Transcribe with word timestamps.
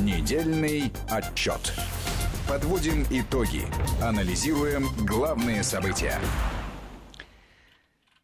Недельный 0.00 0.90
отчет. 1.10 1.74
Подводим 2.48 3.04
итоги. 3.10 3.66
Анализируем 4.02 4.86
главные 5.06 5.62
события. 5.62 6.18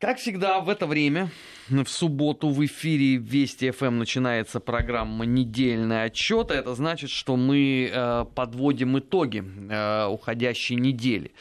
Как 0.01 0.17
всегда 0.17 0.61
в 0.61 0.71
это 0.71 0.87
время, 0.87 1.31
в 1.69 1.85
субботу 1.85 2.49
в 2.49 2.65
эфире 2.65 3.17
Вести 3.17 3.71
ФМ 3.71 3.99
начинается 3.99 4.61
программа 4.61 5.27
«Недельный 5.27 6.05
отчет». 6.05 6.51
Это 6.51 6.75
значит, 6.75 7.11
что 7.11 7.37
мы 7.37 7.91
э, 7.93 8.25
подводим 8.35 8.99
итоги 8.99 9.45
э, 9.45 10.07
уходящей 10.07 10.77
недели. 10.77 11.33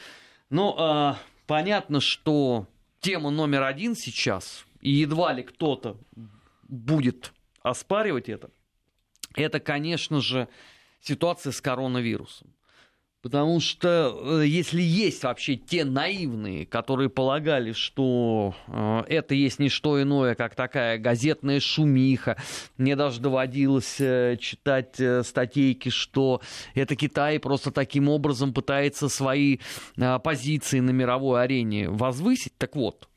Но 0.50 1.16
э, 1.16 1.24
понятно, 1.46 2.02
что 2.02 2.66
тема 3.00 3.30
номер 3.30 3.62
один 3.62 3.96
сейчас, 3.96 4.66
и 4.82 4.90
едва 4.90 5.32
ли 5.32 5.42
кто-то 5.42 5.96
будет 6.68 7.32
оспаривать 7.62 8.28
это, 8.28 8.50
это, 9.34 9.60
конечно 9.60 10.20
же, 10.20 10.48
ситуация 11.00 11.52
с 11.52 11.60
коронавирусом. 11.60 12.52
Потому 13.20 13.58
что 13.58 14.40
э, 14.40 14.46
если 14.46 14.80
есть 14.80 15.24
вообще 15.24 15.56
те 15.56 15.84
наивные, 15.84 16.64
которые 16.66 17.10
полагали, 17.10 17.72
что 17.72 18.54
э, 18.68 19.02
это 19.08 19.34
есть 19.34 19.58
не 19.58 19.68
что 19.68 20.00
иное, 20.00 20.36
как 20.36 20.54
такая 20.54 20.98
газетная 20.98 21.58
шумиха, 21.58 22.36
мне 22.76 22.94
даже 22.94 23.20
доводилось 23.20 23.96
э, 24.00 24.36
читать 24.40 25.00
статейки, 25.26 25.88
что 25.88 26.40
это 26.74 26.94
Китай 26.94 27.40
просто 27.40 27.72
таким 27.72 28.08
образом 28.08 28.54
пытается 28.54 29.08
свои 29.08 29.58
позиции 30.22 30.78
на 30.78 30.90
мировой 30.90 31.42
арене 31.42 31.90
возвысить. 31.90 32.56
Так 32.56 32.76
вот, 32.76 33.07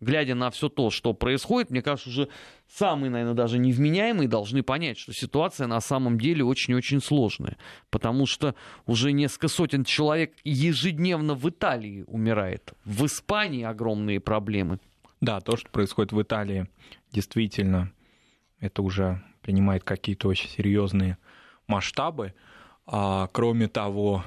глядя 0.00 0.34
на 0.34 0.50
все 0.50 0.68
то, 0.68 0.90
что 0.90 1.12
происходит, 1.12 1.70
мне 1.70 1.82
кажется, 1.82 2.10
уже 2.10 2.28
самые, 2.68 3.10
наверное, 3.10 3.34
даже 3.34 3.58
невменяемые 3.58 4.28
должны 4.28 4.62
понять, 4.62 4.98
что 4.98 5.12
ситуация 5.12 5.66
на 5.66 5.80
самом 5.80 6.18
деле 6.18 6.44
очень-очень 6.44 7.00
сложная. 7.00 7.56
Потому 7.90 8.26
что 8.26 8.54
уже 8.86 9.12
несколько 9.12 9.48
сотен 9.48 9.84
человек 9.84 10.34
ежедневно 10.44 11.34
в 11.34 11.48
Италии 11.48 12.04
умирает. 12.06 12.72
В 12.84 13.06
Испании 13.06 13.64
огромные 13.64 14.20
проблемы. 14.20 14.78
Да, 15.20 15.40
то, 15.40 15.56
что 15.56 15.68
происходит 15.68 16.12
в 16.12 16.22
Италии, 16.22 16.66
действительно, 17.12 17.92
это 18.58 18.82
уже 18.82 19.22
принимает 19.42 19.84
какие-то 19.84 20.28
очень 20.28 20.48
серьезные 20.48 21.18
масштабы. 21.66 22.34
А, 22.86 23.28
кроме 23.32 23.68
того, 23.68 24.24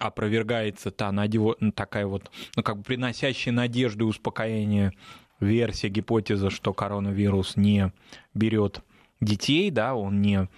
опровергается 0.00 0.90
та 0.90 1.12
надеж... 1.12 1.56
такая 1.74 2.06
вот, 2.06 2.30
ну, 2.56 2.62
как 2.62 2.78
бы 2.78 2.82
приносящая 2.82 3.54
надежду 3.54 4.06
и 4.06 4.08
успокоение 4.08 4.92
версия, 5.40 5.88
гипотеза, 5.88 6.50
что 6.50 6.72
коронавирус 6.72 7.56
не 7.56 7.92
берет 8.34 8.82
детей, 9.20 9.70
да, 9.70 9.94
он 9.94 10.20
не 10.20 10.48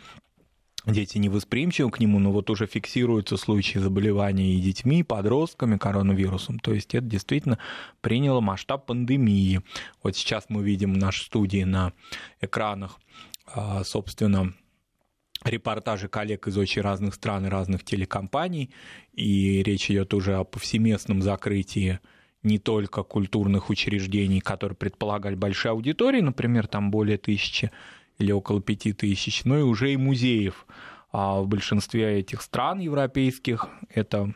дети 0.87 1.19
не 1.19 1.29
восприимчивы 1.29 1.91
к 1.91 2.01
нему, 2.01 2.19
но 2.19 2.33
вот 2.33 2.51
уже 2.51 2.67
фиксируются 2.67 3.37
случаи 3.37 3.79
заболевания 3.79 4.55
и 4.55 4.61
детьми, 4.61 5.01
и 5.01 5.05
подростками 5.05 5.77
коронавирусом. 5.77 6.59
То 6.59 6.75
есть 6.75 6.95
это 6.95 7.07
действительно 7.07 7.59
приняло 8.01 8.41
масштаб 8.41 8.87
пандемии. 8.87 9.61
Вот 10.03 10.17
сейчас 10.17 10.47
мы 10.49 10.63
видим 10.65 10.95
в 10.95 10.99
нашей 10.99 11.25
студии 11.27 11.63
на 11.65 11.93
экранах, 12.41 12.99
а, 13.47 13.85
собственно, 13.85 14.53
репортажи 15.45 16.09
коллег 16.09 16.47
из 16.49 16.57
очень 16.57 16.83
разных 16.83 17.15
стран 17.15 17.47
и 17.47 17.49
разных 17.49 17.85
телекомпаний, 17.85 18.71
и 19.13 19.63
речь 19.63 19.91
идет 19.91 20.15
уже 20.15 20.37
о 20.37 20.45
повсеместном 20.45 21.23
закрытии 21.23 22.01
не 22.43 22.59
только 22.59 23.03
культурных 23.03 23.71
учреждений, 23.71 24.41
которые 24.41 24.77
предполагали 24.77 25.35
большие 25.35 25.71
аудитории, 25.71 26.21
например, 26.21 26.67
там 26.67 26.91
более 26.91 27.19
тысячи 27.19 27.71
или 28.19 28.33
около 28.33 28.61
пяти 28.61 28.93
тысяч, 28.93 29.45
но 29.45 29.59
и 29.59 29.63
уже 29.63 29.93
и 29.93 29.97
музеев. 29.97 30.67
А 31.13 31.41
в 31.41 31.47
большинстве 31.47 32.19
этих 32.19 32.43
стран 32.43 32.81
европейских 32.81 33.69
это 33.91 34.33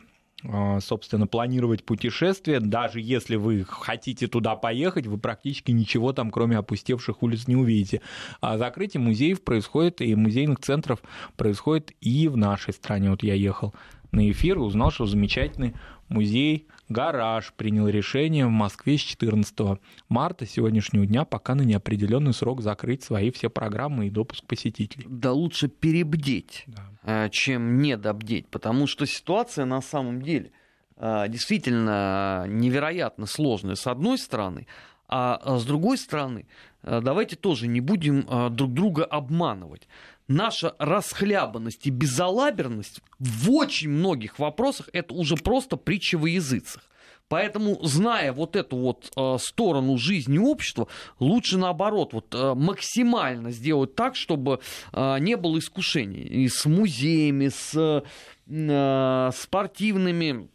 собственно, 0.81 1.25
планировать 1.25 1.83
путешествие, 1.83 2.59
даже 2.59 3.01
если 3.01 3.35
вы 3.35 3.65
хотите 3.67 4.27
туда 4.27 4.55
поехать, 4.55 5.07
вы 5.07 5.17
практически 5.17 5.71
ничего 5.71 6.13
там, 6.13 6.29
кроме 6.29 6.57
опустевших 6.57 7.23
улиц, 7.23 7.47
не 7.47 7.55
увидите. 7.55 8.01
А 8.39 8.57
закрытие 8.57 9.01
музеев 9.01 9.43
происходит, 9.43 10.01
и 10.01 10.13
музейных 10.15 10.59
центров 10.59 10.99
происходит 11.35 11.91
и 12.01 12.27
в 12.27 12.37
нашей 12.37 12.73
стране. 12.73 13.09
Вот 13.09 13.23
я 13.23 13.33
ехал 13.33 13.73
на 14.11 14.29
эфир 14.29 14.57
и 14.57 14.61
узнал, 14.61 14.91
что 14.91 15.05
замечательный 15.05 15.73
музей 16.09 16.67
«Гараж» 16.89 17.53
принял 17.55 17.87
решение 17.87 18.45
в 18.45 18.51
Москве 18.51 18.97
с 18.97 19.01
14 19.01 19.79
марта 20.09 20.45
сегодняшнего 20.45 21.05
дня 21.05 21.25
пока 21.25 21.55
на 21.55 21.63
неопределенный 21.63 22.33
срок 22.33 22.61
закрыть 22.61 23.03
свои 23.03 23.31
все 23.31 23.49
программы 23.49 24.07
и 24.07 24.09
допуск 24.09 24.45
посетителей. 24.45 25.05
Да 25.09 25.31
лучше 25.31 25.67
перебдеть, 25.67 26.63
да. 26.67 27.25
Э, 27.25 27.29
чем 27.29 27.79
недобдеть, 27.79 28.47
потому 28.47 28.87
что 28.87 29.05
ситуация 29.05 29.65
на 29.65 29.81
самом 29.81 30.21
деле 30.21 30.51
э, 30.95 31.25
действительно 31.27 32.45
невероятно 32.47 33.25
сложная 33.25 33.75
с 33.75 33.87
одной 33.87 34.17
стороны, 34.17 34.67
а 35.09 35.57
с 35.57 35.63
другой 35.63 35.97
стороны, 35.97 36.47
давайте 36.83 37.37
тоже 37.37 37.67
не 37.67 37.79
будем 37.79 38.27
друг 38.53 38.73
друга 38.73 39.05
обманывать 39.05 39.87
наша 40.27 40.75
расхлябанность 40.79 41.85
и 41.87 41.89
безалаберность 41.89 43.01
в 43.19 43.51
очень 43.51 43.89
многих 43.89 44.39
вопросах 44.39 44.89
это 44.93 45.13
уже 45.13 45.35
просто 45.35 45.77
притча 45.77 46.17
во 46.17 46.29
языцах. 46.29 46.83
Поэтому, 47.29 47.77
зная 47.83 48.31
вот 48.31 48.55
эту 48.55 48.77
вот 48.77 49.11
э, 49.15 49.37
сторону 49.39 49.97
жизни 49.97 50.37
общества, 50.37 50.87
лучше 51.19 51.57
наоборот 51.57 52.13
вот 52.13 52.33
э, 52.33 52.53
максимально 52.53 53.51
сделать 53.51 53.95
так, 53.95 54.15
чтобы 54.15 54.61
э, 54.93 55.17
не 55.19 55.35
было 55.35 55.59
искушений 55.59 56.21
и 56.21 56.47
с 56.47 56.65
музеями, 56.65 57.49
с 57.49 58.03
э, 58.47 59.31
спортивными 59.35 60.47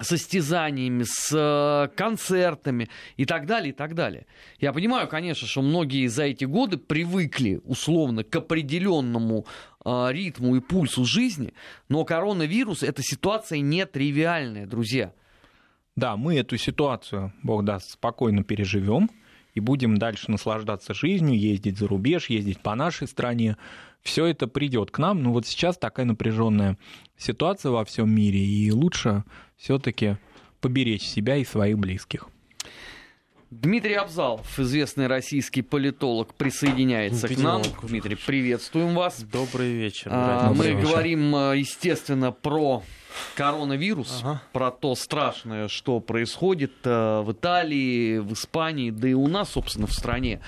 состязаниями, 0.00 1.04
с 1.06 1.32
э, 1.32 1.88
концертами 1.96 2.88
и 3.16 3.24
так 3.24 3.46
далее, 3.46 3.70
и 3.70 3.72
так 3.72 3.94
далее. 3.94 4.26
Я 4.58 4.72
понимаю, 4.72 5.08
конечно, 5.08 5.46
что 5.46 5.62
многие 5.62 6.06
за 6.06 6.24
эти 6.24 6.44
годы 6.44 6.76
привыкли 6.76 7.60
условно 7.64 8.24
к 8.24 8.36
определенному 8.36 9.46
э, 9.84 10.08
ритму 10.10 10.56
и 10.56 10.60
пульсу 10.60 11.04
жизни, 11.04 11.54
но 11.88 12.04
коронавирус 12.04 12.82
это 12.82 13.02
ситуация 13.02 13.60
нетривиальная, 13.60 14.66
друзья. 14.66 15.12
Да, 15.96 16.18
мы 16.18 16.36
эту 16.36 16.58
ситуацию, 16.58 17.32
бог 17.42 17.64
даст, 17.64 17.92
спокойно 17.92 18.44
переживем 18.44 19.08
и 19.54 19.60
будем 19.60 19.96
дальше 19.96 20.30
наслаждаться 20.30 20.92
жизнью, 20.92 21.38
ездить 21.38 21.78
за 21.78 21.88
рубеж, 21.88 22.28
ездить 22.28 22.60
по 22.60 22.74
нашей 22.74 23.08
стране. 23.08 23.56
Все 24.02 24.26
это 24.26 24.46
придет 24.46 24.90
к 24.90 24.98
нам, 24.98 25.22
но 25.22 25.32
вот 25.32 25.46
сейчас 25.46 25.78
такая 25.78 26.04
напряженная 26.04 26.76
ситуация 27.18 27.70
во 27.70 27.84
всем 27.84 28.10
мире, 28.10 28.40
и 28.40 28.70
лучше 28.70 29.24
все-таки 29.56 30.16
поберечь 30.60 31.02
себя 31.02 31.36
и 31.36 31.44
своих 31.44 31.78
близких. 31.78 32.28
Дмитрий 33.50 33.94
Абзалов, 33.94 34.58
известный 34.58 35.06
российский 35.06 35.62
политолог, 35.62 36.34
присоединяется 36.34 37.28
к 37.28 37.38
нам. 37.38 37.62
Дмитрий, 37.82 38.16
приветствуем 38.16 38.94
вас. 38.94 39.22
Добрый 39.22 39.72
вечер. 39.72 40.10
А, 40.12 40.52
мы 40.52 40.72
вечер. 40.72 40.80
говорим, 40.80 41.34
а, 41.34 41.52
естественно, 41.54 42.32
про 42.32 42.82
коронавирус, 43.36 44.20
ага. 44.22 44.42
про 44.52 44.72
то 44.72 44.96
страшное, 44.96 45.68
что 45.68 46.00
происходит 46.00 46.72
а, 46.84 47.22
в 47.22 47.32
Италии, 47.32 48.18
в 48.18 48.32
Испании, 48.32 48.90
да 48.90 49.08
и 49.08 49.14
у 49.14 49.28
нас, 49.28 49.50
собственно, 49.50 49.86
в 49.86 49.92
стране. 49.92 50.40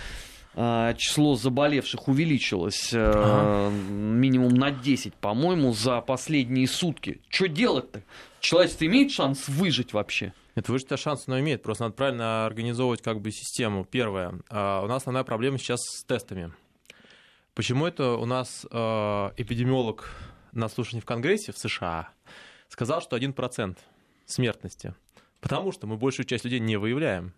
А, 0.61 0.93
число 0.95 1.37
заболевших 1.37 2.09
увеличилось 2.09 2.93
ага. 2.93 3.71
минимум 3.71 4.55
на 4.55 4.73
10, 4.73 5.15
по-моему, 5.15 5.73
за 5.73 6.01
последние 6.01 6.67
сутки. 6.67 7.21
Что 7.29 7.47
делать-то? 7.47 8.03
Человечество 8.41 8.87
имеет 8.87 9.13
шанс 9.13 9.47
выжить 9.47 9.93
вообще? 9.93 10.33
Нет, 10.57 10.69
выжить 10.69 10.99
шанс 10.99 11.29
но 11.29 11.39
имеет, 11.39 11.63
просто 11.63 11.85
надо 11.85 11.95
правильно 11.95 12.45
организовывать 12.45 13.03
как 13.03 13.21
бы 13.21 13.31
систему. 13.31 13.85
Первое, 13.85 14.41
а, 14.51 14.83
у 14.83 14.89
нас 14.89 15.03
основная 15.03 15.23
проблема 15.23 15.59
сейчас 15.59 15.79
с 15.81 16.03
тестами. 16.03 16.53
Почему 17.55 17.87
это 17.87 18.15
у 18.15 18.25
нас 18.25 18.65
эпидемиолог 18.65 20.11
на 20.51 20.69
слушании 20.69 21.01
в 21.01 21.05
Конгрессе 21.05 21.53
в 21.53 21.59
США 21.59 22.09
сказал, 22.69 23.01
что 23.01 23.17
1% 23.17 23.77
смертности? 24.27 24.93
Потому 25.41 25.71
что 25.71 25.87
мы 25.87 25.97
большую 25.97 26.27
часть 26.27 26.43
людей 26.43 26.59
не 26.59 26.77
выявляем. 26.77 27.33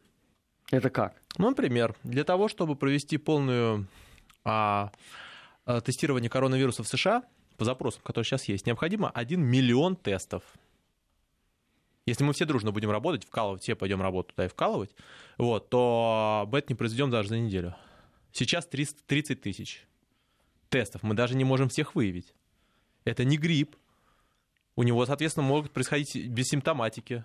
Это 0.71 0.91
как? 0.91 1.21
Ну, 1.37 1.49
например, 1.49 1.97
для 2.05 2.25
того, 2.25 2.49
чтобы 2.49 2.77
провести 2.77 3.19
полную 3.19 3.87
а, 4.45 4.93
а, 5.67 5.81
тестирование 5.81 6.31
коронавируса 6.31 6.83
в 6.83 6.89
США, 6.89 7.25
по 7.57 7.65
запросам, 7.65 8.03
которые 8.03 8.25
сейчас 8.25 8.45
есть, 8.45 8.67
необходимо 8.67 9.11
1 9.11 9.41
миллион 9.41 9.97
тестов. 9.97 10.43
Если 12.07 12.25
мы 12.25 12.33
все 12.33 12.45
дружно 12.45 12.73
будем 12.73 12.91
работать, 12.91 13.25
вкалывать, 13.25 13.63
все 13.63 13.75
пойдем 13.75 14.01
работать 14.01 14.35
туда 14.35 14.47
и 14.47 14.49
вкалывать, 14.49 14.91
вот, 15.39 15.69
то 15.69 16.49
это 16.53 16.67
не 16.69 16.75
произведем 16.75 17.11
даже 17.11 17.29
за 17.29 17.39
неделю. 17.39 17.75
Сейчас 18.33 18.67
300, 18.67 19.03
30 19.07 19.41
тысяч 19.41 19.87
тестов. 20.69 21.03
Мы 21.03 21.15
даже 21.15 21.37
не 21.37 21.45
можем 21.45 21.69
всех 21.69 21.95
выявить. 21.95 22.33
Это 23.05 23.25
не 23.25 23.37
грипп. 23.37 23.77
У 24.77 24.83
него, 24.83 25.05
соответственно, 25.05 25.47
могут 25.47 25.73
происходить 25.73 26.29
без 26.29 26.47
симптоматики. 26.49 27.25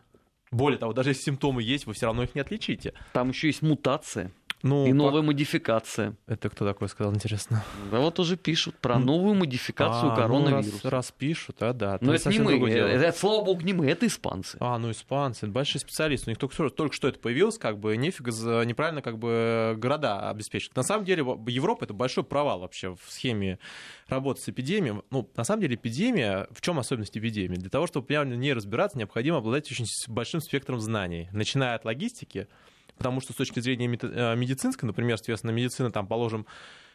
Более 0.51 0.77
того, 0.77 0.93
даже 0.93 1.09
если 1.09 1.23
симптомы 1.23 1.63
есть, 1.63 1.85
вы 1.85 1.93
все 1.93 2.05
равно 2.05 2.23
их 2.23 2.35
не 2.35 2.41
отличите. 2.41 2.93
Там 3.13 3.29
еще 3.29 3.47
есть 3.47 3.61
мутация. 3.61 4.31
Ну, 4.63 4.87
и 4.87 4.93
новая 4.93 5.21
модификация. 5.21 6.15
Это 6.27 6.49
кто 6.49 6.65
такой 6.65 6.89
сказал, 6.89 7.13
интересно? 7.13 7.63
Да 7.91 7.99
вот 7.99 8.19
уже 8.19 8.35
пишут 8.35 8.75
про 8.79 8.97
новую 8.97 9.35
модификацию 9.35 10.07
А, 10.11 10.15
ну, 10.15 10.15
коронавируса. 10.15 10.83
раз, 10.85 10.91
раз 10.91 11.13
пишут, 11.15 11.61
а 11.61 11.73
да. 11.73 11.97
Но 12.01 12.13
это 12.15 12.29
не 12.29 12.39
мы, 12.39 12.55
это, 12.69 12.87
это, 12.87 13.17
слава 13.17 13.43
богу, 13.43 13.61
не 13.61 13.73
мы, 13.73 13.85
это 13.87 14.07
испанцы. 14.07 14.57
А, 14.59 14.77
ну 14.79 14.89
испанцы, 14.91 15.45
большие 15.47 15.79
специалисты. 15.81 16.29
У 16.29 16.31
них 16.31 16.39
только, 16.39 16.53
что- 16.55 16.69
только 16.69 16.95
что 16.95 17.07
это 17.07 17.19
появилось, 17.19 17.57
как 17.57 17.79
бы 17.79 17.95
нефиг 17.95 18.27
неправильно 18.27 19.01
как 19.01 19.19
бы 19.19 19.75
города 19.77 20.29
обеспечить. 20.29 20.75
На 20.75 20.83
самом 20.83 21.05
деле 21.05 21.19
Европа 21.47 21.83
это 21.83 21.93
большой 21.93 22.23
провал 22.23 22.59
вообще 22.61 22.95
в 22.95 23.01
схеме 23.11 23.59
работы 24.07 24.41
с 24.41 24.49
эпидемией. 24.49 25.01
Ну, 25.11 25.29
на 25.35 25.43
самом 25.43 25.61
деле 25.61 25.75
эпидемия, 25.75 26.47
в 26.51 26.61
чем 26.61 26.79
особенность 26.79 27.17
эпидемии? 27.17 27.57
Для 27.57 27.69
того, 27.69 27.85
чтобы 27.87 28.07
в 28.07 28.25
ней 28.25 28.53
разбираться, 28.53 28.97
необходимо 28.97 29.37
обладать 29.37 29.71
очень 29.71 29.85
большим 30.07 30.41
спектром 30.41 30.79
знаний, 30.79 31.29
начиная 31.31 31.75
от 31.75 31.85
логистики, 31.85 32.47
потому 32.97 33.21
что 33.21 33.33
с 33.33 33.35
точки 33.35 33.59
зрения 33.59 33.87
э, 33.87 34.35
медицинской, 34.35 34.87
например, 34.87 35.17
соответственно, 35.17 35.51
медицина, 35.51 35.91
там, 35.91 36.07
положим, 36.07 36.45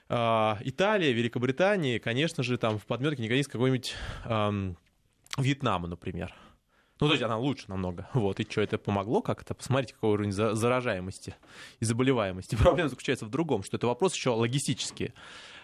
э, 0.08 0.54
Италия, 0.60 1.12
Великобритания, 1.12 1.98
конечно 2.00 2.42
же, 2.42 2.58
там 2.58 2.78
в 2.78 2.86
подметке 2.86 3.22
не 3.22 3.28
годится 3.28 3.50
какой-нибудь 3.50 3.94
эм, 4.24 4.76
Вьетнама, 5.38 5.88
например. 5.88 6.34
Ну, 7.00 7.06
то 7.08 7.12
есть 7.14 7.22
она 7.22 7.38
лучше 7.38 7.64
намного. 7.68 8.08
Вот. 8.14 8.40
И 8.40 8.46
что, 8.50 8.60
это 8.60 8.78
помогло 8.78 9.22
как-то? 9.22 9.54
Посмотрите, 9.54 9.94
какой 9.94 10.10
уровень 10.10 10.32
за- 10.32 10.54
заражаемости 10.54 11.34
и 11.80 11.84
заболеваемости. 11.84 12.54
Проблема 12.62 12.88
заключается 12.88 13.24
в 13.26 13.30
другом, 13.30 13.62
что 13.62 13.76
это 13.76 13.86
вопрос 13.86 14.14
еще 14.14 14.30
логистический. 14.30 15.12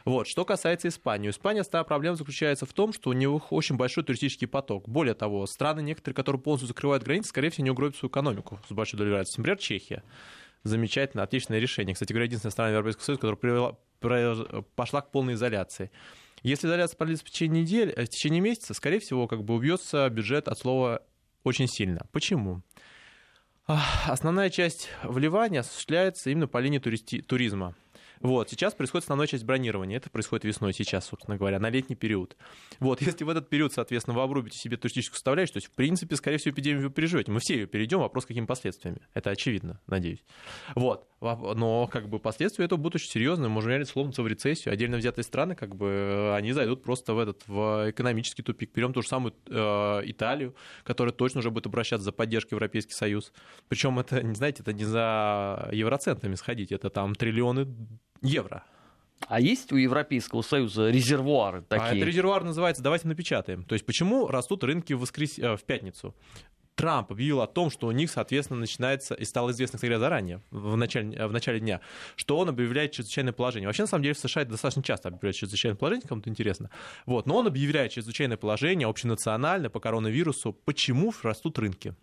Вот. 0.04 0.26
Что 0.28 0.44
касается 0.44 0.88
Испании. 0.88 1.28
У 1.28 1.30
Испании 1.32 1.60
основная 1.60 1.84
проблема 1.84 2.16
заключается 2.16 2.64
в 2.64 2.72
том, 2.72 2.92
что 2.92 3.10
у 3.10 3.12
него 3.12 3.42
очень 3.50 3.76
большой 3.76 4.04
туристический 4.04 4.46
поток. 4.46 4.88
Более 4.88 5.14
того, 5.14 5.46
страны 5.46 5.80
некоторые, 5.82 6.14
которые 6.14 6.40
полностью 6.40 6.68
закрывают 6.68 7.02
границы, 7.02 7.28
скорее 7.30 7.50
всего, 7.50 7.64
не 7.64 7.70
угробят 7.70 7.96
свою 7.96 8.10
экономику 8.10 8.58
с 8.68 8.72
большой 8.72 8.98
долей 8.98 9.10
вероятности. 9.10 9.40
Например, 9.40 9.58
Чехия. 9.58 10.02
Замечательно, 10.62 11.22
отличное 11.22 11.58
решение. 11.60 11.94
Кстати 11.94 12.12
говоря, 12.12 12.24
единственная 12.26 12.50
страна 12.52 12.70
Европейского 12.70 13.04
Союза, 13.04 13.20
которая 13.20 13.36
привела- 13.36 13.76
про- 14.00 14.62
пошла 14.74 15.00
к 15.00 15.10
полной 15.12 15.34
изоляции. 15.34 15.90
Если 16.42 16.66
изоляция 16.66 16.96
продлится 16.96 17.24
в 17.24 17.30
течение 17.30 17.62
недели, 17.62 17.92
э, 17.92 18.04
в 18.04 18.08
течение 18.08 18.40
месяца, 18.40 18.74
скорее 18.74 18.98
всего, 19.00 19.26
как 19.26 19.42
бы 19.44 19.54
убьется 19.54 20.08
бюджет 20.10 20.48
от 20.48 20.58
слова 20.58 21.02
очень 21.46 21.68
сильно. 21.68 22.06
Почему? 22.12 22.62
Основная 24.06 24.50
часть 24.50 24.90
вливания 25.02 25.60
осуществляется 25.60 26.30
именно 26.30 26.48
по 26.48 26.58
линии 26.58 26.78
туризма. 26.78 27.74
Вот, 28.20 28.50
сейчас 28.50 28.74
происходит 28.74 29.04
основная 29.04 29.26
часть 29.26 29.44
бронирования. 29.44 29.96
Это 29.96 30.10
происходит 30.10 30.44
весной 30.44 30.72
сейчас, 30.72 31.06
собственно 31.06 31.36
говоря, 31.36 31.58
на 31.58 31.70
летний 31.70 31.96
период. 31.96 32.36
Вот, 32.80 33.00
если 33.02 33.24
в 33.24 33.28
этот 33.28 33.48
период, 33.48 33.72
соответственно, 33.72 34.16
вы 34.16 34.22
обрубите 34.22 34.58
себе 34.58 34.76
туристическую 34.76 35.16
составляющую, 35.16 35.54
то 35.54 35.58
есть, 35.58 35.68
в 35.68 35.72
принципе, 35.72 36.16
скорее 36.16 36.38
всего, 36.38 36.52
эпидемию 36.52 36.84
вы 36.84 36.90
переживете. 36.90 37.32
Мы 37.32 37.40
все 37.40 37.54
ее 37.54 37.66
перейдем, 37.66 38.00
вопрос, 38.00 38.26
какими 38.26 38.46
последствиями. 38.46 39.00
Это 39.14 39.30
очевидно, 39.30 39.80
надеюсь. 39.86 40.24
Вот, 40.74 41.08
Во- 41.20 41.54
но, 41.54 41.86
как 41.86 42.08
бы, 42.08 42.18
последствия 42.18 42.66
этого 42.66 42.78
будут 42.78 42.96
очень 42.96 43.10
серьезные. 43.10 43.48
Можем 43.48 43.70
реально 43.70 43.86
словно 43.86 44.12
в 44.12 44.26
рецессию. 44.26 44.72
Отдельно 44.72 44.98
взятые 44.98 45.24
страны, 45.24 45.54
как 45.54 45.74
бы, 45.74 46.34
они 46.36 46.52
зайдут 46.52 46.82
просто 46.82 47.14
в 47.14 47.18
этот, 47.18 47.42
в 47.46 47.90
экономический 47.90 48.42
тупик. 48.42 48.72
Берем 48.74 48.92
ту 48.92 49.02
же 49.02 49.08
самую 49.08 49.34
э, 49.48 50.00
Италию, 50.04 50.54
которая 50.84 51.12
точно 51.12 51.40
уже 51.40 51.50
будет 51.50 51.66
обращаться 51.66 52.04
за 52.04 52.12
поддержкой 52.12 52.54
Европейский 52.54 52.92
Союз. 52.92 53.32
Причем 53.68 53.98
это, 53.98 54.22
не 54.22 54.34
знаете, 54.34 54.62
это 54.62 54.72
не 54.72 54.84
за 54.84 55.68
евроцентами 55.72 56.34
сходить, 56.34 56.72
это 56.72 56.90
там 56.90 57.14
триллионы 57.14 57.66
евро. 58.26 58.64
А 59.28 59.40
есть 59.40 59.72
у 59.72 59.76
Европейского 59.76 60.42
Союза 60.42 60.90
резервуары 60.90 61.60
А 61.60 61.62
такие? 61.62 61.96
этот 61.96 62.08
резервуар 62.08 62.44
называется 62.44 62.82
«давайте 62.82 63.08
напечатаем». 63.08 63.64
То 63.64 63.74
есть 63.74 63.86
почему 63.86 64.28
растут 64.28 64.62
рынки 64.62 64.92
в, 64.92 65.00
воскрес... 65.00 65.38
э, 65.38 65.56
в 65.56 65.64
пятницу? 65.64 66.14
Трамп 66.76 67.10
объявил 67.10 67.40
о 67.40 67.46
том, 67.46 67.70
что 67.70 67.86
у 67.86 67.90
них, 67.90 68.10
соответственно, 68.10 68.60
начинается, 68.60 69.14
и 69.14 69.24
стало 69.24 69.50
известно, 69.50 69.78
кстати, 69.78 69.96
заранее, 69.96 70.42
в 70.50 70.76
начале, 70.76 71.16
э, 71.16 71.26
в 71.26 71.32
начале 71.32 71.58
дня, 71.58 71.80
что 72.14 72.36
он 72.36 72.50
объявляет 72.50 72.92
чрезвычайное 72.92 73.32
положение. 73.32 73.66
Вообще, 73.66 73.84
на 73.84 73.86
самом 73.88 74.02
деле, 74.02 74.14
в 74.14 74.18
США 74.18 74.42
это 74.42 74.50
достаточно 74.52 74.82
часто 74.82 75.08
объявляют 75.08 75.36
чрезвычайное 75.36 75.76
положение, 75.78 76.06
кому-то 76.06 76.28
интересно. 76.28 76.70
Вот, 77.06 77.26
но 77.26 77.38
он 77.38 77.46
объявляет 77.46 77.92
чрезвычайное 77.92 78.36
положение 78.36 78.86
общенациональное 78.86 79.70
по 79.70 79.80
коронавирусу. 79.80 80.52
Почему 80.52 81.12
растут 81.22 81.58
рынки? 81.58 81.94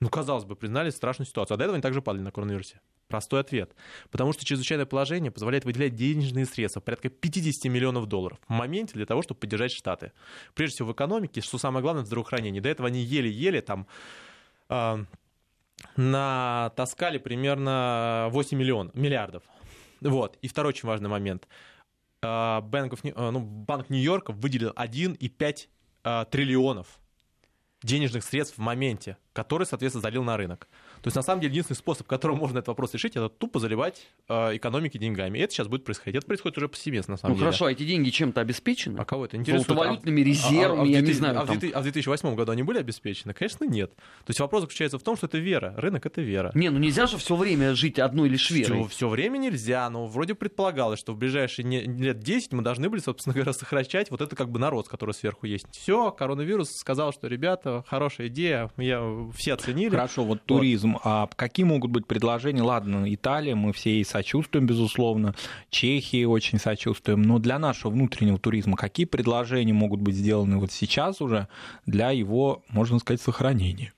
Ну, 0.00 0.08
казалось 0.10 0.44
бы, 0.44 0.54
признали 0.54 0.90
страшную 0.90 1.26
ситуацию. 1.26 1.56
А 1.56 1.58
до 1.58 1.64
этого 1.64 1.74
они 1.74 1.82
также 1.82 2.02
падали 2.02 2.22
на 2.22 2.30
коронавирусе. 2.30 2.80
Простой 3.08 3.40
ответ. 3.40 3.74
Потому 4.10 4.32
что 4.32 4.44
чрезвычайное 4.44 4.86
положение 4.86 5.30
позволяет 5.30 5.64
выделять 5.64 5.94
денежные 5.94 6.44
средства, 6.44 6.80
порядка 6.80 7.08
50 7.08 7.70
миллионов 7.70 8.06
долларов 8.06 8.38
в 8.48 8.52
моменте 8.52 8.94
для 8.94 9.06
того, 9.06 9.22
чтобы 9.22 9.40
поддержать 9.40 9.72
Штаты. 9.72 10.12
Прежде 10.54 10.76
всего 10.76 10.88
в 10.88 10.92
экономике, 10.92 11.40
что 11.40 11.58
самое 11.58 11.82
главное, 11.82 12.02
в 12.02 12.06
здравоохранении. 12.06 12.60
До 12.60 12.68
этого 12.68 12.88
они 12.88 13.00
еле-еле 13.00 13.62
там 13.62 13.86
э, 14.68 15.04
натаскали 15.96 17.18
примерно 17.18 18.28
8 18.30 18.58
миллионов, 18.58 18.94
миллиардов. 18.94 19.44
Вот. 20.00 20.36
И 20.42 20.48
второй 20.48 20.70
очень 20.70 20.88
важный 20.88 21.08
момент. 21.08 21.46
Э, 22.22 22.60
ну, 22.60 23.40
Банк 23.40 23.88
Нью-Йорка 23.88 24.32
выделил 24.32 24.70
1,5 24.70 25.68
э, 26.04 26.24
триллионов 26.30 26.98
денежных 27.82 28.24
средств 28.24 28.58
в 28.58 28.60
моменте, 28.60 29.16
который, 29.36 29.64
соответственно, 29.66 30.00
залил 30.02 30.24
на 30.24 30.36
рынок. 30.38 30.66
То 31.02 31.08
есть, 31.08 31.16
на 31.16 31.22
самом 31.22 31.42
деле, 31.42 31.50
единственный 31.52 31.76
способ, 31.76 32.06
которым 32.06 32.38
можно 32.38 32.58
этот 32.58 32.68
вопрос 32.68 32.94
решить, 32.94 33.16
это 33.16 33.28
тупо 33.28 33.60
заливать 33.60 34.06
э, 34.28 34.56
экономики 34.56 34.96
деньгами. 34.96 35.38
И 35.38 35.42
это 35.42 35.52
сейчас 35.52 35.68
будет 35.68 35.84
происходить. 35.84 36.16
Это 36.16 36.26
происходит 36.26 36.56
уже 36.56 36.68
повсеместно, 36.68 37.12
на 37.12 37.18
самом 37.18 37.32
Ну 37.32 37.36
деле. 37.38 37.46
хорошо, 37.50 37.66
а 37.66 37.72
эти 37.72 37.84
деньги 37.84 38.08
чем-то 38.08 38.40
обеспечены? 38.40 38.98
А 38.98 39.04
кого 39.04 39.26
это 39.26 39.36
интересует? 39.36 39.66
Золотовалютными 39.68 40.22
А- 40.22 40.24
резервами, 40.24 40.78
а- 40.78 40.82
а 40.82 40.84
в 40.84 40.88
я 40.88 41.00
не 41.00 41.06
2000 41.06 41.18
знаю. 41.18 41.38
А 41.38 41.42
в 41.42 41.46
там. 41.48 41.58
2000 41.58 41.74
а 41.76 41.80
в 41.80 41.82
2008 41.82 42.34
году 42.34 42.52
они 42.52 42.62
были 42.62 42.78
обеспечены? 42.78 43.34
Конечно, 43.34 43.64
нет. 43.64 43.94
То 43.94 44.30
есть 44.30 44.40
вопрос 44.40 44.62
заключается 44.62 44.98
в 44.98 45.02
том, 45.02 45.16
что 45.16 45.26
это 45.26 45.36
вера. 45.38 45.74
Рынок— 45.76 46.06
это 46.06 46.22
вера. 46.22 46.50
Не, 46.54 46.70
ну 46.70 46.78
нельзя 46.78 47.06
же 47.06 47.18
все 47.18 47.36
время 47.36 47.74
жить 47.74 47.98
одной 47.98 48.30
лишь 48.30 48.50
верой. 48.50 48.88
Все, 48.88 49.08
время 49.08 49.36
нельзя, 49.36 49.88
но 49.90 50.06
вроде 50.06 50.34
предполагалось, 50.34 50.98
что 50.98 51.12
в 51.12 51.18
ближайшие 51.18 51.64
не- 51.66 51.82
лет 51.82 52.20
10 52.20 52.52
мы 52.52 52.62
должны 52.62 52.88
были, 52.88 53.00
собственно 53.00 53.34
говоря, 53.34 53.52
сокращать 53.52 54.10
вот 54.10 54.22
это 54.22 54.34
как 54.34 54.50
бы 54.50 54.58
народ, 54.58 54.88
который 54.88 55.12
сверху 55.12 55.46
есть. 55.46 55.66
Все, 55.72 56.10
коронавирус 56.10 56.70
сказал, 56.70 57.12
что, 57.12 57.26
ребята, 57.28 57.84
хорошая 57.86 58.28
идея, 58.28 58.70
я, 58.78 59.00
все 59.34 59.54
оценили. 59.54 59.90
Хорошо, 59.90 60.24
вот 60.24 60.42
туризм. 60.44 60.98
А 61.02 61.28
какие 61.36 61.64
могут 61.64 61.90
быть 61.90 62.06
предложения? 62.06 62.62
Ладно, 62.62 63.12
Италия, 63.12 63.54
мы 63.54 63.72
все 63.72 63.90
ей 63.90 64.04
сочувствуем, 64.04 64.66
безусловно. 64.66 65.34
Чехии 65.70 66.24
очень 66.24 66.58
сочувствуем. 66.58 67.22
Но 67.22 67.38
для 67.38 67.58
нашего 67.58 67.90
внутреннего 67.90 68.38
туризма 68.38 68.76
какие 68.76 69.06
предложения 69.06 69.72
могут 69.72 70.00
быть 70.00 70.14
сделаны 70.14 70.58
вот 70.58 70.72
сейчас 70.72 71.20
уже 71.20 71.48
для 71.86 72.10
его, 72.10 72.62
можно 72.68 72.98
сказать, 72.98 73.20
сохранения? 73.20 73.92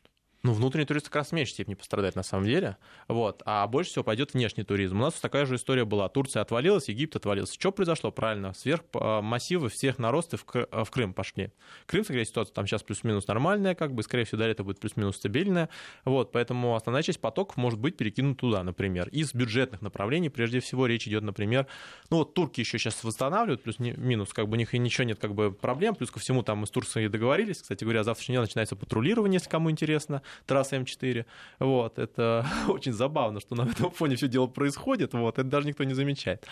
Ну, 0.45 0.53
внутренний 0.53 0.87
туризм 0.87 1.07
как 1.07 1.17
раз 1.17 1.29
в 1.29 1.33
меньшей 1.33 1.53
степени 1.53 1.75
пострадает 1.75 2.15
на 2.15 2.23
самом 2.23 2.47
деле. 2.47 2.77
Вот. 3.09 3.43
А 3.45 3.67
больше 3.67 3.91
всего 3.91 4.05
пойдет 4.05 4.35
внешний 4.35 4.63
туризм. 4.63 5.01
У 5.01 5.03
нас 5.03 5.15
такая 5.15 5.47
же 5.47 5.57
история 5.57 5.85
была. 5.85 6.09
Турция 6.09 6.43
отвалилась, 6.43 6.89
Египет 6.89 7.17
отвалился. 7.17 7.55
Что 7.55 7.73
произошло? 7.73 8.13
Правильно. 8.13 8.53
Сверх 8.55 8.83
э, 8.95 9.21
массивы 9.21 9.69
всех 9.69 9.99
наросты 9.99 10.39
э, 10.55 10.85
в 10.85 10.91
Крым 10.93 11.13
пошли. 11.13 11.51
Крым, 11.87 12.05
скорее, 12.05 12.25
ситуация 12.25 12.55
там 12.55 12.69
сейчас 12.69 12.85
плюс-минус 12.85 13.27
нормальная, 13.27 13.75
как 13.75 13.93
бы, 13.93 14.05
скорее 14.05 14.25
всего, 14.25 14.39
далее 14.39 14.53
это 14.53 14.63
будет 14.63 14.79
плюс-минус 14.79 15.17
стабильная. 15.17 15.71
Вот. 16.05 16.31
Поэтому 16.31 16.77
основная 16.77 17.03
часть 17.03 17.21
потоков 17.21 17.57
может 17.57 17.81
быть 17.81 17.97
перекинута 17.97 18.39
туда, 18.39 18.63
например. 18.63 19.09
Из 19.09 19.35
бюджетных 19.35 19.83
направлений, 19.83 20.29
прежде 20.29 20.61
всего, 20.61 20.87
речь 20.87 21.09
идет, 21.09 21.25
например, 21.25 21.67
ну 22.11 22.19
вот 22.19 22.35
турки 22.35 22.61
еще 22.61 22.79
сейчас 22.79 23.03
восстанавливают, 23.03 23.65
плюс-минус, 23.65 24.33
как 24.33 24.47
бы 24.47 24.53
у 24.53 24.57
них 24.57 24.73
и 24.73 24.79
ничего 24.79 25.03
нет, 25.03 25.19
как 25.19 25.35
бы 25.35 25.51
проблем. 25.51 25.97
Плюс 25.97 26.13
ко 26.13 26.21
всему, 26.21 26.45
там 26.45 26.59
мы 26.59 26.69
с 26.69 26.71
Турцией 26.71 27.09
договорились. 27.09 27.61
Кстати 27.61 27.83
говоря, 27.83 28.05
завтрашний 28.05 28.35
день 28.35 28.43
начинается 28.43 28.77
патрулирование, 28.77 29.39
если 29.39 29.51
кому 29.51 29.69
интересно 29.73 30.23
трасса 30.47 30.77
М4. 30.77 31.25
Вот, 31.59 31.99
это 31.99 32.47
очень 32.69 32.93
забавно, 32.93 33.41
что 33.41 33.55
на 33.55 33.63
этом 33.63 33.91
фоне 33.91 34.17
все 34.17 34.29
дело 34.29 34.47
происходит, 34.47 35.15
вот, 35.15 35.39
это 35.39 35.49
даже 35.49 35.67
никто 35.67 35.85
не 35.85 35.95
замечает. 35.95 36.47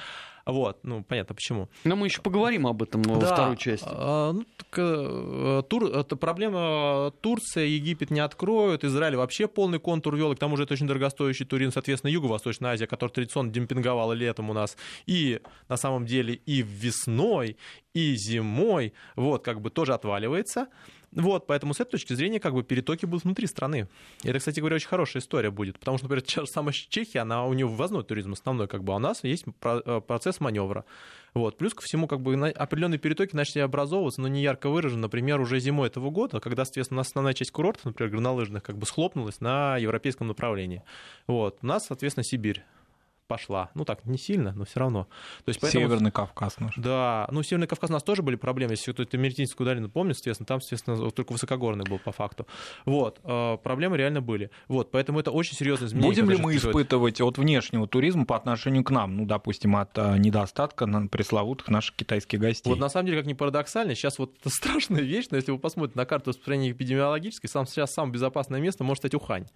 Вот, 0.47 0.79
ну, 0.85 1.03
понятно, 1.03 1.35
почему. 1.35 1.69
Но 1.83 1.97
мы 1.97 2.07
еще 2.07 2.23
поговорим 2.23 2.69
об 2.69 2.81
этом 2.81 3.03
во 3.03 3.19
Да, 3.19 3.35
второй 3.35 3.57
части. 3.57 3.89
а, 3.91 4.31
ну, 4.33 4.45
так, 4.57 4.69
э, 4.79 5.63
тур, 5.69 5.87
это 5.87 6.15
проблема 6.15 7.13
Турция, 7.21 7.65
Египет 7.65 8.13
не 8.13 8.21
откроют, 8.21 8.85
Израиль 8.85 9.17
вообще 9.17 9.49
полный 9.49 9.81
контур 9.81 10.15
вел, 10.15 10.31
и 10.31 10.37
к 10.37 10.39
тому 10.39 10.57
же 10.57 10.63
это 10.63 10.75
очень 10.75 10.87
дорогостоящий 10.87 11.45
туризм, 11.47 11.73
соответственно, 11.73 12.13
Юго-Восточная 12.13 12.71
Азия, 12.75 12.87
которая 12.87 13.13
традиционно 13.13 13.51
демпинговала 13.51 14.13
летом 14.13 14.49
у 14.49 14.53
нас, 14.53 14.77
и 15.07 15.41
на 15.69 15.77
самом 15.77 16.07
деле 16.07 16.35
и 16.35 16.63
весной, 16.63 17.57
и 17.93 18.15
зимой, 18.15 18.93
вот, 19.17 19.45
как 19.45 19.61
бы 19.61 19.71
тоже 19.71 19.95
отваливается. 19.95 20.69
Вот, 21.17 21.47
поэтому 21.47 21.73
с 21.73 21.81
этой 21.81 21.93
точки 21.93 22.13
зрения 22.13 22.39
как 22.39 22.53
бы 22.53 22.63
перетоки 22.63 23.07
будут 23.07 23.25
внутри 23.25 23.47
страны. 23.47 23.89
И 24.23 24.29
это, 24.29 24.39
кстати 24.39 24.61
говоря, 24.61 24.77
очень 24.77 24.89
хорошая 24.89 25.23
история 25.23 25.51
будет, 25.51 25.79
потому 25.79 25.97
что, 25.97 26.09
например, 26.09 26.47
самая 26.47 26.73
Чехия, 26.73 27.21
она 27.21 27.47
у 27.47 27.55
нее 27.55 27.67
ввозной 27.67 28.05
туризм 28.05 28.35
основной, 28.35 28.69
как 28.69 28.85
бы, 28.85 28.93
а 28.93 28.97
у 28.97 28.99
нас 28.99 29.25
есть 29.25 29.47
э, 29.63 30.01
процесс 30.07 30.41
маневра. 30.41 30.85
Вот. 31.33 31.57
Плюс 31.57 31.73
ко 31.73 31.83
всему, 31.83 32.07
как 32.07 32.21
бы 32.21 32.35
определенные 32.35 32.99
перетоки 32.99 33.35
начали 33.35 33.61
образовываться, 33.61 34.21
но 34.21 34.29
не 34.29 34.43
ярко 34.43 34.69
выражены, 34.69 35.03
например, 35.03 35.41
уже 35.41 35.59
зимой 35.59 35.89
этого 35.89 36.11
года, 36.11 36.39
когда, 36.39 36.67
соответственно, 36.67 36.99
у 36.99 37.01
нас 37.01 37.09
основная 37.09 37.33
часть 37.33 37.51
курортов, 37.51 37.87
например, 37.87 38.13
горнолыжных, 38.13 38.63
как 38.63 38.77
бы 38.77 38.85
схлопнулась 38.85 39.41
на 39.41 39.79
европейском 39.79 40.29
направлении. 40.29 40.83
Вот. 41.27 41.59
У 41.63 41.67
нас, 41.67 41.87
соответственно, 41.87 42.25
Сибирь 42.25 42.63
пошла. 43.27 43.71
Ну 43.75 43.85
так, 43.85 44.05
не 44.05 44.19
сильно, 44.19 44.53
но 44.53 44.65
все 44.65 44.81
равно. 44.81 45.05
То 45.45 45.49
есть, 45.49 45.61
поэтому... 45.61 45.85
Северный 45.85 46.11
Кавказ 46.11 46.59
наш. 46.61 46.75
Да, 46.77 47.29
ну 47.31 47.43
Северный 47.43 47.67
Кавказ 47.67 47.91
у 47.91 47.93
нас 47.93 48.03
тоже 48.03 48.23
были 48.23 48.37
проблемы. 48.37 48.73
Если 48.73 48.93
кто-то 48.93 49.19
Меретинскую 49.19 49.67
долину 49.67 49.89
помнит, 49.89 50.17
соответственно, 50.17 50.47
там, 50.47 50.61
соответственно, 50.61 51.11
только 51.11 51.33
высокогорный 51.33 51.85
был 51.85 51.99
по 51.99 52.13
факту. 52.13 52.47
Вот, 52.85 53.21
э, 53.25 53.59
проблемы 53.63 53.97
реально 53.97 54.21
были. 54.21 54.51
Вот, 54.69 54.91
поэтому 54.91 55.21
это 55.21 55.31
очень 55.31 55.57
серьезное 55.57 55.89
изменение. 55.89 56.11
Будем 56.11 56.31
ли 56.31 56.37
мы 56.37 56.51
происходит. 56.51 56.77
испытывать 56.77 57.21
от 57.21 57.39
внешнего 57.39 57.87
туризма 57.87 58.25
по 58.27 58.37
отношению 58.37 58.85
к 58.85 58.91
нам, 58.91 59.17
ну, 59.17 59.27
допустим, 59.27 59.77
от 59.77 59.97
э, 59.97 60.17
недостатка 60.19 60.87
на 60.87 61.07
пресловутых 61.09 61.69
наших 61.69 61.97
китайских 61.97 62.39
гостей? 62.39 62.69
Вот 62.69 62.79
на 62.79 62.89
самом 62.89 63.07
деле, 63.07 63.19
как 63.19 63.27
ни 63.27 63.35
парадоксально, 63.35 63.95
сейчас 63.95 64.19
вот 64.19 64.37
это 64.41 64.51
страшная 64.55 65.03
вещь, 65.03 65.27
но 65.31 65.37
если 65.37 65.51
вы 65.51 65.59
посмотрите 65.59 65.99
на 65.99 66.07
карту 66.07 66.31
распространения 66.31 66.73
эпидемиологической, 66.73 67.49
сам 67.49 67.67
сейчас 67.67 67.93
самое 67.93 68.13
безопасное 68.13 68.61
место 68.61 68.85
может 68.85 69.03
стать 69.03 69.15
Ухань. 69.15 69.47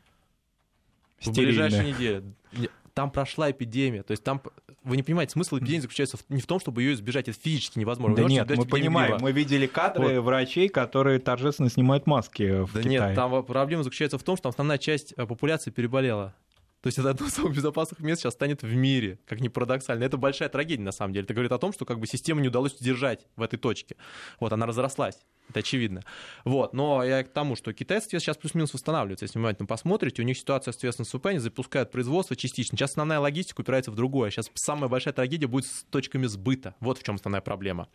В 1.18 1.26
Стерильное. 1.26 1.68
ближайшие 1.68 1.92
недели. 1.92 2.70
Там 3.00 3.10
прошла 3.10 3.50
эпидемия. 3.50 4.02
То 4.02 4.10
есть 4.10 4.22
там, 4.22 4.42
вы 4.84 4.98
не 4.98 5.02
понимаете, 5.02 5.32
смысл 5.32 5.56
эпидемии 5.56 5.78
заключается 5.80 6.18
в- 6.18 6.24
не 6.28 6.42
в 6.42 6.46
том, 6.46 6.60
чтобы 6.60 6.82
ее 6.82 6.92
избежать. 6.92 7.28
Это 7.28 7.38
физически 7.40 7.78
невозможно. 7.78 8.14
Да 8.14 8.24
нет, 8.24 8.46
мы 8.54 8.66
понимаем, 8.66 9.12
гриба. 9.12 9.22
мы 9.22 9.32
видели 9.32 9.66
кадры 9.66 10.20
врачей, 10.20 10.68
которые 10.68 11.18
торжественно 11.18 11.70
снимают 11.70 12.06
маски 12.06 12.60
в 12.64 12.74
Да 12.74 12.82
Китае. 12.82 12.90
нет, 13.06 13.14
там 13.14 13.42
проблема 13.42 13.84
заключается 13.84 14.18
в 14.18 14.22
том, 14.22 14.36
что 14.36 14.50
основная 14.50 14.76
часть 14.76 15.14
э, 15.16 15.24
популяции 15.24 15.70
переболела. 15.70 16.34
То 16.82 16.88
есть 16.88 16.98
это 16.98 17.08
одно 17.08 17.26
из 17.26 17.32
самых 17.32 17.56
безопасных 17.56 18.00
мест 18.00 18.20
сейчас 18.20 18.34
станет 18.34 18.62
в 18.62 18.74
мире, 18.74 19.18
как 19.26 19.40
ни 19.40 19.48
парадоксально. 19.48 20.04
Это 20.04 20.18
большая 20.18 20.50
трагедия, 20.50 20.82
на 20.82 20.92
самом 20.92 21.14
деле. 21.14 21.24
Это 21.24 21.32
говорит 21.32 21.52
о 21.52 21.58
том, 21.58 21.72
что 21.72 21.86
как 21.86 21.98
бы 21.98 22.06
систему 22.06 22.40
не 22.42 22.48
удалось 22.48 22.74
удержать 22.78 23.26
в 23.36 23.42
этой 23.42 23.58
точке. 23.58 23.96
Вот, 24.40 24.52
она 24.52 24.66
разрослась. 24.66 25.16
Это 25.50 25.60
очевидно. 25.60 26.02
Вот, 26.44 26.72
но 26.72 27.02
я 27.02 27.24
к 27.24 27.28
тому, 27.28 27.56
что 27.56 27.72
китайцы 27.72 28.08
сейчас 28.08 28.36
плюс-минус 28.36 28.72
восстанавливаются. 28.72 29.24
Если 29.24 29.36
внимательно 29.38 29.66
посмотрите, 29.66 30.22
у 30.22 30.24
них 30.24 30.38
ситуация, 30.38 30.70
соответственно, 30.70 31.06
с 31.06 31.14
УП, 31.14 31.26
они 31.26 31.38
запускают 31.38 31.90
производство 31.90 32.36
частично. 32.36 32.78
Сейчас 32.78 32.90
основная 32.90 33.18
логистика 33.18 33.60
упирается 33.60 33.90
в 33.90 33.96
другое. 33.96 34.30
Сейчас 34.30 34.48
самая 34.54 34.88
большая 34.88 35.12
трагедия 35.12 35.48
будет 35.48 35.66
с 35.66 35.84
точками 35.90 36.26
сбыта. 36.26 36.76
Вот 36.78 36.98
в 36.98 37.02
чем 37.02 37.16
основная 37.16 37.40
проблема. 37.40 37.88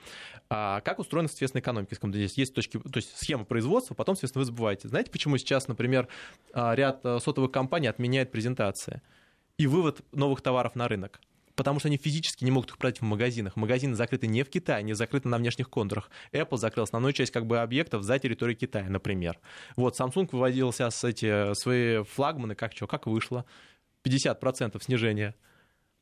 А 0.50 0.82
как 0.82 1.00
устроена, 1.00 1.30
соответственно, 1.30 1.62
экономика? 1.62 1.96
Здесь 1.96 2.38
есть 2.38 2.54
точки, 2.54 2.78
то 2.78 2.98
есть 2.98 3.18
схема 3.18 3.46
производства, 3.46 3.94
потом, 3.94 4.16
соответственно, 4.16 4.42
вы 4.42 4.46
забываете. 4.46 4.90
Знаете, 4.90 5.12
почему 5.12 5.38
сейчас, 5.38 5.70
например, 5.70 6.10
а, 6.54 6.76
ряд 6.76 7.00
а, 7.06 7.20
сотовых 7.20 7.52
компаний 7.52 7.88
отменяет 7.88 8.32
презентации 8.32 9.02
и 9.58 9.66
вывод 9.66 10.02
новых 10.12 10.42
товаров 10.42 10.76
на 10.76 10.90
рынок? 10.90 11.22
Потому 11.56 11.80
что 11.80 11.88
они 11.88 11.98
физически 11.98 12.44
не 12.44 12.52
могут 12.52 12.72
их 12.72 12.78
продать 12.78 13.00
в 13.00 13.04
магазинах. 13.04 13.56
Магазины 13.56 13.96
закрыты 13.96 14.28
не 14.28 14.44
в 14.44 14.50
Китае, 14.50 14.84
не 14.84 14.94
закрыты 14.94 15.30
на 15.30 15.38
внешних 15.38 15.70
контурах. 15.70 16.10
Apple 16.34 16.58
закрыл 16.58 16.84
основную 16.84 17.14
часть 17.14 17.32
как 17.32 17.46
бы 17.46 17.60
объектов 17.60 18.04
за 18.04 18.20
территорией 18.20 18.58
Китая, 18.58 18.90
например. 18.90 19.40
Вот 19.76 20.00
Samsung 20.00 20.30
выводил 20.32 20.74
сейчас 20.74 21.04
эти 21.04 21.54
свои 21.54 22.04
флагманы, 22.04 22.56
как 22.56 22.74
что, 22.74 22.88
как 22.88 23.08
вышло. 23.08 23.46
50% 24.04 24.82
снижения 24.84 25.36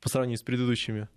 по 0.01 0.09
сравнению 0.09 0.37
с 0.37 0.43
предыдущими. 0.43 1.07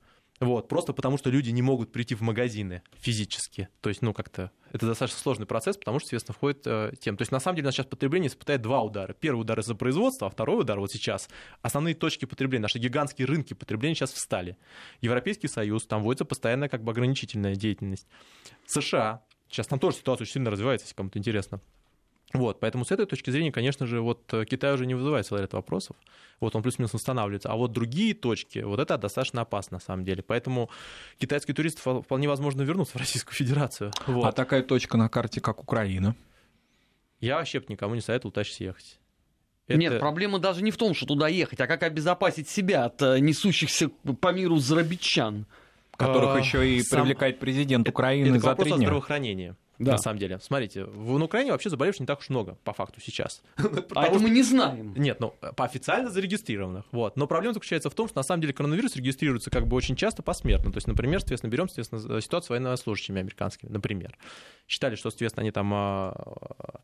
Вот, 0.41 0.69
просто 0.69 0.93
потому 0.93 1.17
что 1.17 1.31
люди 1.31 1.51
не 1.51 1.63
могут 1.63 1.93
прийти 1.93 2.15
в 2.15 2.21
магазины 2.21 2.83
физически. 2.99 3.69
То 3.81 3.89
есть, 3.89 4.03
ну, 4.03 4.13
как-то 4.13 4.51
это 4.73 4.87
достаточно 4.87 5.19
сложный 5.19 5.47
процесс, 5.47 5.79
потому 5.79 5.99
что, 5.99 6.09
соответственно, 6.09 6.35
входит 6.35 6.67
э, 6.67 6.93
тем. 7.01 7.17
То 7.17 7.23
есть, 7.23 7.33
на 7.33 7.41
самом 7.41 7.57
деле, 7.57 7.67
у 7.67 7.69
нас 7.69 7.75
сейчас 7.75 7.87
потребление 7.87 8.29
испытает 8.29 8.61
два 8.61 8.83
удара. 8.83 9.15
Первый 9.15 9.41
удар 9.41 9.59
из-за 9.61 9.75
производства, 9.75 10.27
а 10.27 10.31
второй 10.31 10.61
удар 10.61 10.79
вот 10.79 10.93
сейчас. 10.93 11.31
Основные 11.63 11.95
точки 11.95 12.27
потребления, 12.27 12.63
наши 12.63 12.79
гигантские 12.79 13.27
рынки 13.27 13.55
потребления 13.55 13.95
сейчас 13.95 14.13
встали. 14.13 14.59
Европейский 15.01 15.49
Союз, 15.49 15.87
там 15.87 16.03
вводится 16.03 16.27
постоянная 16.27 16.69
как 16.69 16.85
бы 16.85 16.93
ограничительная 16.93 17.55
деятельность. 17.55 18.07
США, 18.67 19.23
сейчас 19.49 19.67
там 19.67 19.79
тоже 19.79 19.97
ситуация 19.97 20.25
очень 20.25 20.35
сильно 20.35 20.51
развивается, 20.51 20.85
если 20.85 20.97
кому-то 20.97 21.19
интересно. 21.19 21.61
Вот, 22.35 22.59
поэтому 22.61 22.85
с 22.85 22.91
этой 22.91 23.07
точки 23.07 23.31
зрения, 23.31 23.53
конечно 23.53 23.87
же, 23.87 24.01
вот 24.01 24.33
э, 24.35 24.45
Китай 24.45 24.75
уже 24.75 24.85
не 24.85 24.95
вызывает 24.95 25.27
целый 25.27 25.43
ряд 25.43 25.53
вопросов. 25.53 25.97
Вот 26.41 26.55
он 26.57 26.63
плюс-минус 26.63 26.93
восстанавливается. 26.93 27.51
А 27.51 27.57
вот 27.57 27.73
другие 27.73 28.15
точки, 28.15 28.59
вот 28.59 28.81
это 28.81 28.99
достаточно 28.99 29.43
опасно 29.43 29.77
на 29.77 29.81
самом 29.81 30.05
деле. 30.05 30.23
Поэтому 30.23 30.69
китайские 31.19 31.55
туристы 31.55 31.81
впол- 31.83 32.03
вполне 32.03 32.29
возможно 32.29 32.63
вернутся 32.63 32.99
в 32.99 33.01
Российскую 33.01 33.35
Федерацию. 33.35 33.93
Вот. 34.07 34.25
А 34.27 34.33
такая 34.33 34.63
точка 34.63 34.97
на 34.99 35.09
карте, 35.09 35.41
как 35.41 35.63
Украина. 35.63 36.15
Я 37.21 37.37
вообще 37.37 37.63
никому 37.69 37.95
не 37.95 38.01
советовал 38.01 38.33
туда 38.33 38.45
сейчас 38.45 38.61
ехать. 38.61 38.99
Нет, 39.69 39.93
Это- 39.95 40.01
проблема 40.01 40.39
даже 40.39 40.63
не 40.63 40.71
в 40.71 40.77
том, 40.77 40.95
что 40.95 41.07
туда 41.07 41.29
ехать, 41.29 41.61
а 41.61 41.67
как 41.67 41.83
обезопасить 41.85 42.49
себя 42.49 42.85
от 42.87 43.01
э, 43.03 43.19
несущихся 43.21 43.89
по 44.21 44.33
миру 44.33 44.57
зарабичан. 44.59 45.47
которых 45.97 46.35
А, 46.37 46.39
еще 46.39 46.69
и 46.69 46.83
сам- 46.83 47.01
привлекает 47.01 47.39
президент 47.39 47.87
Это- 47.89 47.93
Украины 47.95 48.29
это 48.37 48.39
к 48.41 48.43
за 48.43 48.55
три 48.57 48.71
о 48.73 48.77
дня. 48.77 48.87
здравоохранении. 48.87 49.55
Да. 49.79 49.93
На 49.93 49.99
самом 49.99 50.19
деле, 50.19 50.39
смотрите, 50.41 50.85
в 50.85 51.19
на 51.19 51.25
Украине 51.25 51.53
вообще 51.53 51.69
заболевших 51.69 52.01
не 52.01 52.07
так 52.07 52.21
уж 52.21 52.31
много, 52.31 52.57
по 52.65 52.73
факту, 52.73 53.01
сейчас. 53.01 53.43
А 53.95 54.07
это 54.07 54.19
мы 54.19 54.31
не 54.31 54.43
знаем. 54.43 54.95
Нет, 54.97 55.21
ну, 55.21 55.35
по 55.57 55.65
официально 55.65 56.11
зарегистрированных. 56.11 56.85
Вот. 56.93 57.17
Но 57.17 57.27
проблема 57.27 57.55
заключается 57.55 57.91
в 57.91 57.95
том, 57.95 58.09
что 58.09 58.19
на 58.19 58.23
самом 58.23 58.41
деле 58.41 58.53
коронавирус 58.53 58.97
регистрируется 58.97 59.51
как 59.51 59.67
бы 59.67 59.77
очень 59.77 59.97
часто 59.97 60.23
посмертно. 60.23 60.73
То 60.73 60.79
есть, 60.79 60.87
например, 60.87 61.21
соответственно, 61.21 61.51
берем, 61.51 61.69
соответственно, 61.69 62.21
ситуацию 62.21 62.47
с 62.47 62.51
военнослужащими 62.51 63.21
американскими, 63.21 63.71
например. 63.71 64.17
Считали, 64.67 64.97
что, 64.97 65.11
соответственно, 65.11 65.43
они 65.43 65.51
там 65.51 65.73
а, 65.75 66.81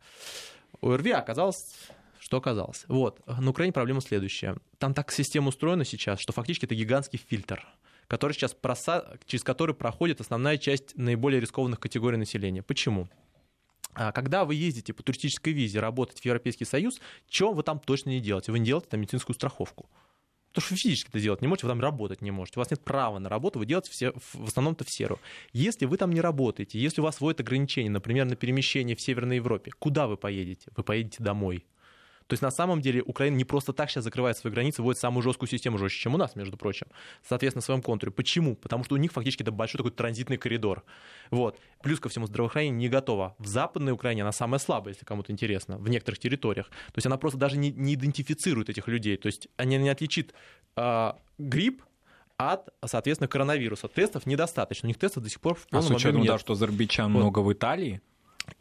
ОРВИ, 0.82 1.12
а 1.12 1.18
оказалось 1.18 1.74
что 2.18 2.36
оказалось. 2.36 2.84
Вот. 2.86 3.20
На 3.26 3.50
Украине 3.50 3.72
проблема 3.72 4.00
следующая. 4.00 4.56
Там 4.78 4.94
так 4.94 5.10
система 5.10 5.48
устроена 5.48 5.84
сейчас, 5.84 6.20
что 6.20 6.32
фактически 6.32 6.66
это 6.66 6.74
гигантский 6.74 7.18
фильтр 7.18 7.66
который 8.08 8.32
сейчас 8.32 8.54
проса... 8.54 9.16
через 9.26 9.42
который 9.44 9.74
проходит 9.74 10.20
основная 10.20 10.58
часть 10.58 10.96
наиболее 10.96 11.40
рискованных 11.40 11.80
категорий 11.80 12.16
населения. 12.16 12.62
Почему? 12.62 13.08
А 13.94 14.12
Когда 14.12 14.44
вы 14.44 14.54
ездите 14.54 14.92
по 14.92 15.02
туристической 15.02 15.52
визе 15.52 15.80
работать 15.80 16.20
в 16.20 16.24
Европейский 16.24 16.64
Союз, 16.64 17.00
чего 17.28 17.52
вы 17.52 17.62
там 17.62 17.78
точно 17.78 18.10
не 18.10 18.20
делаете? 18.20 18.52
Вы 18.52 18.58
не 18.58 18.66
делаете 18.66 18.88
там 18.90 19.00
медицинскую 19.00 19.34
страховку. 19.34 19.88
Потому 20.52 20.66
что 20.66 20.76
физически 20.76 21.08
это 21.08 21.20
делать 21.20 21.40
не 21.40 21.48
можете, 21.48 21.66
вы 21.66 21.72
там 21.72 21.80
работать 21.80 22.20
не 22.20 22.30
можете. 22.30 22.58
У 22.58 22.60
вас 22.60 22.70
нет 22.70 22.82
права 22.82 23.18
на 23.18 23.30
работу, 23.30 23.58
вы 23.58 23.64
делаете 23.64 23.90
все, 23.90 24.12
в 24.34 24.48
основном-то 24.48 24.84
в 24.84 24.90
серу. 24.90 25.18
Если 25.54 25.86
вы 25.86 25.96
там 25.96 26.12
не 26.12 26.20
работаете, 26.20 26.78
если 26.78 27.00
у 27.00 27.04
вас 27.04 27.20
вводят 27.20 27.40
ограничения, 27.40 27.88
например, 27.88 28.26
на 28.26 28.36
перемещение 28.36 28.94
в 28.94 29.00
Северной 29.00 29.36
Европе, 29.36 29.72
куда 29.78 30.06
вы 30.06 30.18
поедете? 30.18 30.70
Вы 30.76 30.82
поедете 30.82 31.22
домой. 31.22 31.64
То 32.26 32.34
есть 32.34 32.42
на 32.42 32.50
самом 32.50 32.80
деле 32.80 33.02
Украина 33.02 33.36
не 33.36 33.44
просто 33.44 33.72
так 33.72 33.90
сейчас 33.90 34.04
закрывает 34.04 34.36
свои 34.36 34.52
границы, 34.52 34.82
вводит 34.82 35.00
самую 35.00 35.22
жесткую 35.22 35.48
систему, 35.48 35.78
жестче, 35.78 36.00
чем 36.00 36.14
у 36.14 36.18
нас, 36.18 36.36
между 36.36 36.56
прочим, 36.56 36.86
соответственно, 37.26 37.62
в 37.62 37.64
своем 37.64 37.82
контуре. 37.82 38.12
Почему? 38.12 38.56
Потому 38.56 38.84
что 38.84 38.94
у 38.94 38.98
них 38.98 39.12
фактически 39.12 39.42
это 39.42 39.52
большой 39.52 39.78
такой 39.78 39.90
транзитный 39.92 40.36
коридор. 40.36 40.84
Вот. 41.30 41.58
Плюс 41.82 42.00
ко 42.00 42.08
всему 42.08 42.26
здравоохранение 42.26 42.78
не 42.78 42.88
готово. 42.88 43.34
В 43.38 43.46
Западной 43.46 43.92
Украине 43.92 44.22
она 44.22 44.32
самая 44.32 44.58
слабая, 44.58 44.94
если 44.94 45.04
кому-то 45.04 45.32
интересно, 45.32 45.78
в 45.78 45.88
некоторых 45.88 46.18
территориях. 46.18 46.68
То 46.68 46.96
есть 46.96 47.06
она 47.06 47.16
просто 47.16 47.38
даже 47.38 47.56
не, 47.56 47.70
не 47.70 47.94
идентифицирует 47.94 48.68
этих 48.70 48.88
людей. 48.88 49.16
То 49.16 49.26
есть 49.26 49.48
она 49.56 49.76
не 49.76 49.88
отличит 49.88 50.34
а, 50.76 51.18
грипп 51.38 51.82
от, 52.36 52.68
соответственно, 52.84 53.28
коронавируса. 53.28 53.88
Тестов 53.88 54.26
недостаточно. 54.26 54.86
У 54.86 54.88
них 54.88 54.98
тестов 54.98 55.22
до 55.22 55.28
сих 55.28 55.40
пор 55.40 55.54
в 55.54 55.66
А 55.66 55.76
полном 55.76 55.92
с 55.92 55.96
учетом, 55.96 56.16
объеме 56.16 56.28
да, 56.28 56.38
что 56.38 56.54
азербайджан 56.54 57.12
Вот. 57.12 57.20
много 57.20 57.40
в 57.40 57.52
Италии, 57.52 58.00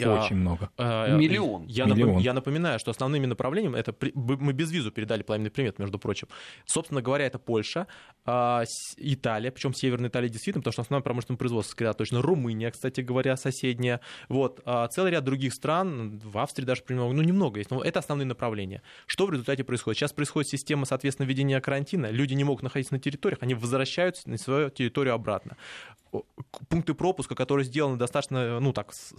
А, 0.04 0.24
очень 0.26 0.36
много. 0.36 0.70
Э, 0.78 1.16
Миллион. 1.18 1.66
Я, 1.68 1.86
напом- 1.86 1.98
Миллион. 1.98 2.22
я 2.22 2.34
напоминаю, 2.34 2.80
что 2.80 2.92
основными 2.92 3.26
направлениями 3.26 3.78
это 3.78 3.94
при- 3.94 4.12
мы 4.16 4.54
без 4.54 4.72
визу 4.72 4.92
передали 4.92 5.24
пламенный 5.24 5.52
привет, 5.52 5.80
между 5.80 6.00
прочим. 6.00 6.28
Собственно 6.66 7.02
говоря, 7.02 7.26
это 7.26 7.40
Польша, 7.40 7.88
а, 8.26 8.64
Италия, 8.98 9.52
причем 9.52 9.74
Северная 9.74 10.10
Италия 10.10 10.30
действительно, 10.30 10.62
потому 10.62 10.74
что 10.74 10.82
основное 10.84 11.04
промышленное 11.04 11.38
производство 11.38 11.72
сосредоточено. 11.72 12.22
Румыния, 12.22 12.72
кстати 12.72 13.02
говоря, 13.02 13.38
соседняя. 13.38 14.00
Вот 14.30 14.62
а, 14.66 14.88
целый 14.88 15.12
ряд 15.12 15.24
других 15.24 15.54
стран, 15.54 16.20
в 16.24 16.38
Австрии 16.38 16.66
даже 16.66 16.84
примерно, 16.84 17.12
ну 17.14 17.22
немного 17.22 17.60
есть. 17.60 17.72
Но 17.72 17.82
это 17.84 18.00
основные 18.00 18.26
направления. 18.26 18.82
Что 19.08 19.26
в 19.26 19.32
результате 19.32 19.64
происходит? 19.64 19.98
Сейчас 20.00 20.14
происходит 20.14 20.50
система, 20.50 20.86
соответственно, 20.86 21.28
ведения 21.28 21.60
карантина. 21.62 22.08
Люди 22.12 22.34
не 22.34 22.44
могут 22.44 22.64
находиться 22.64 22.94
на 22.94 23.00
территориях, 23.00 23.40
они 23.42 23.54
возвращаются 23.56 24.30
на 24.30 24.38
свою 24.38 24.70
территорию 24.70 25.14
обратно 25.16 25.58
пункты 26.68 26.94
пропуска, 26.94 27.36
которые 27.36 27.66
сделаны 27.66 27.96
достаточно, 27.98 28.60
ну 28.60 28.74
так, 28.74 28.94
с- 28.94 29.14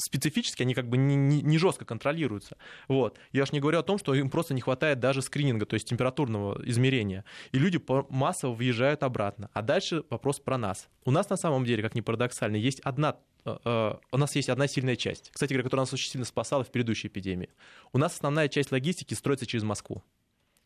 специфически, 0.52 0.62
они 0.62 0.74
как 0.74 0.88
бы 0.88 0.96
не, 0.96 1.16
не- 1.16 1.42
не 1.42 1.58
жестко 1.58 1.84
контролируются. 1.84 2.56
Вот. 2.88 3.18
Я 3.32 3.42
уж 3.42 3.52
не 3.52 3.60
говорю 3.60 3.78
о 3.78 3.82
том, 3.82 3.98
что 3.98 4.14
им 4.14 4.30
просто 4.30 4.54
не 4.54 4.60
хватает 4.60 5.00
даже 5.00 5.22
скрининга, 5.22 5.66
то 5.66 5.74
есть 5.74 5.88
температурного 5.88 6.60
измерения. 6.64 7.24
И 7.52 7.58
люди 7.58 7.80
массово 8.10 8.54
въезжают 8.54 9.02
обратно. 9.02 9.48
А 9.52 9.62
дальше 9.62 10.04
вопрос 10.10 10.40
про 10.40 10.58
нас. 10.58 10.88
У 11.04 11.10
нас 11.10 11.30
на 11.30 11.36
самом 11.36 11.64
деле, 11.64 11.82
как 11.82 11.94
ни 11.94 12.00
парадоксально, 12.00 12.56
есть 12.56 12.80
одна 12.80 13.16
э, 13.44 13.56
э, 13.64 13.94
у 14.12 14.16
нас 14.16 14.36
есть 14.36 14.48
одна 14.48 14.68
сильная 14.68 14.96
часть, 14.96 15.30
кстати 15.32 15.52
говоря, 15.52 15.64
которая 15.64 15.82
нас 15.82 15.92
очень 15.92 16.10
сильно 16.10 16.26
спасала 16.26 16.62
в 16.62 16.70
предыдущей 16.70 17.08
эпидемии. 17.08 17.48
У 17.92 17.98
нас 17.98 18.14
основная 18.14 18.48
часть 18.48 18.72
логистики 18.72 19.14
строится 19.14 19.46
через 19.46 19.64
Москву 19.64 20.02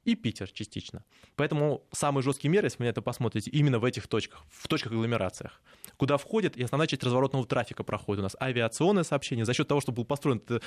и 0.06 0.14
Питер 0.14 0.50
частично. 0.50 1.04
Поэтому 1.34 1.82
самые 1.92 2.22
жесткие 2.22 2.50
меры, 2.50 2.66
если 2.66 2.78
вы 2.78 2.84
на 2.84 2.90
это 2.90 3.02
посмотрите, 3.02 3.50
именно 3.50 3.78
в 3.78 3.84
этих 3.84 4.06
точках, 4.06 4.44
в 4.50 4.68
точках-агломерациях, 4.68 5.60
куда 5.96 6.16
входит 6.16 6.56
и 6.56 6.62
основная 6.62 6.86
часть 6.86 7.02
разворотного 7.02 7.46
трафика 7.46 7.82
проходит 7.82 8.20
у 8.20 8.22
нас 8.22 8.36
авиационное 8.40 9.02
сообщение. 9.02 9.44
За 9.44 9.54
счет 9.54 9.68
того, 9.68 9.80
что 9.80 9.92
был 9.92 10.04
построен 10.04 10.38
этот, 10.38 10.62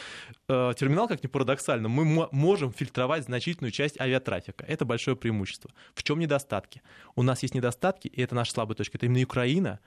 э, 0.48 0.74
терминал, 0.78 1.08
как 1.08 1.24
ни 1.24 1.28
парадоксально, 1.28 1.88
мы 1.90 2.06
мо- 2.06 2.30
можем 2.32 2.72
фильтровать 2.74 3.24
значительную 3.24 3.72
часть 3.72 4.00
авиатрафика. 4.00 4.66
Это 4.66 4.86
большое 4.86 5.16
преимущество. 5.16 5.72
В 5.94 6.04
чем 6.04 6.20
недостатки? 6.20 6.82
У 7.16 7.24
нас 7.24 7.42
есть 7.44 7.56
недостатки, 7.56 8.08
и 8.08 8.22
это 8.22 8.36
наша 8.36 8.52
слабая 8.52 8.76
точка. 8.76 8.98
Это 8.98 9.06
именно 9.06 9.24
Украина, 9.24 9.80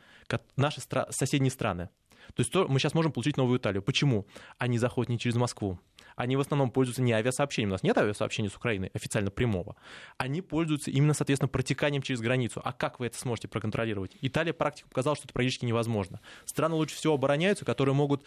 наши 0.57 0.81
стра- 0.81 1.11
соседние 1.13 1.51
страны. 1.51 1.89
То 2.35 2.41
есть 2.41 2.51
то, 2.51 2.67
мы 2.69 2.79
сейчас 2.79 2.95
можем 2.95 3.13
получить 3.13 3.37
новую 3.37 3.59
Италию. 3.59 3.83
Почему? 3.83 4.27
Они 4.59 4.79
заходят 4.79 5.11
не 5.11 5.19
через 5.19 5.37
Москву. 5.37 5.79
Они 6.17 6.37
в 6.37 6.41
основном 6.41 6.71
пользуются 6.71 7.03
не 7.03 7.13
авиасообщением. 7.13 7.71
У 7.71 7.73
нас 7.73 7.83
нет 7.83 7.97
авиасообщения 7.97 8.51
с 8.51 8.57
Украиной 8.57 8.91
официально 8.95 9.31
прямого. 9.31 9.77
Они 10.19 10.43
пользуются 10.43 10.91
именно, 10.91 11.15
соответственно, 11.15 11.49
протеканием 11.49 12.03
через 12.03 12.21
границу. 12.21 12.61
А 12.65 12.73
как 12.73 13.01
вы 13.01 13.07
это 13.07 13.19
сможете 13.19 13.49
проконтролировать? 13.49 14.17
Италия 14.21 14.53
практика 14.53 14.89
показала, 14.89 15.17
что 15.17 15.27
это 15.27 15.33
практически 15.33 15.65
невозможно. 15.65 16.21
Страны 16.45 16.75
лучше 16.75 16.97
всего 16.97 17.15
обороняются, 17.15 17.65
которые 17.65 17.95
могут 17.95 18.25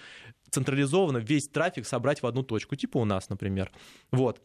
централизованно 0.49 1.17
весь 1.17 1.47
трафик 1.47 1.85
собрать 1.85 2.21
в 2.21 2.27
одну 2.27 2.43
точку, 2.43 2.75
типа 2.75 2.97
у 2.97 3.05
нас, 3.05 3.29
например. 3.29 3.71
Вот. 4.11 4.41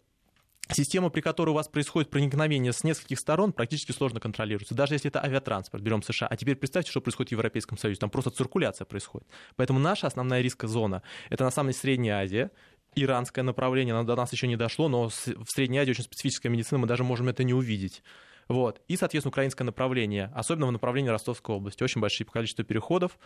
Система, 0.72 1.10
при 1.10 1.20
которой 1.20 1.50
у 1.50 1.54
вас 1.54 1.68
происходит 1.68 2.10
проникновение 2.10 2.72
с 2.72 2.84
нескольких 2.84 3.18
сторон, 3.18 3.52
практически 3.52 3.92
сложно 3.92 4.20
контролируется. 4.20 4.74
Даже 4.74 4.94
если 4.94 5.08
это 5.08 5.22
авиатранспорт, 5.22 5.82
берем 5.82 6.02
США. 6.02 6.26
А 6.28 6.36
теперь 6.36 6.56
представьте, 6.56 6.90
что 6.90 7.00
происходит 7.00 7.30
в 7.30 7.32
Европейском 7.32 7.78
Союзе. 7.78 8.00
Там 8.00 8.10
просто 8.10 8.30
циркуляция 8.30 8.84
происходит. 8.84 9.28
Поэтому 9.56 9.78
наша 9.78 10.06
основная 10.06 10.40
рискозона— 10.40 11.02
это 11.30 11.44
на 11.44 11.50
самом 11.50 11.70
деле 11.70 11.80
Средняя 11.80 12.22
Азия, 12.22 12.50
иранское 12.94 13.44
направление, 13.44 13.94
оно 13.94 14.04
до 14.04 14.16
нас 14.16 14.32
еще 14.32 14.46
не 14.46 14.56
дошло, 14.56 14.88
но 14.88 15.08
в 15.08 15.46
Средней 15.48 15.78
Азии 15.78 15.90
очень 15.90 16.04
специфическая 16.04 16.50
медицина, 16.50 16.78
мы 16.78 16.86
даже 16.86 17.04
можем 17.04 17.28
это 17.28 17.44
не 17.44 17.54
увидеть. 17.54 18.02
Вот. 18.48 18.80
И, 18.88 18.96
соответственно, 18.96 19.30
украинское 19.30 19.64
направление, 19.64 20.32
особенно 20.34 20.66
в 20.66 20.72
направлении 20.72 21.08
Ростовской 21.08 21.54
области. 21.54 21.84
Очень 21.84 22.00
большое 22.00 22.28
количество 22.28 22.64
переходов. 22.64 23.16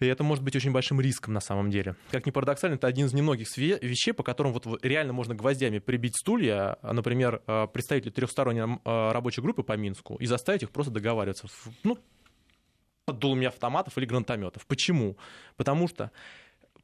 И 0.00 0.06
это 0.06 0.22
может 0.22 0.44
быть 0.44 0.54
очень 0.54 0.72
большим 0.72 1.00
риском 1.00 1.34
на 1.34 1.40
самом 1.40 1.70
деле. 1.70 1.96
Как 2.10 2.24
ни 2.26 2.30
парадоксально, 2.30 2.76
это 2.76 2.86
один 2.86 3.06
из 3.06 3.14
немногих 3.14 3.48
вещей, 3.56 4.12
по 4.12 4.22
которым 4.22 4.52
вот 4.52 4.66
реально 4.84 5.12
можно 5.12 5.34
гвоздями 5.34 5.78
прибить 5.78 6.16
стулья, 6.16 6.78
а, 6.82 6.92
например, 6.92 7.42
а, 7.46 7.66
представителей 7.66 8.12
трехсторонней 8.12 8.80
а, 8.84 9.12
рабочей 9.12 9.40
группы 9.40 9.62
по 9.62 9.76
Минску, 9.76 10.16
и 10.16 10.26
заставить 10.26 10.62
их 10.62 10.70
просто 10.70 10.92
договариваться. 10.92 11.48
Ну, 11.82 11.98
под 13.06 13.18
дулами 13.18 13.46
автоматов 13.46 13.96
или 13.96 14.04
гранатометов. 14.04 14.66
Почему? 14.66 15.16
Потому 15.56 15.88
что 15.88 16.12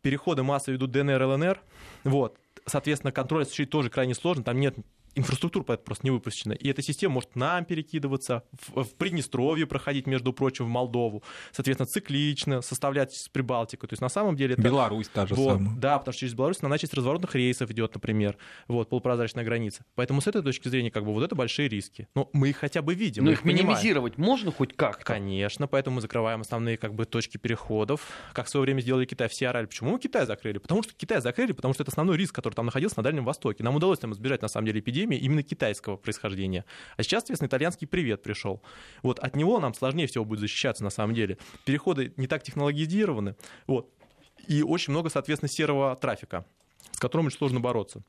переходы 0.00 0.42
массы 0.42 0.74
идут 0.74 0.90
ДНР, 0.90 1.22
ЛНР, 1.22 1.60
вот, 2.04 2.38
соответственно, 2.66 3.12
контроль 3.12 3.42
осуществить 3.42 3.70
тоже 3.70 3.90
крайне 3.90 4.14
сложно, 4.14 4.42
там 4.42 4.58
нет 4.58 4.74
инфраструктура 5.14 5.76
просто 5.76 6.06
не 6.06 6.10
выпущена. 6.10 6.54
И 6.54 6.68
эта 6.68 6.82
система 6.82 7.14
может 7.14 7.36
нам 7.36 7.64
перекидываться, 7.64 8.42
в, 8.52 8.84
в 8.84 8.94
Приднестровье 8.96 9.66
проходить, 9.66 10.06
между 10.06 10.32
прочим, 10.32 10.66
в 10.66 10.68
Молдову. 10.68 11.22
Соответственно, 11.52 11.86
циклично 11.86 12.62
составлять 12.62 13.12
с 13.12 13.28
Прибалтикой. 13.28 13.88
То 13.88 13.92
есть 13.92 14.02
на 14.02 14.08
самом 14.08 14.36
деле... 14.36 14.54
Это... 14.54 14.62
Беларусь 14.62 15.08
та 15.08 15.26
же 15.26 15.34
вот, 15.34 15.54
самая. 15.54 15.76
Да, 15.76 15.98
потому 15.98 16.12
что 16.12 16.20
через 16.20 16.34
Беларусь 16.34 16.62
на 16.62 16.78
часть 16.78 16.94
разворотных 16.94 17.34
рейсов 17.34 17.70
идет, 17.70 17.94
например. 17.94 18.36
Вот, 18.68 18.88
полупрозрачная 18.88 19.44
граница. 19.44 19.84
Поэтому 19.94 20.20
с 20.20 20.26
этой 20.26 20.42
точки 20.42 20.68
зрения, 20.68 20.90
как 20.90 21.04
бы, 21.04 21.12
вот 21.12 21.22
это 21.22 21.34
большие 21.34 21.68
риски. 21.68 22.08
Но 22.14 22.30
мы 22.32 22.50
их 22.50 22.56
хотя 22.56 22.82
бы 22.82 22.94
видим. 22.94 23.24
Но 23.24 23.30
их, 23.30 23.40
их 23.40 23.44
минимизировать 23.44 24.18
можно 24.18 24.50
хоть 24.50 24.74
как-то? 24.74 25.04
Конечно, 25.04 25.66
поэтому 25.66 25.96
мы 25.96 26.00
закрываем 26.00 26.40
основные 26.40 26.76
как 26.76 26.94
бы 26.94 27.04
точки 27.04 27.36
переходов. 27.36 28.08
Как 28.32 28.46
в 28.46 28.48
свое 28.48 28.64
время 28.64 28.80
сделали 28.80 29.04
Китай. 29.04 29.28
Все 29.28 29.48
орали. 29.48 29.66
Почему 29.66 29.90
мы 29.90 29.98
Китай 29.98 30.26
закрыли? 30.26 30.58
Потому 30.58 30.82
что 30.82 30.92
Китай 30.94 31.20
закрыли, 31.20 31.52
потому 31.52 31.74
что 31.74 31.82
это 31.82 31.90
основной 31.90 32.16
риск, 32.16 32.34
который 32.34 32.54
там 32.54 32.66
находился 32.66 32.98
на 32.98 33.02
Дальнем 33.02 33.24
Востоке. 33.24 33.62
Нам 33.62 33.76
удалось 33.76 33.98
там 33.98 34.12
избежать, 34.12 34.42
на 34.42 34.48
самом 34.48 34.66
деле, 34.66 34.80
эпидемии 34.80 35.03
именно 35.12 35.42
китайской 35.42 35.84
итальянского 35.84 35.96
происхождения. 35.96 36.64
А 36.96 37.02
сейчас, 37.02 37.22
соответственно, 37.22 37.48
итальянский 37.48 37.86
привет 37.86 38.22
пришел. 38.22 38.62
Вот 39.02 39.18
от 39.18 39.36
него 39.36 39.60
нам 39.60 39.74
сложнее 39.74 40.06
всего 40.06 40.24
будет 40.24 40.40
защищаться 40.40 40.84
на 40.84 40.90
самом 40.90 41.14
деле. 41.14 41.38
Переходы 41.64 42.12
не 42.16 42.26
так 42.26 42.42
технологизированы. 42.42 43.36
Вот. 43.66 43.92
И 44.48 44.62
очень 44.62 44.92
много, 44.92 45.10
соответственно, 45.10 45.48
серого 45.48 45.96
трафика, 45.96 46.44
с 46.92 46.98
которым 46.98 47.26
очень 47.26 47.38
сложно 47.38 47.60
бороться. 47.60 48.02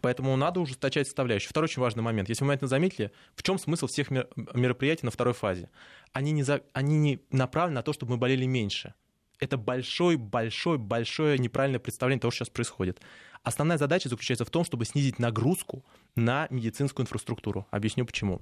Поэтому 0.00 0.34
надо 0.36 0.60
ужесточать 0.60 1.06
составляющую. 1.06 1.50
Второй 1.50 1.66
очень 1.66 1.82
важный 1.82 2.02
момент. 2.02 2.28
Если 2.28 2.42
вы 2.42 2.46
внимательно 2.46 2.68
заметили, 2.68 3.10
в 3.34 3.42
чем 3.42 3.58
смысл 3.58 3.86
всех 3.86 4.10
мероприятий 4.10 5.04
на 5.04 5.10
второй 5.10 5.34
фазе? 5.34 5.68
Они 6.12 6.32
не, 6.32 6.42
за... 6.42 6.62
Они 6.72 6.96
не 6.98 7.20
направлены 7.30 7.76
на 7.76 7.82
то, 7.82 7.92
чтобы 7.92 8.12
мы 8.12 8.18
болели 8.18 8.46
меньше. 8.46 8.94
Это 9.38 9.58
большое-большое-большое 9.58 11.36
неправильное 11.38 11.80
представление 11.80 12.20
того, 12.20 12.30
что 12.30 12.44
сейчас 12.44 12.54
происходит. 12.54 13.02
Основная 13.42 13.78
задача 13.78 14.08
заключается 14.08 14.44
в 14.44 14.50
том, 14.50 14.64
чтобы 14.64 14.84
снизить 14.84 15.18
нагрузку 15.18 15.84
на 16.14 16.46
медицинскую 16.50 17.04
инфраструктуру. 17.04 17.66
Объясню 17.70 18.06
почему. 18.06 18.40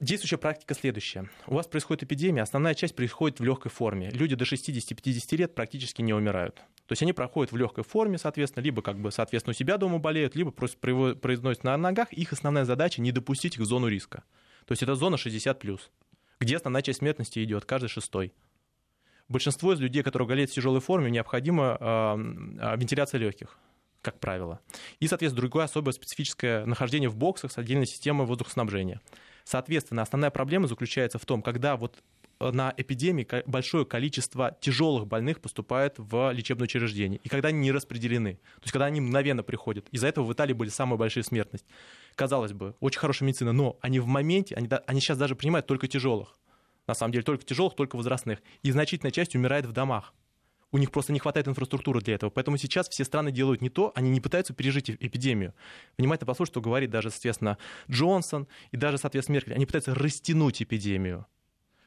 Действующая 0.00 0.38
практика 0.38 0.74
следующая. 0.74 1.30
У 1.46 1.54
вас 1.54 1.66
происходит 1.66 2.02
эпидемия, 2.02 2.42
основная 2.42 2.74
часть 2.74 2.96
происходит 2.96 3.38
в 3.38 3.44
легкой 3.44 3.70
форме. 3.70 4.10
Люди 4.10 4.34
до 4.34 4.44
60-50 4.44 5.36
лет 5.36 5.54
практически 5.54 6.00
не 6.00 6.14
умирают. 6.14 6.56
То 6.86 6.92
есть 6.92 7.02
они 7.02 7.12
проходят 7.12 7.52
в 7.52 7.56
легкой 7.56 7.84
форме, 7.84 8.16
соответственно, 8.16 8.64
либо 8.64 8.80
как 8.80 8.98
бы, 8.98 9.12
соответственно, 9.12 9.50
у 9.50 9.54
себя 9.54 9.76
дома 9.76 9.98
болеют, 9.98 10.34
либо 10.34 10.50
просто 10.50 10.78
произносят 10.78 11.64
на 11.64 11.76
ногах. 11.76 12.10
Их 12.14 12.32
основная 12.32 12.64
задача 12.64 13.02
не 13.02 13.12
допустить 13.12 13.56
их 13.56 13.60
в 13.60 13.66
зону 13.66 13.88
риска. 13.88 14.24
То 14.64 14.72
есть 14.72 14.82
это 14.82 14.94
зона 14.94 15.16
60+, 15.16 15.80
где 16.40 16.56
основная 16.56 16.82
часть 16.82 17.00
смертности 17.00 17.44
идет, 17.44 17.66
каждый 17.66 17.88
шестой 17.88 18.32
большинство 19.28 19.72
из 19.72 19.80
людей, 19.80 20.02
которые 20.02 20.28
болеют 20.28 20.50
в 20.50 20.54
тяжелой 20.54 20.80
форме, 20.80 21.10
необходима 21.10 21.76
э, 21.80 22.76
вентиляция 22.76 23.18
легких 23.18 23.58
как 24.00 24.20
правило. 24.20 24.60
И, 25.00 25.08
соответственно, 25.08 25.42
другое 25.42 25.64
особое 25.64 25.92
специфическое 25.92 26.64
нахождение 26.64 27.10
в 27.10 27.16
боксах 27.16 27.52
с 27.52 27.58
отдельной 27.58 27.86
системой 27.86 28.26
воздухоснабжения. 28.26 29.00
Соответственно, 29.44 30.02
основная 30.02 30.30
проблема 30.30 30.66
заключается 30.66 31.18
в 31.18 31.26
том, 31.26 31.42
когда 31.42 31.76
вот 31.76 32.02
на 32.40 32.72
эпидемии 32.76 33.26
большое 33.46 33.84
количество 33.84 34.56
тяжелых 34.60 35.06
больных 35.06 35.40
поступает 35.40 35.94
в 35.98 36.30
лечебное 36.32 36.64
учреждение, 36.64 37.20
и 37.22 37.28
когда 37.28 37.48
они 37.48 37.58
не 37.58 37.72
распределены, 37.72 38.34
то 38.34 38.62
есть 38.62 38.72
когда 38.72 38.86
они 38.86 39.00
мгновенно 39.00 39.42
приходят. 39.42 39.88
Из-за 39.90 40.06
этого 40.06 40.24
в 40.24 40.32
Италии 40.32 40.52
были 40.52 40.68
самые 40.68 40.98
большие 40.98 41.24
смертность. 41.24 41.66
Казалось 42.14 42.52
бы, 42.52 42.76
очень 42.80 43.00
хорошая 43.00 43.26
медицина, 43.26 43.52
но 43.52 43.76
они 43.80 43.98
в 43.98 44.06
моменте, 44.06 44.54
они, 44.54 44.68
они 44.86 45.00
сейчас 45.00 45.18
даже 45.18 45.34
принимают 45.34 45.66
только 45.66 45.88
тяжелых 45.88 46.37
на 46.88 46.94
самом 46.94 47.12
деле, 47.12 47.22
только 47.22 47.44
тяжелых, 47.44 47.76
только 47.76 47.96
возрастных. 47.96 48.40
И 48.62 48.70
значительная 48.70 49.12
часть 49.12 49.36
умирает 49.36 49.66
в 49.66 49.72
домах. 49.72 50.14
У 50.70 50.78
них 50.78 50.90
просто 50.90 51.12
не 51.12 51.18
хватает 51.18 51.48
инфраструктуры 51.48 52.00
для 52.00 52.14
этого. 52.14 52.30
Поэтому 52.30 52.56
сейчас 52.56 52.88
все 52.88 53.04
страны 53.04 53.30
делают 53.30 53.62
не 53.62 53.70
то, 53.70 53.92
они 53.94 54.10
не 54.10 54.20
пытаются 54.20 54.52
пережить 54.52 54.90
эпидемию. 54.90 55.54
Внимательно 55.96 56.26
послушайте, 56.26 56.54
что 56.54 56.60
говорит 56.60 56.90
даже, 56.90 57.10
соответственно, 57.10 57.56
Джонсон 57.90 58.48
и 58.70 58.76
даже, 58.76 58.98
соответственно, 58.98 59.36
Меркель. 59.36 59.54
Они 59.54 59.66
пытаются 59.66 59.94
растянуть 59.94 60.62
эпидемию 60.62 61.26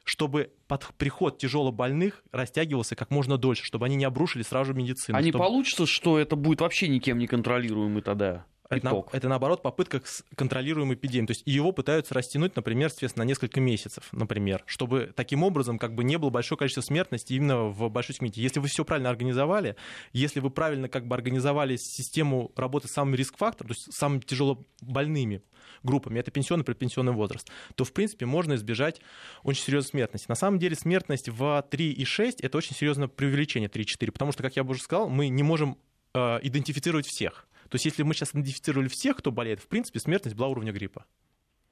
чтобы 0.04 0.50
под 0.66 0.84
приход 0.98 1.38
тяжелобольных 1.38 2.24
растягивался 2.32 2.96
как 2.96 3.10
можно 3.10 3.38
дольше, 3.38 3.64
чтобы 3.64 3.86
они 3.86 3.94
не 3.94 4.04
обрушили 4.04 4.42
сразу 4.42 4.74
медицину. 4.74 5.16
А 5.16 5.22
не 5.22 5.30
чтобы... 5.30 5.44
получится, 5.44 5.86
что 5.86 6.18
это 6.18 6.34
будет 6.34 6.60
вообще 6.60 6.88
никем 6.88 7.18
не 7.18 7.28
контролируемый 7.28 8.02
тогда? 8.02 8.44
Это, 8.76 8.90
на, 8.90 9.04
это 9.12 9.28
наоборот 9.28 9.62
попытка 9.62 10.02
контролируемой 10.34 10.96
эпидемии. 10.96 11.26
То 11.26 11.32
есть 11.32 11.42
его 11.46 11.72
пытаются 11.72 12.14
растянуть, 12.14 12.56
например, 12.56 12.90
соответственно, 12.90 13.24
на 13.24 13.28
несколько 13.28 13.60
месяцев, 13.60 14.08
например, 14.12 14.62
чтобы 14.66 15.12
таким 15.14 15.42
образом 15.42 15.78
как 15.78 15.94
бы 15.94 16.04
не 16.04 16.16
было 16.16 16.30
большое 16.30 16.58
количество 16.58 16.82
смертности 16.82 17.34
именно 17.34 17.64
в 17.64 17.88
большой 17.90 18.14
смерти. 18.14 18.40
Если 18.40 18.60
вы 18.60 18.68
все 18.68 18.84
правильно 18.84 19.10
организовали, 19.10 19.76
если 20.12 20.40
вы 20.40 20.50
правильно 20.50 20.88
как 20.88 21.06
бы 21.06 21.14
организовали 21.14 21.76
систему 21.76 22.52
работы 22.56 22.88
с 22.88 22.92
самыми 22.92 23.16
риск-факторами, 23.16 23.72
то 23.72 23.78
есть 23.78 23.92
с 23.92 23.98
самыми 23.98 24.20
тяжело 24.20 24.64
больными 24.80 25.42
группами, 25.82 26.18
это 26.18 26.30
пенсионный, 26.30 26.64
предпенсионный 26.64 27.12
возраст, 27.12 27.50
то, 27.74 27.84
в 27.84 27.92
принципе, 27.92 28.26
можно 28.26 28.54
избежать 28.54 29.00
очень 29.42 29.62
серьезной 29.62 29.90
смертности. 29.90 30.28
На 30.28 30.34
самом 30.34 30.58
деле 30.58 30.76
смертность 30.76 31.28
в 31.28 31.42
3,6 31.70 32.36
это 32.40 32.58
очень 32.58 32.74
серьезное 32.74 33.08
преувеличение 33.08 33.68
3,4, 33.68 34.12
потому 34.12 34.32
что, 34.32 34.42
как 34.42 34.56
я 34.56 34.62
уже 34.62 34.80
сказал, 34.80 35.08
мы 35.08 35.28
не 35.28 35.42
можем 35.42 35.78
э, 36.14 36.38
идентифицировать 36.42 37.06
всех. 37.06 37.46
То 37.72 37.76
есть 37.76 37.86
если 37.86 38.02
мы 38.02 38.12
сейчас 38.12 38.32
идентифицировали 38.32 38.86
всех, 38.88 39.16
кто 39.16 39.32
болеет, 39.32 39.58
в 39.58 39.66
принципе, 39.66 39.98
смертность 39.98 40.36
была 40.36 40.48
уровня 40.48 40.72
гриппа. 40.72 41.06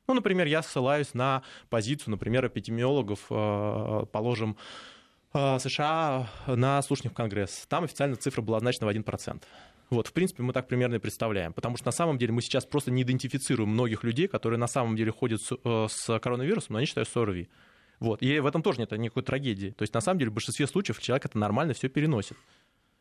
Ну, 0.07 0.15
например, 0.15 0.47
я 0.47 0.63
ссылаюсь 0.63 1.13
на 1.13 1.43
позицию, 1.69 2.13
например, 2.13 2.47
эпидемиологов, 2.47 3.27
э, 3.29 4.07
положим, 4.11 4.57
э, 5.35 5.59
США 5.59 6.31
на 6.47 6.81
слушаниях 6.81 7.13
в 7.13 7.17
Конгресс. 7.17 7.67
Там 7.69 7.85
официально 7.85 8.17
цифра 8.17 8.41
была 8.41 8.61
значена 8.61 8.87
в 8.87 8.89
1%. 8.89 9.43
Вот, 9.91 10.07
в 10.07 10.15
принципе, 10.15 10.43
мы 10.43 10.55
так 10.55 10.69
примерно 10.69 10.95
и 10.95 10.99
представляем. 10.99 11.53
Потому 11.53 11.77
что 11.77 11.89
на 11.89 11.93
самом 11.93 12.17
деле 12.17 12.33
мы 12.33 12.41
сейчас 12.41 12.65
просто 12.65 12.91
не 12.91 13.03
идентифицируем 13.03 13.69
многих 13.69 14.03
людей, 14.03 14.27
которые 14.27 14.59
на 14.59 14.69
самом 14.69 14.97
деле 14.97 15.13
ходят 15.13 15.43
с, 15.43 15.53
э, 15.53 15.87
с 15.91 16.19
коронавирусом, 16.19 16.73
но 16.73 16.79
они 16.79 16.87
считают, 16.87 17.11
что 17.11 17.21
ОРВИ. 17.21 17.51
Вот. 17.99 18.23
И 18.23 18.41
в 18.41 18.47
этом 18.47 18.63
тоже 18.63 18.79
нет 18.81 18.91
никакой 18.93 19.23
трагедии. 19.23 19.75
То 19.77 19.83
есть, 19.83 19.93
на 19.93 20.01
самом 20.01 20.19
деле, 20.19 20.31
в 20.31 20.35
большинстве 20.35 20.67
случаев 20.67 20.99
человек 20.99 21.27
это 21.27 21.37
нормально 21.37 21.75
все 21.75 21.91
переносит. 21.91 22.39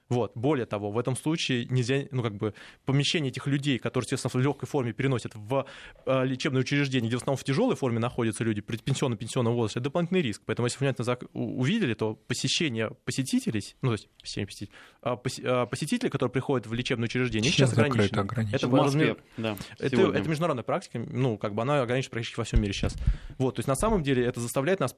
Вот. 0.09 0.31
Более 0.35 0.65
того, 0.65 0.91
в 0.91 0.97
этом 0.97 1.15
случае 1.15 1.65
нельзя, 1.65 2.05
ну, 2.11 2.23
как 2.23 2.35
бы, 2.35 2.53
помещение 2.85 3.29
этих 3.29 3.45
людей, 3.45 3.77
которые, 3.77 4.05
естественно, 4.05 4.41
в 4.41 4.43
легкой 4.43 4.65
форме 4.65 4.91
переносят 4.91 5.33
в 5.35 5.65
э, 6.05 6.25
лечебное 6.25 6.61
учреждение, 6.61 7.07
где 7.07 7.17
в 7.17 7.21
основном 7.21 7.37
в 7.37 7.43
тяжелой 7.43 7.75
форме 7.75 7.99
находятся 7.99 8.43
люди, 8.43 8.61
предпенсионном 8.61 9.17
пенсионном 9.17 9.53
возрасте, 9.53 9.79
это 9.79 9.85
дополнительный 9.85 10.21
риск. 10.21 10.41
Поэтому, 10.45 10.65
если 10.65 10.79
внимательно 10.79 11.05
зак... 11.05 11.23
увидели, 11.33 11.93
то 11.93 12.15
посещение 12.15 12.91
посетителей, 13.05 13.75
ну, 13.81 13.89
то 13.89 13.93
есть 13.93 14.09
посещение 14.19 14.47
посетителей, 14.47 14.75
а, 15.01 15.19
а, 15.43 15.65
посетители, 15.67 16.09
которые 16.09 16.31
приходят 16.31 16.65
в 16.65 16.73
лечебное 16.73 17.05
учреждение, 17.05 17.51
сейчас, 17.51 17.77
ограничено. 17.77 18.27
Это 18.51 18.67
в 18.67 18.71
Москве, 18.71 19.15
да, 19.37 19.57
это, 19.77 20.01
это 20.11 20.27
международная 20.27 20.63
практика, 20.63 20.99
ну, 20.99 21.37
как 21.37 21.53
бы 21.53 21.61
она 21.61 21.81
ограничена 21.81 22.11
практически 22.11 22.39
во 22.39 22.45
всем 22.45 22.61
мире 22.61 22.73
сейчас. 22.73 22.95
Вот, 23.37 23.55
то 23.55 23.59
есть 23.59 23.67
на 23.67 23.75
самом 23.75 24.01
деле 24.01 24.25
это 24.25 24.39
заставляет 24.39 24.79
нас 24.79 24.95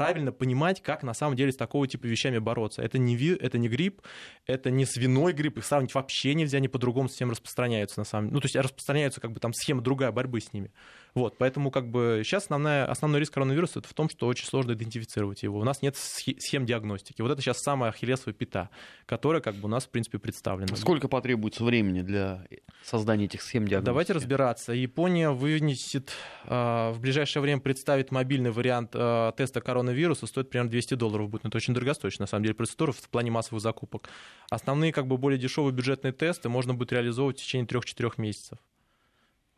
правильно 0.00 0.32
понимать, 0.32 0.82
как 0.82 1.02
на 1.02 1.12
самом 1.12 1.36
деле 1.36 1.52
с 1.52 1.56
такого 1.56 1.86
типа 1.86 2.06
вещами 2.06 2.38
бороться. 2.38 2.80
Это 2.80 2.96
не, 2.96 3.16
ви, 3.16 3.36
это 3.36 3.58
не 3.58 3.68
грипп, 3.68 4.00
это 4.46 4.70
не 4.70 4.86
свиной 4.86 5.34
грипп, 5.34 5.58
их 5.58 5.66
сравнить 5.66 5.94
вообще 5.94 6.32
нельзя, 6.32 6.56
они 6.56 6.68
по-другому 6.68 7.10
совсем 7.10 7.30
распространяются 7.30 8.00
на 8.00 8.04
самом 8.04 8.28
деле. 8.28 8.34
Ну, 8.34 8.40
то 8.40 8.46
есть 8.46 8.56
распространяются 8.56 9.20
как 9.20 9.32
бы 9.32 9.40
там 9.40 9.52
схема 9.52 9.82
другая 9.82 10.10
борьбы 10.10 10.40
с 10.40 10.54
ними. 10.54 10.72
Вот, 11.14 11.38
поэтому 11.38 11.70
как 11.70 11.90
бы 11.90 12.22
сейчас 12.24 12.44
основная, 12.44 12.86
основной 12.86 13.20
риск 13.20 13.34
коронавируса 13.34 13.80
это 13.80 13.88
в 13.88 13.94
том, 13.94 14.08
что 14.08 14.26
очень 14.26 14.46
сложно 14.46 14.72
идентифицировать 14.72 15.42
его. 15.42 15.58
У 15.58 15.64
нас 15.64 15.82
нет 15.82 15.96
схем 15.96 16.66
диагностики. 16.66 17.22
Вот 17.22 17.30
это 17.30 17.40
сейчас 17.40 17.62
самая 17.62 17.90
ахиллесовая 17.90 18.34
пята, 18.34 18.70
которая 19.06 19.42
как 19.42 19.56
бы 19.56 19.66
у 19.66 19.68
нас, 19.68 19.84
в 19.84 19.88
принципе, 19.88 20.18
представлена. 20.18 20.76
Сколько 20.76 21.08
потребуется 21.08 21.64
времени 21.64 22.02
для 22.02 22.46
создания 22.84 23.24
этих 23.26 23.42
схем 23.42 23.66
диагностики? 23.66 23.86
Давайте 23.86 24.12
разбираться. 24.12 24.72
Япония 24.72 25.30
вынесет 25.30 26.12
э, 26.44 26.90
в 26.92 27.00
ближайшее 27.00 27.42
время 27.42 27.60
представит 27.60 28.10
мобильный 28.10 28.50
вариант 28.50 28.90
э, 28.94 29.32
теста 29.36 29.60
коронавируса, 29.60 30.26
стоит 30.26 30.50
примерно 30.50 30.70
200 30.70 30.94
долларов 30.94 31.28
будет. 31.28 31.44
Но 31.44 31.48
это 31.48 31.56
очень 31.56 31.74
дорогостоящая, 31.74 32.22
на 32.22 32.26
самом 32.26 32.44
деле, 32.44 32.54
процедура 32.54 32.92
в 32.92 33.08
плане 33.08 33.30
массовых 33.30 33.62
закупок. 33.62 34.08
Основные 34.50 34.92
как 34.92 35.06
бы 35.06 35.16
более 35.18 35.38
дешевые 35.38 35.72
бюджетные 35.72 36.12
тесты 36.12 36.48
можно 36.48 36.74
будет 36.74 36.92
реализовывать 36.92 37.38
в 37.38 37.42
течение 37.42 37.66
3-4 37.66 38.12
месяцев. 38.18 38.58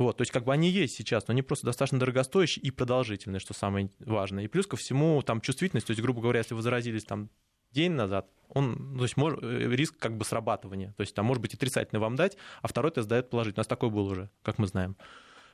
Вот, 0.02 0.16
то 0.16 0.22
есть 0.22 0.32
как 0.32 0.42
бы 0.42 0.52
они 0.52 0.68
есть 0.68 0.96
сейчас, 0.96 1.28
но 1.28 1.32
они 1.32 1.42
просто 1.42 1.64
достаточно 1.64 2.00
дорогостоящие 2.00 2.60
и 2.64 2.72
продолжительные, 2.72 3.38
что 3.38 3.54
самое 3.54 3.88
важное. 4.00 4.42
И 4.42 4.48
плюс 4.48 4.66
ко 4.66 4.76
всему 4.76 5.22
там 5.22 5.40
чувствительность, 5.40 5.86
то 5.86 5.92
есть, 5.92 6.02
грубо 6.02 6.20
говоря, 6.20 6.40
если 6.40 6.54
вы 6.54 6.62
заразились 6.62 7.04
там 7.04 7.30
день 7.70 7.92
назад, 7.92 8.26
он, 8.48 8.96
то 8.96 9.04
есть 9.04 9.16
мож, 9.16 9.34
э, 9.40 9.68
риск 9.70 9.96
как 10.00 10.16
бы 10.16 10.24
срабатывания. 10.24 10.92
То 10.96 11.02
есть 11.02 11.14
там 11.14 11.24
может 11.24 11.40
быть 11.40 11.54
отрицательный 11.54 12.00
вам 12.00 12.16
дать, 12.16 12.36
а 12.62 12.66
второй 12.66 12.90
тест 12.90 13.08
дает 13.08 13.30
положительный. 13.30 13.60
У 13.60 13.62
нас 13.62 13.68
такой 13.68 13.90
был 13.90 14.06
уже, 14.06 14.28
как 14.42 14.58
мы 14.58 14.66
знаем. 14.66 14.96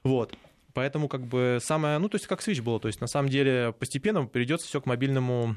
Вот. 0.03 0.35
Поэтому 0.73 1.09
как 1.09 1.27
бы 1.27 1.59
самое, 1.61 1.99
ну 1.99 2.09
то 2.09 2.15
есть 2.15 2.27
как 2.27 2.41
свич 2.41 2.63
было, 2.63 2.81
то 2.81 2.89
есть 2.89 3.03
на 3.03 3.07
самом 3.07 3.29
деле 3.29 3.75
постепенно 3.79 4.27
перейдется 4.27 4.67
все 4.67 4.81
к 4.81 4.87
мобильному, 4.87 5.57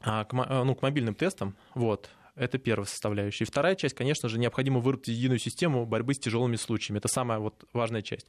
а, 0.00 0.24
к, 0.24 0.34
э, 0.34 0.62
ну, 0.64 0.74
к 0.74 0.82
мобильным 0.82 1.14
тестам, 1.14 1.54
вот. 1.74 2.10
Это 2.36 2.58
первая 2.58 2.86
составляющая. 2.86 3.44
И 3.44 3.46
вторая 3.46 3.74
часть, 3.74 3.94
конечно 3.94 4.28
же, 4.28 4.38
необходимо 4.38 4.78
выработать 4.80 5.08
единую 5.08 5.38
систему 5.38 5.86
борьбы 5.86 6.12
с 6.12 6.18
тяжелыми 6.18 6.56
случаями. 6.56 6.98
Это 6.98 7.08
самая 7.08 7.38
вот 7.38 7.64
важная 7.72 8.02
часть. 8.02 8.26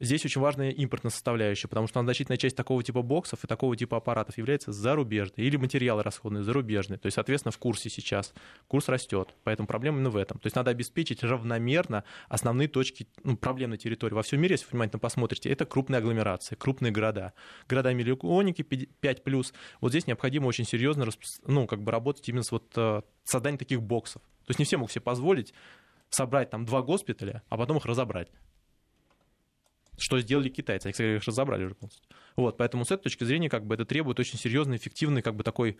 Здесь 0.00 0.24
очень 0.24 0.40
важная 0.40 0.70
импортная 0.70 1.10
составляющая, 1.10 1.68
потому 1.68 1.86
что 1.86 2.00
значительная 2.02 2.36
часть 2.36 2.56
такого 2.56 2.82
типа 2.82 3.02
боксов 3.02 3.44
и 3.44 3.46
такого 3.46 3.76
типа 3.76 3.98
аппаратов 3.98 4.36
является 4.38 4.72
зарубежной, 4.72 5.46
или 5.46 5.56
материалы 5.56 6.02
расходные 6.02 6.42
зарубежные. 6.42 6.98
То 6.98 7.06
есть, 7.06 7.14
соответственно, 7.14 7.52
в 7.52 7.58
курсе 7.58 7.90
сейчас. 7.90 8.34
Курс 8.68 8.88
растет, 8.88 9.34
поэтому 9.44 9.66
проблема 9.66 9.98
именно 9.98 10.10
в 10.10 10.16
этом. 10.16 10.38
То 10.38 10.46
есть 10.46 10.56
надо 10.56 10.70
обеспечить 10.70 11.22
равномерно 11.22 12.04
основные 12.28 12.68
точки 12.68 13.06
ну, 13.22 13.36
проблемной 13.36 13.78
территории. 13.78 14.14
Во 14.14 14.22
всем 14.22 14.40
мире, 14.40 14.54
если 14.54 14.66
вы 14.66 14.70
внимательно 14.72 15.00
посмотрите, 15.00 15.50
это 15.50 15.64
крупные 15.64 15.98
агломерации, 15.98 16.54
крупные 16.54 16.92
города. 16.92 17.32
Города-миллионники 17.68 18.62
5+. 18.62 19.52
Вот 19.80 19.90
здесь 19.90 20.06
необходимо 20.06 20.46
очень 20.46 20.64
серьезно 20.64 21.06
ну, 21.46 21.66
как 21.66 21.82
бы 21.82 21.92
работать 21.92 22.28
именно 22.28 22.42
с 22.42 22.52
вот 22.52 22.72
э, 22.76 23.02
созданием 23.24 23.58
таких 23.58 23.82
боксов. 23.82 24.22
То 24.22 24.50
есть 24.50 24.58
не 24.58 24.64
все 24.64 24.76
могут 24.76 24.92
себе 24.92 25.02
позволить 25.02 25.52
собрать 26.10 26.50
там 26.50 26.64
два 26.64 26.82
госпиталя, 26.82 27.42
а 27.48 27.56
потом 27.56 27.78
их 27.78 27.86
разобрать 27.86 28.28
что 30.12 30.20
сделали 30.20 30.50
китайцы. 30.50 30.86
Они, 30.86 30.92
кстати, 30.92 31.16
их 31.16 31.24
разобрали 31.24 31.64
уже 31.64 31.74
полностью. 31.74 32.04
Вот, 32.36 32.58
поэтому 32.58 32.84
с 32.84 32.90
этой 32.90 33.04
точки 33.04 33.24
зрения 33.24 33.48
как 33.48 33.64
бы 33.64 33.74
это 33.74 33.86
требует 33.86 34.20
очень 34.20 34.38
серьезной, 34.38 34.76
эффективной 34.76 35.22
как 35.22 35.34
бы 35.34 35.42
такой 35.42 35.78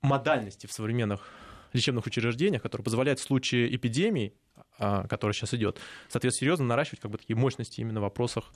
модальности 0.00 0.66
в 0.66 0.72
современных 0.72 1.28
лечебных 1.72 2.04
учреждениях, 2.06 2.60
которые 2.60 2.84
позволяют 2.84 3.20
в 3.20 3.22
случае 3.22 3.74
эпидемии, 3.74 4.34
а, 4.78 5.06
которая 5.06 5.32
сейчас 5.32 5.54
идет, 5.54 5.78
соответственно, 6.08 6.40
серьезно 6.40 6.66
наращивать 6.66 7.00
как 7.00 7.12
бы 7.12 7.18
такие 7.18 7.36
мощности 7.36 7.80
именно 7.80 8.00
в 8.00 8.02
вопросах 8.02 8.52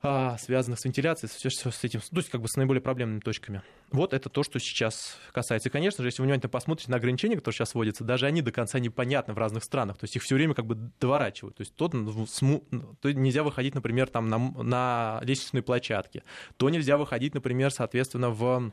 связанных 0.00 0.78
с 0.78 0.84
вентиляцией, 0.84 1.30
все, 1.30 1.48
все 1.48 1.70
с 1.70 1.82
этим, 1.82 2.00
то 2.00 2.16
есть 2.16 2.30
как 2.30 2.40
бы 2.40 2.48
с 2.48 2.56
наиболее 2.56 2.80
проблемными 2.80 3.20
точками. 3.20 3.62
Вот 3.90 4.12
это 4.12 4.28
то, 4.28 4.42
что 4.42 4.60
сейчас 4.60 5.16
касается. 5.32 5.68
И, 5.68 5.72
конечно 5.72 6.02
же, 6.02 6.08
если 6.08 6.22
вы 6.22 6.26
внимательно 6.26 6.50
посмотрите 6.50 6.90
на 6.90 6.98
ограничения, 6.98 7.36
которые 7.36 7.56
сейчас 7.56 7.74
вводятся, 7.74 8.04
даже 8.04 8.26
они 8.26 8.42
до 8.42 8.52
конца 8.52 8.78
непонятны 8.78 9.34
в 9.34 9.38
разных 9.38 9.64
странах. 9.64 9.96
То 9.96 10.04
есть 10.04 10.14
их 10.14 10.22
все 10.22 10.34
время 10.34 10.54
как 10.54 10.66
бы 10.66 10.76
доворачивают. 11.00 11.56
То 11.56 11.62
есть 11.62 11.74
тот, 11.74 11.92
то 11.92 13.12
нельзя 13.12 13.42
выходить, 13.42 13.74
например, 13.74 14.08
там 14.08 14.28
на, 14.28 14.38
на 14.38 15.20
лестничной 15.22 15.62
площадке, 15.62 16.22
то 16.58 16.68
нельзя 16.70 16.96
выходить, 16.96 17.34
например, 17.34 17.70
соответственно, 17.70 18.30
в 18.30 18.44
а, 18.44 18.58
а, 18.58 18.70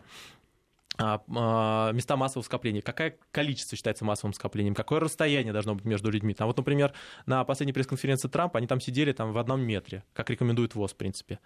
места 0.97 2.15
массового 2.15 2.45
скопления, 2.45 2.81
какое 2.81 3.17
количество 3.31 3.75
считается 3.75 4.05
массовым 4.05 4.34
скоплением, 4.34 4.73
какое 4.75 4.99
расстояние 4.99 5.53
должно 5.53 5.75
быть 5.75 5.86
между 5.86 6.10
людьми. 6.10 6.34
Там 6.34 6.47
вот, 6.47 6.58
например, 6.58 6.93
на 7.25 7.43
последней 7.43 7.73
пресс-конференции 7.73 8.27
Трампа 8.27 8.60
они 8.60 8.67
там 8.67 8.79
сидели 8.79 9.12
там, 9.12 9.34
в 9.34 9.38
одном 9.38 9.62
метре, 9.62 10.03
как 10.13 10.29
рекомендует 10.29 10.75
ВОЗ, 10.75 10.93
в 10.93 10.95
принципе. 10.95 11.39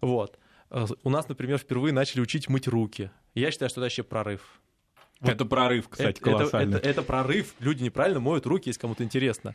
Вот. 0.00 0.38
Э, 0.70 0.86
у 1.02 1.10
нас, 1.10 1.28
например, 1.28 1.58
впервые 1.58 1.92
начали 1.92 2.20
учить 2.20 2.48
мыть 2.48 2.66
руки. 2.66 3.10
Я 3.34 3.50
считаю, 3.50 3.68
что 3.70 3.80
это 3.80 3.86
вообще 3.86 4.02
прорыв. 4.02 4.60
Вот. 5.20 5.30
Это 5.32 5.44
прорыв, 5.44 5.88
кстати, 5.88 6.20
колоссальный. 6.20 6.76
Это, 6.76 6.88
это, 6.88 7.00
это 7.00 7.02
прорыв. 7.02 7.54
Люди 7.60 7.84
неправильно 7.84 8.20
моют 8.20 8.44
руки, 8.46 8.68
если 8.68 8.80
кому-то 8.80 9.04
интересно 9.04 9.54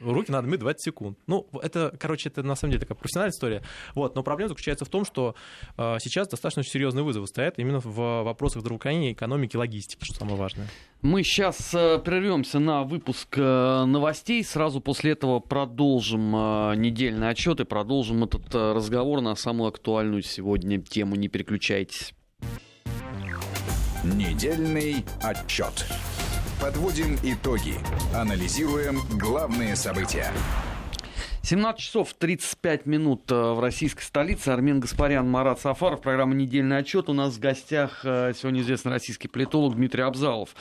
руки 0.00 0.30
надо 0.30 0.48
мыть 0.48 0.60
20 0.60 0.80
секунд. 0.80 1.18
Ну, 1.26 1.48
это, 1.62 1.94
короче, 1.98 2.28
это 2.28 2.42
на 2.42 2.54
самом 2.56 2.72
деле 2.72 2.80
такая 2.80 2.96
профессиональная 2.96 3.32
история. 3.32 3.62
Вот, 3.94 4.14
но 4.14 4.22
проблема 4.22 4.48
заключается 4.48 4.84
в 4.84 4.88
том, 4.88 5.04
что 5.04 5.34
э, 5.76 5.96
сейчас 6.00 6.28
достаточно 6.28 6.62
серьезные 6.62 7.04
вызовы 7.04 7.26
стоят 7.26 7.58
именно 7.58 7.80
в 7.80 8.22
вопросах 8.22 8.60
здравоохранения, 8.60 9.12
экономики, 9.12 9.56
логистики, 9.56 10.04
что 10.04 10.14
самое 10.14 10.36
важное. 10.36 10.68
Мы 11.02 11.22
сейчас 11.22 11.72
э, 11.74 11.98
прервемся 11.98 12.58
на 12.58 12.82
выпуск 12.82 13.36
э, 13.36 13.84
новостей. 13.84 14.42
Сразу 14.44 14.80
после 14.80 15.12
этого 15.12 15.40
продолжим 15.40 16.34
э, 16.34 16.76
недельный 16.76 17.28
отчет 17.28 17.60
и 17.60 17.64
продолжим 17.64 18.24
этот 18.24 18.54
э, 18.54 18.72
разговор 18.72 19.20
на 19.20 19.34
самую 19.36 19.68
актуальную 19.68 20.22
сегодня 20.22 20.80
тему. 20.80 21.16
Не 21.16 21.28
переключайтесь. 21.28 22.14
Недельный 24.04 25.04
отчет. 25.22 25.86
Подводим 26.66 27.16
итоги. 27.22 27.74
Анализируем 28.12 28.98
главные 29.20 29.76
события. 29.76 30.32
17 31.42 31.80
часов 31.80 32.12
35 32.14 32.86
минут 32.86 33.30
э, 33.30 33.36
в 33.36 33.60
российской 33.60 34.02
столице. 34.02 34.48
Армен 34.48 34.80
Гаспарян, 34.80 35.30
Марат 35.30 35.60
Сафаров. 35.60 36.00
Программа 36.00 36.34
«Недельный 36.34 36.78
отчет». 36.78 37.08
У 37.08 37.12
нас 37.12 37.34
в 37.34 37.38
гостях 37.38 38.00
э, 38.02 38.32
сегодня 38.36 38.62
известный 38.62 38.90
российский 38.90 39.28
политолог 39.28 39.76
Дмитрий 39.76 40.02
Абзалов. 40.02 40.56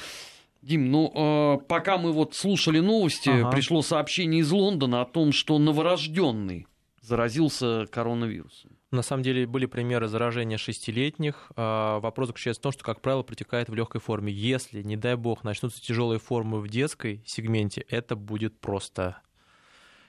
Дим, 0.62 0.92
ну 0.92 1.12
э, 1.12 1.66
пока 1.68 1.98
мы 1.98 2.12
вот 2.12 2.36
слушали 2.36 2.82
новости, 2.82 3.30
ага. 3.30 3.50
пришло 3.50 3.82
сообщение 3.82 4.42
из 4.42 4.52
Лондона 4.52 5.02
о 5.02 5.06
том, 5.06 5.32
что 5.32 5.58
новорожденный 5.58 6.68
заразился 7.02 7.88
коронавирусом. 7.88 8.75
На 8.96 9.02
самом 9.02 9.24
деле 9.24 9.46
были 9.46 9.66
примеры 9.66 10.08
заражения 10.08 10.58
шестилетних. 10.58 11.52
А, 11.56 12.00
вопрос 12.00 12.28
заключается 12.28 12.62
в 12.62 12.64
том, 12.64 12.72
что, 12.72 12.84
как 12.84 13.02
правило, 13.02 13.24
протекает 13.24 13.70
в 13.70 13.76
легкой 13.76 14.00
форме. 14.00 14.32
Если, 14.32 14.82
не 14.84 14.96
дай 14.96 15.16
бог, 15.16 15.44
начнутся 15.44 15.82
тяжелые 15.82 16.20
формы 16.20 16.62
в 16.62 16.70
детской 16.70 17.22
сегменте, 17.26 17.86
это 17.90 18.16
будет 18.16 18.60
просто 18.60 19.22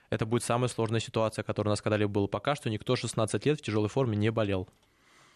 это 0.08 0.24
будет 0.24 0.44
самая 0.44 0.68
сложная 0.68 1.00
ситуация, 1.00 1.42
которая 1.42 1.70
у 1.70 1.72
нас 1.72 1.82
когда-либо 1.82 2.10
была. 2.10 2.28
Пока 2.28 2.54
что 2.54 2.70
никто 2.70 2.94
16 2.94 3.44
лет 3.44 3.58
в 3.58 3.62
тяжелой 3.62 3.88
форме 3.88 4.16
не 4.16 4.30
болел. 4.30 4.68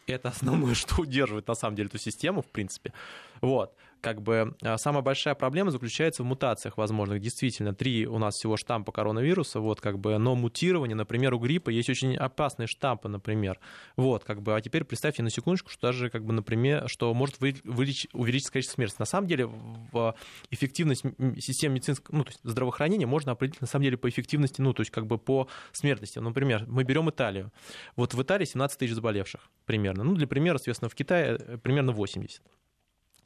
Это 0.06 0.28
основное, 0.28 0.74
что 0.76 1.02
удерживает 1.02 1.48
на 1.48 1.54
самом 1.54 1.74
деле 1.74 1.88
эту 1.88 1.98
систему, 1.98 2.40
в 2.42 2.46
принципе. 2.46 2.92
Вот 3.40 3.74
как 4.00 4.22
бы 4.22 4.54
а, 4.62 4.78
самая 4.78 5.02
большая 5.02 5.34
проблема 5.34 5.70
заключается 5.70 6.22
в 6.22 6.26
мутациях 6.26 6.76
возможных. 6.78 7.20
Действительно, 7.20 7.74
три 7.74 8.06
у 8.06 8.18
нас 8.18 8.36
всего 8.36 8.56
штампа 8.56 8.92
коронавируса, 8.92 9.60
вот 9.60 9.80
как 9.80 9.98
бы, 9.98 10.18
но 10.18 10.34
мутирование, 10.34 10.96
например, 10.96 11.34
у 11.34 11.38
гриппа 11.38 11.70
есть 11.70 11.88
очень 11.88 12.16
опасные 12.16 12.66
штампы, 12.66 13.08
например. 13.08 13.58
Вот, 13.96 14.24
как 14.24 14.42
бы, 14.42 14.54
а 14.54 14.60
теперь 14.60 14.84
представьте 14.84 15.22
на 15.22 15.30
секундочку, 15.30 15.70
что 15.70 15.88
даже, 15.88 16.10
как 16.10 16.24
бы, 16.24 16.32
например, 16.32 16.88
что 16.88 17.12
может 17.14 17.40
увеличить 17.40 18.50
количество 18.50 18.74
смерти. 18.74 18.96
На 18.98 19.04
самом 19.04 19.28
деле, 19.28 19.46
в 19.46 20.14
эффективность 20.50 21.04
системы 21.38 21.74
медицинского, 21.74 22.16
ну, 22.16 22.24
то 22.24 22.30
есть 22.30 22.40
здравоохранения 22.42 23.06
можно 23.06 23.32
определить, 23.32 23.60
на 23.60 23.66
самом 23.66 23.84
деле, 23.84 23.96
по 23.96 24.08
эффективности, 24.08 24.60
ну, 24.60 24.72
то 24.72 24.80
есть, 24.80 24.90
как 24.90 25.06
бы, 25.06 25.18
по 25.18 25.48
смертности. 25.72 26.18
Например, 26.18 26.64
мы 26.66 26.84
берем 26.84 27.10
Италию. 27.10 27.52
Вот 27.96 28.14
в 28.14 28.22
Италии 28.22 28.44
17 28.44 28.78
тысяч 28.78 28.94
заболевших 28.94 29.50
примерно. 29.66 30.04
Ну, 30.04 30.14
для 30.14 30.26
примера, 30.26 30.58
соответственно, 30.58 30.88
в 30.88 30.94
Китае 30.94 31.36
э, 31.38 31.58
примерно 31.58 31.92
80 31.92 32.42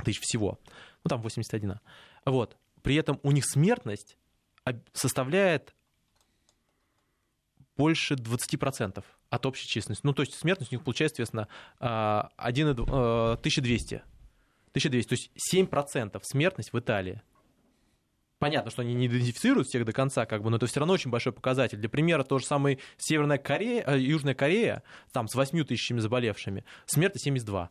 тысяч 0.03 0.21
всего. 0.21 0.59
Ну, 1.05 1.09
там 1.09 1.21
81. 1.21 1.81
Вот. 2.25 2.57
При 2.83 2.97
этом 2.97 3.21
у 3.23 3.33
них 3.33 3.45
смертность 3.47 4.17
составляет 4.93 5.75
больше 7.77 8.15
20% 8.15 9.05
от 9.31 9.47
общей 9.47 9.67
численности. 9.67 10.07
Ну, 10.07 10.13
то 10.13 10.23
есть 10.23 10.35
смертность 10.35 10.73
у 10.73 10.77
них 10.77 10.85
получается, 10.85 11.25
соответственно, 11.25 11.49
1, 12.37 12.69
1200. 12.69 13.95
1200, 14.75 15.09
то 15.09 15.15
есть 15.15 15.31
7% 15.53 16.21
смертность 16.23 16.73
в 16.73 16.79
Италии. 16.79 17.23
Понятно, 18.39 18.71
что 18.71 18.83
они 18.83 18.93
не 18.95 19.07
идентифицируют 19.07 19.69
всех 19.69 19.85
до 19.85 19.93
конца, 19.93 20.27
как 20.27 20.43
бы, 20.43 20.51
но 20.51 20.57
это 20.57 20.67
все 20.67 20.81
равно 20.81 20.95
очень 20.95 21.11
большой 21.11 21.33
показатель. 21.33 21.79
Для 21.79 21.89
примера, 21.89 22.25
то 22.25 22.39
же 22.39 22.45
самое 22.45 22.79
Северная 22.99 23.39
Корея, 23.39 23.85
э, 23.87 23.99
Южная 23.99 24.35
Корея, 24.35 24.83
там 25.13 25.29
с 25.29 25.35
8 25.35 25.65
тысячами 25.65 26.01
заболевшими, 26.01 26.65
смерти 26.87 27.19
72. 27.19 27.71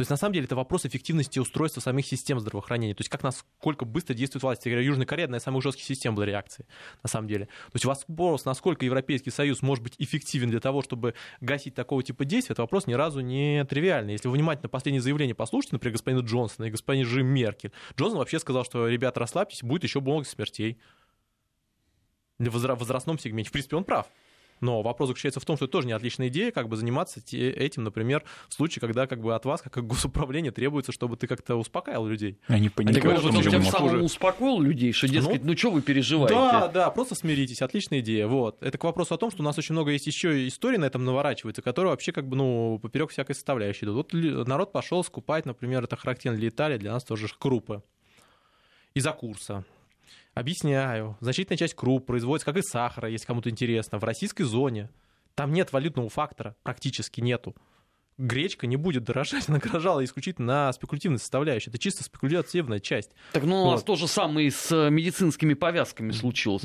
То 0.00 0.02
есть, 0.02 0.10
на 0.10 0.16
самом 0.16 0.32
деле, 0.32 0.46
это 0.46 0.56
вопрос 0.56 0.86
эффективности 0.86 1.38
устройства 1.40 1.82
самих 1.82 2.06
систем 2.06 2.40
здравоохранения. 2.40 2.94
То 2.94 3.02
есть, 3.02 3.10
как 3.10 3.22
насколько 3.22 3.84
быстро 3.84 4.14
действует 4.14 4.42
власть. 4.42 4.64
Я 4.64 4.72
говорю, 4.72 4.86
Южная 4.86 5.04
Корея 5.04 5.26
одна 5.26 5.36
из 5.36 5.42
самых 5.42 5.62
жестких 5.62 5.84
систем 5.84 6.14
была 6.14 6.24
реакции, 6.24 6.64
на 7.02 7.10
самом 7.10 7.28
деле. 7.28 7.44
То 7.44 7.72
есть, 7.74 7.84
вопрос, 7.84 8.46
насколько 8.46 8.82
Европейский 8.86 9.28
Союз 9.28 9.60
может 9.60 9.84
быть 9.84 9.96
эффективен 9.98 10.48
для 10.48 10.60
того, 10.60 10.80
чтобы 10.80 11.12
гасить 11.42 11.74
такого 11.74 12.02
типа 12.02 12.24
действия, 12.24 12.54
это 12.54 12.62
вопрос 12.62 12.86
ни 12.86 12.94
разу 12.94 13.20
не 13.20 13.62
тривиальный. 13.66 14.12
Если 14.12 14.26
вы 14.26 14.36
внимательно 14.36 14.70
последние 14.70 15.02
заявления 15.02 15.34
послушайте, 15.34 15.74
например, 15.74 15.92
господина 15.92 16.20
Джонсона 16.20 16.64
и 16.64 16.70
господина 16.70 17.06
Жим 17.06 17.26
Меркель, 17.26 17.72
Джонсон 17.94 18.20
вообще 18.20 18.38
сказал, 18.38 18.64
что, 18.64 18.88
ребята, 18.88 19.20
расслабьтесь, 19.20 19.62
будет 19.62 19.84
еще 19.84 20.00
много 20.00 20.24
смертей 20.24 20.78
в 22.38 22.74
возрастном 22.74 23.18
сегменте. 23.18 23.50
В 23.50 23.52
принципе, 23.52 23.76
он 23.76 23.84
прав. 23.84 24.06
Но 24.60 24.82
вопрос 24.82 25.08
заключается 25.08 25.40
в 25.40 25.44
том, 25.44 25.56
что 25.56 25.64
это 25.64 25.72
тоже 25.72 25.86
не 25.86 25.92
отличная 25.92 26.28
идея, 26.28 26.52
как 26.52 26.68
бы 26.68 26.76
заниматься 26.76 27.20
этим, 27.32 27.84
например, 27.84 28.24
в 28.48 28.54
случае, 28.54 28.80
когда 28.80 29.06
как 29.06 29.20
бы 29.20 29.34
от 29.34 29.44
вас, 29.44 29.62
как 29.62 29.76
от 29.76 29.86
госуправления, 29.86 30.52
требуется, 30.52 30.92
чтобы 30.92 31.16
ты 31.16 31.26
как-то 31.26 31.56
успокаивал 31.56 32.06
людей. 32.06 32.38
Они 32.46 32.68
понимают, 32.68 33.02
так, 33.02 33.22
может, 33.22 33.46
он 33.46 33.50
тем 33.50 33.62
самым 33.62 34.02
успокоил 34.02 34.60
людей, 34.60 34.92
что, 34.92 35.08
дескать, 35.08 35.42
ну, 35.42 35.50
ну 35.50 35.56
что 35.56 35.70
вы 35.70 35.82
переживаете? 35.82 36.34
Да, 36.34 36.68
да, 36.68 36.90
просто 36.90 37.14
смиритесь, 37.14 37.62
отличная 37.62 38.00
идея. 38.00 38.26
Вот. 38.26 38.62
Это 38.62 38.78
к 38.78 38.84
вопросу 38.84 39.14
о 39.14 39.18
том, 39.18 39.30
что 39.30 39.42
у 39.42 39.44
нас 39.44 39.56
очень 39.58 39.72
много 39.72 39.90
есть 39.90 40.06
еще 40.06 40.46
историй 40.46 40.78
на 40.78 40.84
этом 40.84 41.04
наворачивается, 41.04 41.62
которые 41.62 41.90
вообще 41.90 42.12
как 42.12 42.28
бы, 42.28 42.36
ну, 42.36 42.78
поперек 42.82 43.10
всякой 43.10 43.34
составляющей 43.34 43.86
идут. 43.86 44.12
Вот 44.12 44.46
народ 44.46 44.72
пошел 44.72 45.02
скупать, 45.04 45.46
например, 45.46 45.84
это 45.84 45.96
характерно 45.96 46.38
для 46.38 46.48
Италии, 46.48 46.76
для 46.76 46.92
нас 46.92 47.04
тоже 47.04 47.26
крупы 47.38 47.82
из-за 48.94 49.12
курса. 49.12 49.64
Объясняю. 50.40 51.18
Значительная 51.20 51.58
часть 51.58 51.74
круп 51.74 52.06
производится, 52.06 52.46
как 52.46 52.56
и 52.56 52.62
сахара, 52.62 53.10
если 53.10 53.26
кому-то 53.26 53.50
интересно, 53.50 53.98
в 53.98 54.04
российской 54.04 54.44
зоне. 54.44 54.88
Там 55.34 55.52
нет 55.52 55.70
валютного 55.70 56.08
фактора, 56.08 56.56
практически 56.62 57.20
нету. 57.20 57.54
Гречка 58.16 58.66
не 58.66 58.76
будет 58.76 59.04
дорожать, 59.04 59.44
она 59.50 59.58
дорожала 59.58 60.02
исключительно 60.02 60.46
на 60.46 60.72
спекулятивной 60.72 61.18
составляющей. 61.18 61.68
Это 61.68 61.78
чисто 61.78 62.04
спекулятивная 62.04 62.78
часть. 62.78 63.10
Так 63.32 63.44
ну, 63.44 63.64
у 63.64 63.70
нас 63.72 63.82
то 63.82 63.96
же 63.96 64.08
самое 64.08 64.46
и 64.46 64.50
с 64.50 64.88
медицинскими 64.88 65.52
повязками 65.52 66.10
случилось 66.10 66.62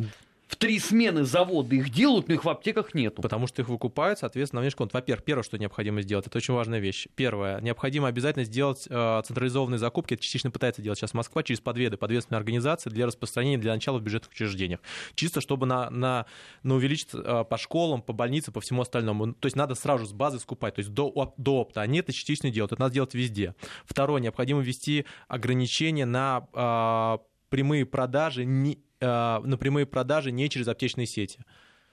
три 0.57 0.79
смены 0.79 1.23
заводы 1.23 1.77
их 1.77 1.89
делают, 1.89 2.27
но 2.27 2.33
их 2.33 2.45
в 2.45 2.49
аптеках 2.49 2.93
нету. 2.93 3.21
Потому 3.21 3.47
что 3.47 3.61
их 3.61 3.69
выкупают, 3.69 4.19
соответственно, 4.19 4.59
на 4.59 4.63
внешний 4.63 4.77
конт. 4.77 4.93
Во-первых, 4.93 5.23
первое, 5.23 5.43
что 5.43 5.57
необходимо 5.57 6.01
сделать, 6.01 6.27
это 6.27 6.37
очень 6.37 6.53
важная 6.53 6.79
вещь. 6.79 7.07
Первое, 7.15 7.61
необходимо 7.61 8.07
обязательно 8.07 8.45
сделать 8.45 8.87
э, 8.89 9.21
централизованные 9.25 9.77
закупки, 9.77 10.13
это 10.13 10.23
частично 10.23 10.51
пытается 10.51 10.81
делать 10.81 10.99
сейчас 10.99 11.13
Москва, 11.13 11.43
через 11.43 11.59
подведы, 11.59 11.97
подведомственные 11.97 12.39
организации 12.39 12.89
для 12.89 13.05
распространения 13.05 13.57
для 13.57 13.73
начала 13.73 13.99
в 13.99 14.01
бюджетных 14.01 14.31
учреждениях. 14.31 14.79
Чисто 15.15 15.41
чтобы 15.41 15.65
на, 15.65 15.89
на, 15.89 16.25
на 16.63 16.75
увеличить 16.75 17.09
э, 17.13 17.43
по 17.49 17.57
школам, 17.57 18.01
по 18.01 18.13
больницам, 18.13 18.53
по 18.53 18.61
всему 18.61 18.81
остальному. 18.81 19.33
То 19.33 19.45
есть 19.45 19.55
надо 19.55 19.75
сразу 19.75 20.05
с 20.05 20.13
базы 20.13 20.39
скупать, 20.39 20.75
то 20.75 20.79
есть 20.79 20.91
до, 20.91 21.33
до 21.37 21.61
опта. 21.61 21.81
Они 21.81 21.99
это 21.99 22.13
частично 22.13 22.49
делают, 22.49 22.71
это 22.71 22.81
надо 22.81 22.93
делать 22.93 23.13
везде. 23.13 23.55
Второе, 23.85 24.21
необходимо 24.21 24.61
ввести 24.61 25.05
ограничения 25.27 26.05
на 26.05 26.47
э, 26.53 27.25
прямые 27.49 27.85
продажи 27.85 28.45
не, 28.45 28.79
на 29.01 29.57
прямые 29.59 29.85
продажи 29.85 30.31
не 30.31 30.49
через 30.49 30.67
аптечные 30.67 31.07
сети 31.07 31.39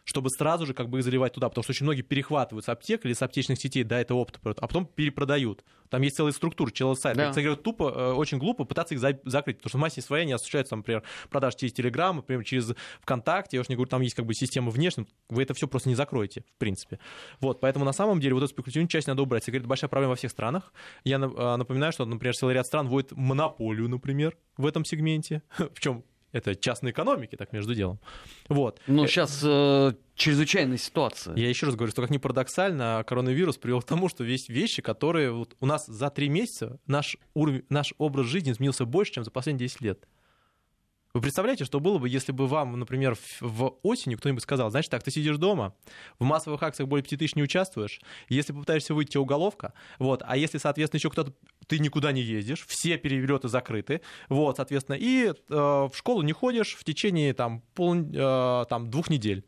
чтобы 0.05 0.31
сразу 0.31 0.67
же 0.67 0.75
как 0.75 0.89
бы 0.89 0.99
их 0.99 1.05
заливать 1.05 1.33
туда, 1.33 1.49
потому 1.49 1.63
что 1.63 1.73
очень 1.73 1.85
многие 1.85 2.03
перехватывают 2.03 2.65
с 2.65 2.69
аптек 2.69 3.05
или 3.05 3.13
с 3.13 3.23
аптечных 3.23 3.59
сетей, 3.59 3.85
да, 3.85 4.01
это 4.01 4.15
опыт, 4.15 4.41
а 4.43 4.67
потом 4.67 4.87
перепродают. 4.87 5.65
Там 5.91 6.03
есть 6.03 6.17
целая 6.17 6.33
структура, 6.33 6.71
целый 6.71 6.97
сайт. 6.97 7.17
Да. 7.17 7.29
Кстати, 7.29 7.55
тупо, 7.57 7.93
э, 7.95 8.13
очень 8.13 8.39
глупо 8.39 8.65
пытаться 8.65 8.95
их 8.95 9.01
закрыть, 9.01 9.59
потому 9.59 9.69
что 9.69 9.79
в 9.79 9.81
массе 9.81 10.01
своей 10.01 10.23
они 10.23 10.33
осуществляются, 10.33 10.75
например, 10.75 11.03
продажи 11.29 11.57
через 11.59 11.75
Телеграм, 11.75 12.17
например, 12.17 12.45
через 12.45 12.75
ВКонтакте, 13.03 13.59
я 13.59 13.61
уж 13.61 13.69
не 13.69 13.77
говорю, 13.77 13.91
там 13.91 14.01
есть 14.01 14.15
как 14.15 14.25
бы 14.25 14.35
система 14.35 14.71
внешняя, 14.71 15.07
вы 15.29 15.43
это 15.43 15.55
все 15.55 15.69
просто 15.69 15.89
не 15.89 15.95
закроете, 15.95 16.45
в 16.57 16.59
принципе. 16.59 16.99
Вот, 17.41 17.61
поэтому 17.61 17.85
на 17.85 17.93
самом 17.93 18.21
деле 18.21 18.35
вот 18.35 18.43
эту 18.43 18.53
спекулятивную 18.53 18.89
часть 18.89 19.07
надо 19.07 19.23
убрать. 19.23 19.49
Это 19.49 19.67
большая 19.67 19.89
проблема 19.89 20.11
во 20.11 20.17
всех 20.17 20.31
странах. 20.31 20.73
Я 21.05 21.17
э, 21.17 21.57
напоминаю, 21.57 21.93
что, 21.93 22.07
например, 22.07 22.35
целый 22.35 22.55
ряд 22.55 22.67
стран 22.67 22.89
вводит 22.89 23.13
монополию, 23.13 23.89
например, 23.89 24.37
в 24.57 24.67
этом 24.67 24.85
сегменте, 24.85 25.43
в 25.59 25.79
чем 25.79 26.05
это 26.33 26.57
частной 26.57 26.91
экономики, 26.91 27.37
так 27.37 27.53
между 27.53 27.75
делом. 27.75 28.01
Вот. 28.49 28.81
Но 28.87 29.07
сейчас 29.07 29.41
э, 29.45 29.93
чрезвычайная 30.15 30.79
ситуация. 30.79 31.37
Я 31.37 31.49
еще 31.49 31.67
раз 31.67 31.75
говорю, 31.75 31.93
что 31.93 32.03
как 32.03 32.11
ни 32.11 32.19
парадоксально, 32.19 33.05
коронавирус 33.07 33.59
привел 33.59 33.83
к 33.83 33.85
тому, 33.85 34.09
что 34.09 34.25
есть 34.25 34.49
вещи, 34.49 34.83
которые 34.83 35.31
вот 35.31 35.57
у 35.61 35.67
нас 35.67 35.87
за 35.87 36.11
три 36.11 36.29
месяца 36.29 36.79
наш, 36.87 37.17
уровень, 37.35 37.65
наш 37.69 37.95
образ 37.99 38.27
жизни 38.27 38.53
изменился 38.53 38.87
больше, 38.87 39.13
чем 39.13 39.25
за 39.25 39.31
последние 39.31 39.69
10 39.69 39.81
лет. 39.83 40.09
Вы 41.15 41.21
представляете, 41.21 41.67
что 41.67 41.79
было 41.79 41.99
бы, 41.99 42.09
если 42.09 42.33
бы 42.33 42.47
вам, 42.47 42.79
например, 42.79 43.19
в 43.41 43.77
осенью 43.83 44.17
кто-нибудь 44.17 44.43
сказал, 44.43 44.71
значит 44.71 44.91
так, 44.91 45.03
ты 45.03 45.11
сидишь 45.11 45.37
дома, 45.37 45.75
в 46.19 46.25
массовых 46.25 46.63
акциях 46.63 46.89
более 46.89 47.05
5 47.05 47.19
тысяч 47.19 47.35
не 47.35 47.43
участвуешь, 47.43 48.01
если 48.31 48.55
попытаешься 48.55 48.95
выйти, 48.95 49.19
уголовка, 49.19 49.75
вот, 49.99 50.23
а 50.25 50.39
если, 50.39 50.57
соответственно, 50.57 50.99
еще 50.99 51.11
кто-то, 51.11 51.35
ты 51.73 51.79
никуда 51.79 52.13
не 52.13 52.21
ездишь, 52.21 52.67
все 52.67 52.99
перелеты 52.99 53.49
закрыты, 53.49 54.03
вот, 54.29 54.57
соответственно, 54.59 54.97
и 55.01 55.29
э, 55.29 55.33
в 55.49 55.93
школу 55.95 56.21
не 56.21 56.35
ходишь 56.35 56.75
в 56.75 56.85
течение, 56.85 57.33
там, 57.33 57.63
пол, 57.73 57.95
э, 57.95 58.67
там, 58.69 58.91
двух 58.91 59.09
недель, 59.09 59.47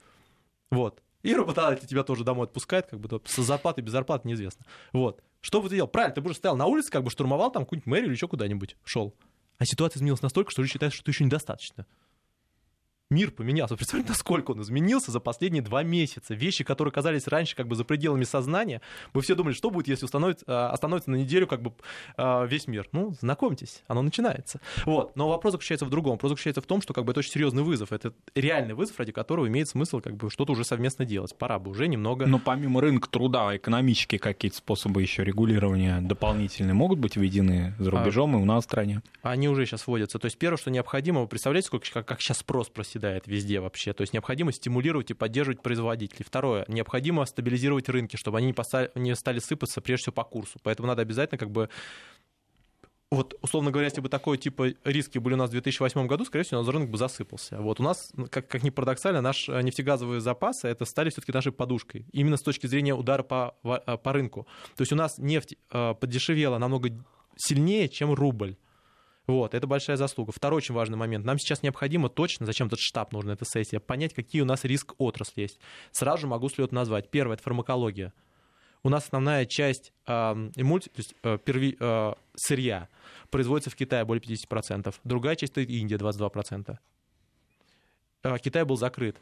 вот, 0.71 1.03
и 1.23 1.35
работодатель 1.35 1.87
тебя 1.87 2.03
тоже 2.03 2.25
домой 2.25 2.47
отпускает, 2.47 2.87
как 2.87 2.99
бы 2.99 3.21
с 3.27 3.37
зарплатой, 3.37 3.85
без 3.85 3.93
зарплаты, 3.93 4.27
неизвестно. 4.27 4.65
Вот. 4.95 5.23
Что 5.43 5.61
бы 5.61 5.69
ты 5.69 5.75
делал? 5.75 5.89
Правильно, 5.89 6.15
ты 6.15 6.23
бы 6.23 6.31
уже 6.31 6.39
стоял 6.39 6.57
на 6.57 6.65
улице, 6.65 6.91
как 6.91 7.05
бы 7.05 7.11
штурмовал 7.11 7.51
там 7.51 7.65
какую-нибудь 7.65 7.87
мэрию 7.87 8.07
или 8.07 8.15
еще 8.15 8.27
куда-нибудь 8.27 8.79
шел. 8.85 9.15
А 9.59 9.67
ситуация 9.67 9.99
изменилась 9.99 10.23
настолько, 10.23 10.51
что 10.51 10.63
люди 10.63 10.73
считают, 10.73 10.95
что 10.95 11.03
это 11.03 11.11
еще 11.11 11.25
недостаточно 11.25 11.87
мир 13.15 13.31
поменялся. 13.31 13.77
Представляете, 13.77 14.11
насколько 14.11 14.51
он 14.51 14.63
изменился 14.63 15.11
за 15.11 15.21
последние 15.21 15.63
два 15.63 15.83
месяца. 15.83 16.35
Вещи, 16.35 16.65
которые 16.65 16.93
казались 16.93 17.27
раньше 17.27 17.57
как 17.57 17.69
бы 17.69 17.77
за 17.77 17.85
пределами 17.85 18.25
сознания. 18.25 18.83
Мы 19.15 19.23
все 19.23 19.35
думали, 19.35 19.55
что 19.55 19.71
будет, 19.71 19.89
если 19.89 20.05
установить, 20.05 20.39
а, 20.47 20.71
остановится 20.71 21.11
на 21.11 21.17
неделю 21.17 21.47
как 21.47 21.63
бы 21.63 21.73
а, 22.17 22.45
весь 22.45 22.67
мир. 22.67 22.89
Ну, 22.93 23.15
знакомьтесь, 23.21 23.83
оно 23.87 24.03
начинается. 24.03 24.61
Вот. 24.85 25.17
Но 25.17 25.29
вопрос 25.29 25.53
заключается 25.53 25.87
в 25.87 25.91
другом. 25.91 26.13
Вопрос 26.13 26.31
заключается 26.31 26.61
в 26.61 26.67
том, 26.67 26.83
что 26.83 26.93
как 26.93 27.05
бы 27.05 27.13
это 27.13 27.21
очень 27.21 27.31
серьезный 27.31 27.63
вызов. 27.63 27.93
Это 27.93 28.13
реальный 28.35 28.75
вызов, 28.75 28.99
ради 28.99 29.13
которого 29.13 29.47
имеет 29.47 29.69
смысл 29.69 30.01
как 30.01 30.17
бы 30.17 30.31
что-то 30.31 30.53
уже 30.53 30.65
совместно 30.65 31.05
делать. 31.05 31.37
Пора 31.39 31.59
бы 31.59 31.71
уже 31.71 31.87
немного... 31.87 32.27
Но 32.27 32.39
помимо 32.39 32.81
рынка 32.81 33.09
труда, 33.09 33.57
экономические 33.57 34.19
какие-то 34.19 34.57
способы 34.57 35.03
еще 35.03 35.23
регулирования 35.25 36.01
дополнительные 36.01 36.75
могут 36.75 36.99
быть 36.99 37.17
введены 37.17 37.75
за 37.79 37.91
рубежом 37.91 38.35
а, 38.35 38.39
и 38.39 38.43
у 38.43 38.45
нас 38.45 38.65
в 38.65 38.67
стране? 38.67 39.03
Они 39.23 39.49
уже 39.49 39.67
сейчас 39.67 39.87
вводятся. 39.87 40.19
То 40.19 40.27
есть 40.27 40.39
первое, 40.39 40.59
что 40.59 40.71
необходимо, 40.71 41.21
вы 41.21 41.29
представляете, 41.29 41.69
сколько, 41.69 41.91
как, 41.93 42.07
как 42.07 42.21
сейчас 42.21 42.39
спрос 42.39 42.69
проседает 42.69 43.04
проседает 43.05 43.27
везде 43.27 43.61
вообще. 43.61 43.93
То 43.93 44.03
есть 44.03 44.13
необходимо 44.13 44.53
стимулировать 44.53 45.11
и 45.11 45.15
поддерживать 45.15 45.63
производителей. 45.63 46.25
Второе, 46.25 46.65
необходимо 46.69 47.25
стабилизировать 47.25 47.89
рынки, 47.89 48.17
чтобы 48.17 48.39
они 48.39 48.55
не 48.95 49.15
стали 49.15 49.39
сыпаться 49.39 49.81
прежде 49.81 50.05
всего 50.05 50.15
по 50.15 50.25
курсу. 50.25 50.59
Поэтому 50.63 50.89
надо 50.89 51.03
обязательно 51.03 51.39
как 51.39 51.51
бы 51.51 51.69
вот, 53.11 53.35
условно 53.43 53.71
говоря, 53.71 53.87
если 53.87 54.01
бы 54.01 54.09
такой 54.09 54.39
типа 54.39 54.73
риски 54.83 55.19
были 55.19 55.35
у 55.35 55.37
нас 55.37 55.51
в 55.51 55.53
2008 55.53 56.07
году, 56.09 56.25
скорее 56.25 56.43
всего, 56.43 56.61
у 56.61 56.65
нас 56.65 56.73
рынок 56.73 56.91
бы 56.91 56.99
засыпался. 56.99 57.61
Вот 57.61 57.79
у 57.79 57.83
нас, 57.85 58.11
как, 58.31 58.49
как 58.49 58.65
ни 58.65 58.71
парадоксально, 58.71 59.21
наши 59.21 59.53
нефтегазовые 59.53 60.21
запасы 60.21 60.67
это 60.67 60.85
стали 60.85 61.11
все-таки 61.11 61.31
нашей 61.31 61.53
подушкой. 61.53 62.07
Именно 62.13 62.37
с 62.37 62.43
точки 62.43 62.67
зрения 62.67 62.95
удара 62.95 63.23
по, 63.23 63.55
по 63.63 64.13
рынку. 64.13 64.49
То 64.75 64.83
есть 64.83 64.93
у 64.93 64.97
нас 64.97 65.19
нефть 65.19 65.57
э, 65.71 65.95
подешевела 65.95 66.59
намного 66.59 66.91
сильнее, 67.37 67.89
чем 67.89 68.13
рубль. 68.15 68.57
Вот, 69.27 69.55
это 69.55 69.67
большая 69.67 69.97
заслуга. 69.97 70.33
Второй 70.33 70.59
очень 70.59 70.75
важный 70.75 70.99
момент. 70.99 71.25
Нам 71.25 71.39
сейчас 71.39 71.63
необходимо 71.63 72.09
точно, 72.11 72.45
зачем 72.45 72.67
этот 72.67 72.81
штаб 72.81 73.13
нужен, 73.13 73.31
эта 73.31 73.45
сессия, 73.47 73.81
понять, 73.81 74.13
какие 74.13 74.43
у 74.43 74.45
нас 74.45 74.65
риск 74.65 74.95
отрасли 74.99 75.43
есть. 75.43 75.59
Сразу 75.93 76.23
же 76.23 76.27
могу 76.27 76.49
слет 76.51 76.73
назвать. 76.73 77.11
Первое– 77.11 77.35
это 77.37 77.43
фармакология. 77.43 78.13
У 78.83 78.91
нас 78.91 79.05
основная 79.05 79.47
часть 79.47 79.95
э, 80.07 80.13
эмульти, 80.13 80.89
то 80.91 80.99
есть 80.99 81.15
э, 81.23 81.39
перви, 81.43 81.75
э, 81.81 82.13
сырья 82.37 82.89
производится 83.31 83.71
в 83.71 83.77
Китае 83.77 84.05
более 84.05 84.23
50%. 84.23 84.95
Другая 85.05 85.37
часть– 85.37 85.53
это 85.57 85.63
Индия, 85.63 85.97
22%. 85.97 86.77
Э, 88.25 88.39
Китай 88.39 88.65
был 88.65 88.77
закрыт. 88.77 89.17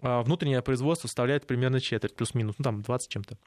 Э, 0.00 0.22
внутреннее 0.22 0.62
производство 0.62 1.06
составляет 1.06 1.46
примерно 1.46 1.80
четверть, 1.80 2.16
плюс-минус, 2.16 2.56
ну 2.58 2.64
там 2.64 2.82
20 2.82 3.08
чем-то. 3.08 3.38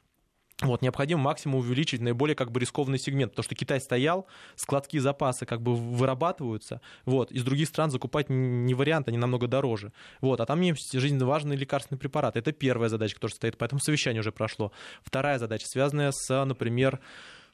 Вот, 0.62 0.80
необходимо 0.80 1.20
максимум 1.20 1.60
увеличить 1.60 2.00
наиболее 2.00 2.34
как 2.34 2.50
бы 2.50 2.60
рискованный 2.60 2.98
сегмент, 2.98 3.32
потому 3.32 3.44
что 3.44 3.54
Китай 3.54 3.78
стоял, 3.78 4.26
складские 4.54 5.02
запасы 5.02 5.44
как 5.44 5.60
бы 5.60 5.76
вырабатываются, 5.76 6.80
вот, 7.04 7.30
из 7.30 7.44
других 7.44 7.68
стран 7.68 7.90
закупать 7.90 8.30
не 8.30 8.72
вариант, 8.72 9.08
они 9.08 9.18
намного 9.18 9.48
дороже, 9.48 9.92
вот, 10.22 10.40
а 10.40 10.46
там 10.46 10.62
есть 10.62 10.92
жизненно 10.94 11.26
важные 11.26 11.58
лекарственные 11.58 12.00
препараты, 12.00 12.38
это 12.38 12.52
первая 12.52 12.88
задача, 12.88 13.16
которая 13.16 13.34
стоит, 13.34 13.58
поэтому 13.58 13.80
совещание 13.80 14.20
уже 14.20 14.32
прошло. 14.32 14.72
Вторая 15.02 15.38
задача, 15.38 15.66
связанная 15.66 16.10
с, 16.10 16.44
например, 16.46 17.00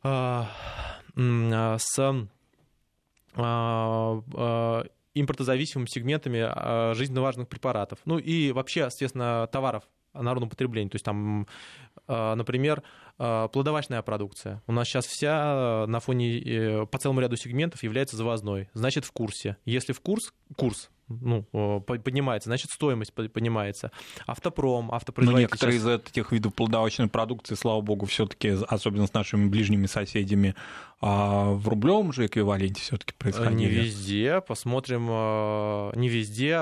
а, 0.04 0.48
а, 1.16 1.76
с 1.80 2.28
а, 3.34 4.86
импортозависимыми 5.14 5.86
сегментами 5.86 6.94
жизненно 6.94 7.20
важных 7.22 7.48
препаратов, 7.48 7.98
ну 8.04 8.18
и 8.18 8.52
вообще, 8.52 8.82
естественно, 8.82 9.48
товаров 9.50 9.82
народному 10.14 10.50
потреблению. 10.50 10.90
То 10.90 10.96
есть 10.96 11.04
там, 11.04 11.46
например, 12.08 12.82
а, 13.18 13.48
плодовочная 13.48 14.02
продукция. 14.02 14.62
У 14.66 14.72
нас 14.72 14.88
сейчас 14.88 15.06
вся 15.06 15.84
на 15.86 16.00
фоне 16.00 16.40
э, 16.40 16.86
по 16.86 16.98
целому 16.98 17.20
ряду 17.20 17.36
сегментов 17.36 17.82
является 17.82 18.16
завозной. 18.16 18.68
Значит, 18.74 19.04
в 19.04 19.12
курсе. 19.12 19.56
Если 19.64 19.92
в 19.92 20.00
курс, 20.00 20.32
курс 20.56 20.90
ну, 21.08 21.42
поднимается, 21.82 22.48
значит, 22.48 22.70
стоимость 22.70 23.12
поднимается. 23.12 23.92
Автопром, 24.26 24.90
автопроизводитель... 24.92 25.36
Но 25.36 25.40
некоторые 25.40 25.78
сейчас... 25.78 26.00
из 26.00 26.08
этих 26.08 26.32
видов 26.32 26.54
плодовочной 26.54 27.08
продукции, 27.08 27.54
слава 27.54 27.80
богу, 27.80 28.06
все 28.06 28.26
таки 28.26 28.56
особенно 28.66 29.06
с 29.06 29.12
нашими 29.12 29.46
ближними 29.46 29.86
соседями, 29.86 30.54
а 31.00 31.50
в 31.52 31.68
рублевом 31.68 32.12
же 32.12 32.26
эквиваленте 32.26 32.80
все 32.80 32.96
таки 32.96 33.12
происходили? 33.18 33.54
Не 33.54 33.66
везде, 33.66 34.40
посмотрим, 34.40 35.06
не 36.00 36.08
везде, 36.08 36.60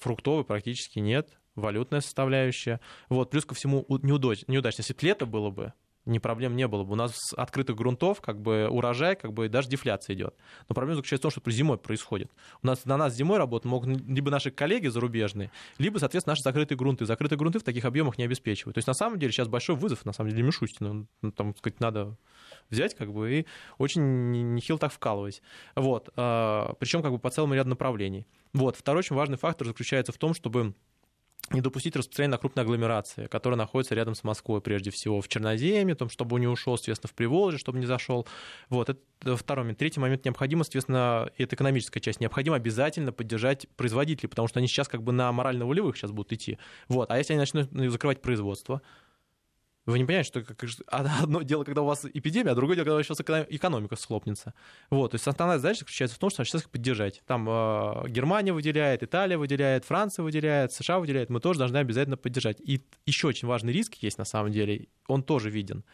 фруктовый 0.00 0.44
практически 0.44 0.98
нет 0.98 1.28
валютная 1.54 2.00
составляющая. 2.00 2.80
Вот, 3.08 3.30
плюс 3.30 3.44
ко 3.44 3.54
всему 3.54 3.84
неудач, 4.02 4.44
неудачно. 4.46 4.80
Если 4.82 4.94
бы 4.94 5.00
лето 5.02 5.26
было 5.26 5.50
бы, 5.50 5.72
ни 6.04 6.18
проблем 6.18 6.56
не 6.56 6.66
было 6.66 6.82
бы. 6.82 6.92
У 6.92 6.96
нас 6.96 7.12
с 7.14 7.34
открытых 7.34 7.76
грунтов 7.76 8.20
как 8.20 8.40
бы 8.40 8.68
урожай, 8.68 9.14
как 9.14 9.32
бы 9.32 9.48
даже 9.48 9.68
дефляция 9.68 10.14
идет. 10.14 10.34
Но 10.68 10.74
проблема 10.74 10.96
заключается 10.96 11.28
в 11.28 11.32
том, 11.32 11.42
что 11.42 11.50
зимой 11.50 11.78
происходит. 11.78 12.30
У 12.62 12.66
нас 12.66 12.84
на 12.84 12.96
нас 12.96 13.14
зимой 13.14 13.38
работают 13.38 13.70
могут 13.70 14.00
либо 14.08 14.30
наши 14.30 14.50
коллеги 14.50 14.88
зарубежные, 14.88 15.50
либо, 15.78 15.98
соответственно, 15.98 16.32
наши 16.32 16.42
закрытые 16.42 16.76
грунты. 16.76 17.06
Закрытые 17.06 17.38
грунты 17.38 17.60
в 17.60 17.62
таких 17.62 17.84
объемах 17.84 18.18
не 18.18 18.24
обеспечивают. 18.24 18.74
То 18.74 18.78
есть 18.78 18.88
на 18.88 18.94
самом 18.94 19.18
деле 19.18 19.32
сейчас 19.32 19.48
большой 19.48 19.76
вызов, 19.76 20.04
на 20.04 20.12
самом 20.12 20.30
деле, 20.30 20.42
Мишустина. 20.42 21.06
Ну, 21.22 21.32
там, 21.32 21.54
сказать, 21.56 21.78
надо 21.80 22.16
взять, 22.68 22.94
как 22.96 23.12
бы, 23.12 23.32
и 23.32 23.46
очень 23.78 24.54
нехило 24.54 24.78
так 24.78 24.92
вкалывать. 24.92 25.40
Вот. 25.76 26.10
А, 26.16 26.74
Причем, 26.80 27.02
как 27.02 27.12
бы, 27.12 27.18
по 27.18 27.30
целому 27.30 27.54
ряду 27.54 27.68
направлений. 27.68 28.26
Вот. 28.52 28.76
Второй 28.76 29.00
очень 29.00 29.14
важный 29.14 29.38
фактор 29.38 29.68
заключается 29.68 30.12
в 30.12 30.18
том, 30.18 30.34
чтобы 30.34 30.74
не 31.50 31.60
допустить 31.60 31.96
распространения 31.96 32.32
на 32.32 32.38
крупной 32.38 32.64
агломерации, 32.64 33.26
которая 33.26 33.58
находится 33.58 33.94
рядом 33.94 34.14
с 34.14 34.24
Москвой, 34.24 34.60
прежде 34.60 34.90
всего, 34.90 35.20
в 35.20 35.28
Черноземье, 35.28 35.94
там, 35.94 36.08
чтобы 36.08 36.36
он 36.36 36.40
не 36.40 36.46
ушел, 36.46 36.76
соответственно, 36.78 37.10
в 37.10 37.14
Приволжье, 37.14 37.58
чтобы 37.58 37.78
не 37.78 37.86
зашел. 37.86 38.26
Вот, 38.70 38.88
это 38.88 39.36
второй 39.36 39.64
момент. 39.64 39.78
Третий 39.78 40.00
момент 40.00 40.24
необходимо, 40.24 40.64
соответственно, 40.64 41.30
это 41.36 41.54
экономическая 41.54 42.00
часть, 42.00 42.20
необходимо 42.20 42.56
обязательно 42.56 43.12
поддержать 43.12 43.68
производителей, 43.76 44.28
потому 44.28 44.48
что 44.48 44.60
они 44.60 44.68
сейчас 44.68 44.88
как 44.88 45.02
бы 45.02 45.12
на 45.12 45.30
морально-волевых 45.32 45.96
сейчас 45.96 46.10
будут 46.10 46.32
идти. 46.32 46.58
Вот, 46.88 47.10
а 47.10 47.18
если 47.18 47.34
они 47.34 47.40
начнут 47.40 47.68
закрывать 47.90 48.22
производство, 48.22 48.80
вы 49.84 49.98
не 49.98 50.04
понимаете, 50.04 50.28
что 50.28 50.42
как, 50.42 50.64
одно 50.86 51.42
дело, 51.42 51.64
когда 51.64 51.82
у 51.82 51.86
вас 51.86 52.04
эпидемия, 52.04 52.52
а 52.52 52.54
другое 52.54 52.76
дело, 52.76 52.84
когда 52.84 53.02
сейчас 53.02 53.20
экономика 53.20 53.96
схлопнется. 53.96 54.54
Вот, 54.90 55.10
то 55.10 55.14
есть 55.16 55.26
основная 55.26 55.58
задача 55.58 55.80
заключается 55.80 56.16
в 56.16 56.18
том, 56.20 56.30
что 56.30 56.44
сейчас 56.44 56.62
их 56.62 56.70
поддержать. 56.70 57.22
Там 57.26 57.48
э, 57.48 58.08
Германия 58.08 58.52
выделяет, 58.52 59.02
Италия 59.02 59.36
выделяет, 59.36 59.84
Франция 59.84 60.22
выделяет, 60.22 60.72
США 60.72 61.00
выделяет. 61.00 61.30
Мы 61.30 61.40
тоже 61.40 61.58
должны 61.58 61.78
обязательно 61.78 62.16
поддержать. 62.16 62.60
И 62.60 62.80
еще 63.06 63.26
очень 63.26 63.48
важный 63.48 63.72
риск 63.72 63.94
есть 63.94 64.18
на 64.18 64.24
самом 64.24 64.52
деле, 64.52 64.86
он 65.08 65.24
тоже 65.24 65.50
виден. 65.50 65.84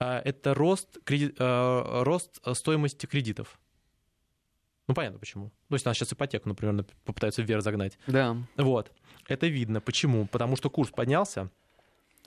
Э, 0.00 0.20
это 0.24 0.52
рост, 0.52 0.98
кредит, 1.04 1.36
э, 1.38 2.02
рост 2.02 2.40
стоимости 2.54 3.06
кредитов. 3.06 3.58
Ну, 4.86 4.94
понятно 4.94 5.18
почему. 5.18 5.50
То 5.68 5.76
есть, 5.76 5.86
нас 5.86 5.96
сейчас 5.96 6.12
ипотеку, 6.12 6.48
например, 6.48 6.84
попытаются 7.04 7.42
вверх 7.42 7.62
загнать. 7.62 7.96
Да. 8.06 8.36
Вот. 8.56 8.92
Это 9.28 9.46
видно. 9.46 9.80
Почему? 9.80 10.26
Потому 10.26 10.56
что 10.56 10.68
курс 10.68 10.90
поднялся, 10.90 11.48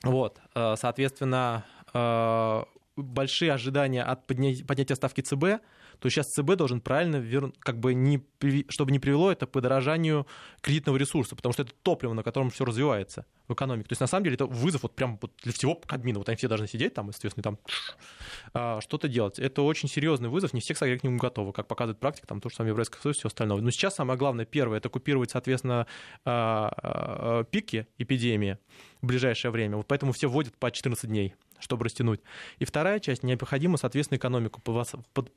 вот, 0.04 0.40
э, 0.54 0.76
соответственно, 0.78 1.66
э, 1.94 2.64
большие 2.96 3.54
ожидания 3.54 4.04
от 4.04 4.26
поднятия 4.28 4.96
ставки 4.96 5.22
ЦБ, 5.22 5.62
то 6.04 6.10
сейчас 6.10 6.28
ЦБ 6.32 6.56
должен 6.58 6.82
правильно, 6.82 7.16
вер... 7.16 7.54
как 7.60 7.80
бы 7.80 7.94
не, 7.94 8.22
чтобы 8.68 8.92
не 8.92 9.00
привело 9.00 9.32
это 9.32 9.46
к 9.46 9.52
подорожанию 9.52 10.28
кредитного 10.60 10.98
ресурса, 10.98 11.34
потому 11.34 11.54
что 11.54 11.62
это 11.62 11.72
топливо, 11.82 12.12
на 12.12 12.24
котором 12.24 12.50
все 12.50 12.66
развивается 12.66 13.26
в 13.48 13.54
экономике. 13.54 13.88
То 13.88 13.94
есть, 13.94 14.02
на 14.02 14.08
самом 14.08 14.26
деле, 14.26 14.34
это 14.34 14.46
вызов 14.46 14.84
вот 14.84 14.98
прям 14.98 15.18
вот 15.22 15.32
для 15.44 15.54
всего 15.54 15.76
Кабмина. 15.76 16.20
Вот 16.20 16.28
они 16.28 16.36
все 16.36 16.50
должны 16.50 16.68
сидеть 16.68 16.94
там, 16.94 17.08
естественно, 17.08 17.42
там 17.42 17.58
а, 18.54 18.82
что-то 18.82 19.08
делать. 19.08 19.40
Это 19.40 19.62
очень 19.62 19.88
серьезный 19.88 20.28
вызов, 20.28 20.52
не 20.52 20.60
все, 20.60 20.74
кстати, 20.74 20.98
к 20.98 21.06
нему 21.06 21.18
готовы, 21.18 21.54
как 21.54 21.70
показывает 21.70 22.02
практика, 22.02 22.28
там 22.28 22.42
то 22.42 22.50
же 22.50 22.56
самое 22.56 22.72
Еврейское 22.72 23.00
Союз, 23.00 23.16
все 23.16 23.30
остальное. 23.30 23.62
Но 23.62 23.72
сейчас 23.72 23.96
самое 23.96 24.20
главное, 24.20 24.44
первое, 24.44 24.80
это 24.80 24.90
купировать, 24.90 25.32
соответственно, 25.32 25.88
а, 26.26 26.74
а, 26.84 27.44
пики 27.46 27.88
эпидемии 27.98 28.58
в 29.02 29.08
ближайшее 29.08 29.52
время. 29.52 29.78
Вот 29.78 29.88
поэтому 29.88 30.12
все 30.12 30.28
вводят 30.28 30.58
по 30.58 30.70
14 30.70 31.10
дней 31.10 31.34
чтобы 31.64 31.86
растянуть. 31.86 32.22
И 32.60 32.66
вторая 32.66 33.00
часть, 33.00 33.24
необходимо, 33.24 33.78
соответственно, 33.78 34.18
экономику 34.18 34.62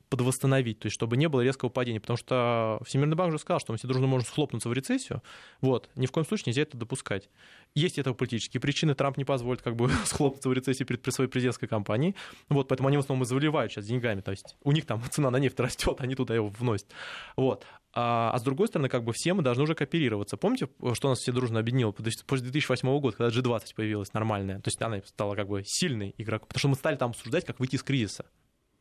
подвосстановить, 0.09 0.79
то 0.79 0.87
есть 0.87 0.93
чтобы 0.93 1.17
не 1.17 1.27
было 1.27 1.41
резкого 1.41 1.69
падения, 1.69 1.99
потому 1.99 2.17
что 2.17 2.79
Всемирный 2.85 3.15
банк 3.15 3.29
уже 3.29 3.39
сказал, 3.39 3.59
что 3.59 3.71
мы 3.71 3.77
все 3.77 3.87
дружно 3.87 4.07
можем 4.07 4.27
схлопнуться 4.27 4.69
в 4.69 4.73
рецессию, 4.73 5.23
вот, 5.61 5.89
ни 5.95 6.05
в 6.05 6.11
коем 6.11 6.25
случае 6.25 6.45
нельзя 6.47 6.63
это 6.63 6.77
допускать. 6.77 7.29
Есть 7.75 7.97
этого 7.97 8.13
политические 8.13 8.61
причины, 8.61 8.95
Трамп 8.95 9.17
не 9.17 9.25
позволит 9.25 9.61
как 9.61 9.75
бы 9.75 9.89
схлопнуться 10.05 10.49
в 10.49 10.53
рецессии 10.53 10.83
перед 10.83 11.05
своей 11.13 11.29
президентской 11.29 11.67
кампании, 11.67 12.15
вот, 12.49 12.67
поэтому 12.67 12.89
они 12.89 12.97
в 12.97 13.01
основном 13.01 13.23
и 13.23 13.25
заливают 13.25 13.71
сейчас 13.71 13.85
деньгами, 13.85 14.21
то 14.21 14.31
есть 14.31 14.55
у 14.63 14.71
них 14.71 14.85
там 14.85 15.01
цена 15.09 15.31
на 15.31 15.37
нефть 15.37 15.59
растет, 15.59 15.97
они 15.99 16.15
туда 16.15 16.35
его 16.35 16.49
вносят, 16.49 16.87
вот. 17.35 17.65
А, 17.99 18.29
а 18.31 18.37
с 18.37 18.43
другой 18.43 18.67
стороны, 18.67 18.89
как 18.89 19.03
бы 19.03 19.11
все 19.11 19.33
мы 19.33 19.41
должны 19.41 19.63
уже 19.63 19.73
кооперироваться. 19.73 20.37
Помните, 20.37 20.69
что 20.93 21.09
нас 21.09 21.17
все 21.17 21.31
дружно 21.31 21.59
объединило 21.59 21.91
после 21.91 22.43
2008 22.43 22.99
года, 22.99 23.17
когда 23.17 23.35
G20 23.35 23.73
появилась 23.75 24.13
нормальная? 24.13 24.57
То 24.57 24.67
есть 24.67 24.79
она 24.79 25.01
стала 25.03 25.35
как 25.35 25.47
бы 25.47 25.63
сильной 25.65 26.13
игроком, 26.19 26.47
потому 26.47 26.59
что 26.59 26.67
мы 26.67 26.75
стали 26.75 26.95
там 26.95 27.09
обсуждать, 27.09 27.45
как 27.45 27.59
выйти 27.59 27.75
из 27.75 27.81
кризиса. 27.81 28.25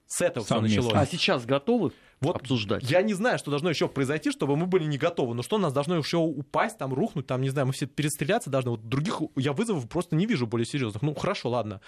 С 0.07 0.21
этого 0.21 0.45
все 0.45 0.61
началось. 0.61 0.93
А 0.93 1.07
сейчас 1.07 1.47
готовы 1.47 1.93
вот 2.21 2.37
обсуждать? 2.37 2.83
Я 2.91 3.01
не 3.01 3.15
знаю, 3.15 3.39
что 3.39 3.51
должно 3.51 3.71
еще 3.71 3.89
произойти, 3.89 4.31
чтобы 4.31 4.55
мы 4.55 4.67
были 4.67 4.85
не 4.85 4.99
готовы. 4.99 5.35
Но 5.35 5.43
что 5.43 5.57
у 5.57 5.61
нас 5.61 5.73
должно 5.73 5.97
еще 5.97 6.19
упасть, 6.19 6.77
там 6.77 6.93
рухнуть, 6.93 7.27
там, 7.27 7.41
не 7.41 7.49
знаю, 7.49 7.69
мы 7.69 7.73
все 7.73 7.87
перестреляться 7.87 8.51
должны. 8.51 8.73
Вот 8.73 8.87
других 8.87 9.23
я 9.37 9.55
вызовов 9.55 9.89
просто 9.89 10.15
не 10.15 10.27
вижу 10.27 10.47
более 10.47 10.67
серьезных. 10.67 11.03
Ну, 11.03 11.15
хорошо, 11.15 11.49
ладно. 11.49 11.81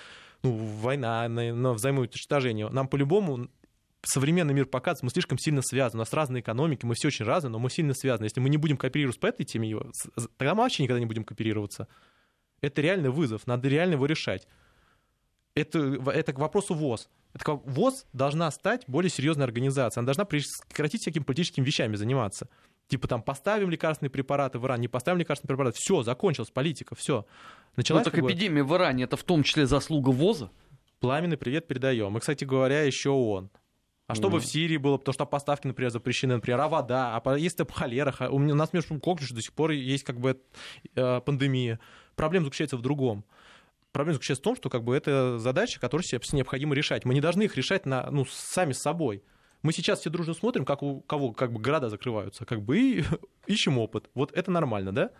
Ну, 0.42 0.52
война 0.52 1.28
на, 1.28 1.52
на 1.52 1.74
взаимоуничтожение. 1.74 2.70
Нам 2.70 2.88
по-любому 2.88 3.50
современный 4.02 4.54
мир 4.54 4.66
показывает, 4.66 5.04
мы 5.04 5.10
слишком 5.10 5.38
сильно 5.38 5.62
связаны. 5.62 6.00
У 6.00 6.02
нас 6.02 6.12
разные 6.12 6.40
экономики, 6.40 6.84
мы 6.86 6.94
все 6.94 7.08
очень 7.08 7.24
разные, 7.24 7.50
но 7.50 7.58
мы 7.58 7.70
сильно 7.70 7.94
связаны. 7.94 8.26
Если 8.26 8.40
мы 8.40 8.48
не 8.48 8.56
будем 8.56 8.76
кооперироваться 8.76 9.20
по 9.20 9.26
этой 9.26 9.44
теме, 9.44 9.76
тогда 10.36 10.54
мы 10.54 10.62
вообще 10.62 10.82
никогда 10.82 11.00
не 11.00 11.06
будем 11.06 11.24
кооперироваться. 11.24 11.88
Это 12.60 12.80
реальный 12.80 13.10
вызов, 13.10 13.46
надо 13.46 13.68
реально 13.68 13.94
его 13.94 14.06
решать. 14.06 14.46
Это, 15.54 15.78
это 16.12 16.32
к 16.32 16.38
вопросу 16.38 16.74
ВОЗ. 16.74 17.08
Это 17.34 17.52
ВОЗ 17.52 18.06
должна 18.12 18.50
стать 18.50 18.84
более 18.86 19.10
серьезной 19.10 19.44
организацией. 19.44 20.00
Она 20.00 20.06
должна 20.06 20.24
прекратить 20.24 21.02
всякими 21.02 21.22
политическими 21.22 21.64
вещами 21.64 21.96
заниматься. 21.96 22.48
Типа 22.88 23.06
там 23.06 23.22
поставим 23.22 23.68
лекарственные 23.68 24.10
препараты 24.10 24.58
в 24.58 24.66
Иран, 24.66 24.80
не 24.80 24.88
поставим 24.88 25.18
лекарственные 25.18 25.48
препараты. 25.48 25.76
Все, 25.78 26.02
закончилась 26.02 26.50
политика, 26.50 26.94
все. 26.94 27.26
Началась 27.76 28.04
ну, 28.06 28.10
так 28.10 28.20
эпидемия 28.20 28.62
в 28.62 28.74
Иране 28.74 29.04
это 29.04 29.16
в 29.16 29.24
том 29.24 29.42
числе 29.42 29.66
заслуга 29.66 30.08
ВОЗа? 30.10 30.50
Пламенный 31.00 31.36
привет 31.36 31.68
передаем. 31.68 32.16
И, 32.16 32.20
кстати 32.20 32.44
говоря, 32.44 32.82
еще 32.82 33.10
ООН. 33.10 33.50
А 34.08 34.14
что 34.14 34.30
бы 34.30 34.40
в 34.40 34.46
Сирии 34.46 34.78
было, 34.78 34.96
потому 34.96 35.12
что 35.12 35.26
поставки, 35.26 35.66
например, 35.66 35.90
запрещены, 35.90 36.36
например, 36.36 36.58
а 36.62 36.68
вода, 36.68 37.20
а 37.22 37.36
если 37.36 37.66
холера, 37.70 38.14
у 38.30 38.38
нас, 38.38 38.72
между 38.72 38.98
прочим, 38.98 39.36
до 39.36 39.42
сих 39.42 39.52
пор 39.52 39.72
есть 39.72 40.02
как 40.02 40.18
бы 40.18 40.40
э, 40.94 41.20
пандемия. 41.20 41.78
Проблема 42.16 42.46
заключается 42.46 42.78
в 42.78 42.80
другом. 42.80 43.26
Проблема 43.92 44.14
заключается 44.14 44.40
в 44.40 44.44
том, 44.44 44.56
что 44.56 44.70
как 44.70 44.82
бы 44.82 44.96
это 44.96 45.38
задача, 45.38 45.78
которую 45.78 46.06
себе 46.06 46.20
необходимо 46.32 46.74
решать. 46.74 47.04
Мы 47.04 47.12
не 47.12 47.20
должны 47.20 47.42
их 47.42 47.56
решать 47.56 47.84
на, 47.84 48.10
ну, 48.10 48.24
сами 48.24 48.72
с 48.72 48.80
собой. 48.80 49.22
Мы 49.60 49.74
сейчас 49.74 50.00
все 50.00 50.08
дружно 50.08 50.32
смотрим, 50.32 50.64
как 50.64 50.82
у 50.82 51.02
кого 51.02 51.32
как 51.32 51.52
бы 51.52 51.60
города 51.60 51.90
закрываются, 51.90 52.46
как 52.46 52.62
бы 52.62 52.78
и 52.78 53.04
ищем 53.46 53.76
опыт. 53.76 54.08
Вот 54.14 54.32
это 54.32 54.50
нормально, 54.50 54.90
да? 54.90 55.10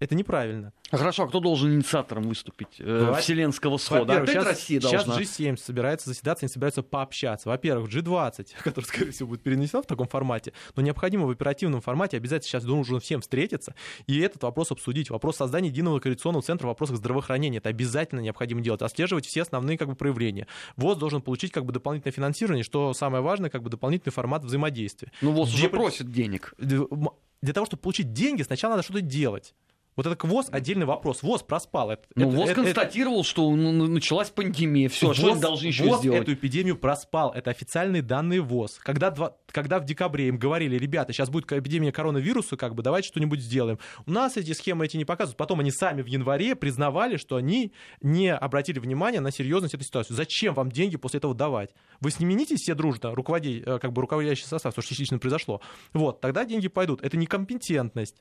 Это 0.00 0.14
неправильно. 0.14 0.72
Хорошо, 0.90 1.24
а 1.24 1.28
кто 1.28 1.40
должен 1.40 1.74
инициатором 1.74 2.22
выступить 2.22 2.76
э, 2.78 3.14
Вселенского 3.20 3.76
схода? 3.76 4.14
Опять 4.14 4.30
сейчас, 4.30 4.46
Россия 4.46 4.80
должна. 4.80 5.14
Сейчас 5.18 5.38
G7 5.38 5.56
собирается 5.58 6.08
заседаться, 6.08 6.46
они 6.46 6.50
собираются 6.50 6.82
пообщаться. 6.82 7.50
Во-первых, 7.50 7.90
G20, 7.94 8.46
который, 8.64 8.86
скорее 8.86 9.10
всего, 9.10 9.28
будет 9.28 9.42
перенесен 9.42 9.82
в 9.82 9.86
таком 9.86 10.08
формате, 10.08 10.54
но 10.74 10.82
необходимо 10.82 11.26
в 11.26 11.30
оперативном 11.30 11.82
формате 11.82 12.16
обязательно 12.16 12.48
сейчас 12.48 12.64
нужно 12.64 12.98
всем 12.98 13.20
встретиться 13.20 13.74
и 14.06 14.18
этот 14.20 14.42
вопрос 14.42 14.72
обсудить. 14.72 15.10
Вопрос 15.10 15.36
создания 15.36 15.68
единого 15.68 16.00
коалиционного 16.00 16.42
центра 16.42 16.66
в 16.66 16.68
вопросах 16.68 16.96
здравоохранения. 16.96 17.58
Это 17.58 17.68
обязательно 17.68 18.20
необходимо 18.20 18.62
делать. 18.62 18.80
Отслеживать 18.80 19.26
все 19.26 19.42
основные 19.42 19.76
как 19.76 19.88
бы, 19.88 19.96
проявления. 19.96 20.46
ВОЗ 20.76 20.96
должен 20.96 21.20
получить 21.20 21.52
как 21.52 21.66
бы 21.66 21.74
дополнительное 21.74 22.12
финансирование, 22.12 22.64
что 22.64 22.94
самое 22.94 23.22
важное, 23.22 23.50
как 23.50 23.62
бы 23.62 23.68
дополнительный 23.68 24.12
формат 24.12 24.44
взаимодействия. 24.44 25.12
Ну, 25.20 25.32
ВОЗ 25.32 25.52
уже 25.54 25.68
просит 25.68 26.10
денег. 26.10 26.54
Для 26.58 27.52
того, 27.52 27.66
чтобы 27.66 27.82
получить 27.82 28.14
деньги, 28.14 28.42
сначала 28.42 28.72
надо 28.72 28.82
что-то 28.82 29.02
делать. 29.02 29.54
Вот 30.00 30.06
это 30.06 30.26
ВОЗ 30.26 30.46
отдельный 30.50 30.86
вопрос. 30.86 31.22
ВОЗ 31.22 31.42
проспал. 31.42 31.90
Это, 31.90 32.04
ну, 32.14 32.28
это, 32.28 32.36
ВОЗ 32.36 32.48
это, 32.48 32.62
констатировал, 32.62 33.20
это... 33.20 33.28
что 33.28 33.54
началась 33.54 34.30
пандемия. 34.30 34.88
Все, 34.88 35.08
ВОЗ, 35.08 35.16
что 35.18 35.32
они 35.32 35.40
должны 35.42 35.66
еще 35.66 35.84
ВОЗ 35.84 35.98
сделать? 35.98 36.22
эту 36.22 36.32
эпидемию 36.32 36.78
проспал. 36.78 37.32
Это 37.32 37.50
официальные 37.50 38.00
данные 38.00 38.40
ВОЗ. 38.40 38.78
Когда, 38.82 39.10
два, 39.10 39.36
когда 39.48 39.78
в 39.78 39.84
декабре 39.84 40.28
им 40.28 40.38
говорили, 40.38 40.78
ребята, 40.78 41.12
сейчас 41.12 41.28
будет 41.28 41.52
эпидемия 41.52 41.92
коронавируса, 41.92 42.56
как 42.56 42.74
бы 42.74 42.82
давайте 42.82 43.08
что-нибудь 43.08 43.42
сделаем. 43.42 43.78
У 44.06 44.10
нас 44.10 44.38
эти 44.38 44.54
схемы 44.54 44.86
эти 44.86 44.96
не 44.96 45.04
показывают. 45.04 45.36
Потом 45.36 45.60
они 45.60 45.70
сами 45.70 46.00
в 46.00 46.06
январе 46.06 46.56
признавали, 46.56 47.18
что 47.18 47.36
они 47.36 47.74
не 48.00 48.34
обратили 48.34 48.78
внимания 48.78 49.20
на 49.20 49.30
серьезность 49.30 49.74
этой 49.74 49.84
ситуации. 49.84 50.14
Зачем 50.14 50.54
вам 50.54 50.72
деньги 50.72 50.96
после 50.96 51.18
этого 51.18 51.34
давать? 51.34 51.74
Вы 52.00 52.10
снимитесь 52.10 52.60
все 52.60 52.74
дружно, 52.74 53.14
руководи, 53.14 53.62
э, 53.66 53.78
как 53.78 53.92
бы 53.92 54.00
руководящий 54.00 54.46
состав, 54.46 54.74
то, 54.74 54.80
что 54.80 54.88
частично 54.88 55.18
произошло. 55.18 55.60
Вот, 55.92 56.22
тогда 56.22 56.46
деньги 56.46 56.68
пойдут. 56.68 57.02
Это 57.02 57.18
некомпетентность. 57.18 58.16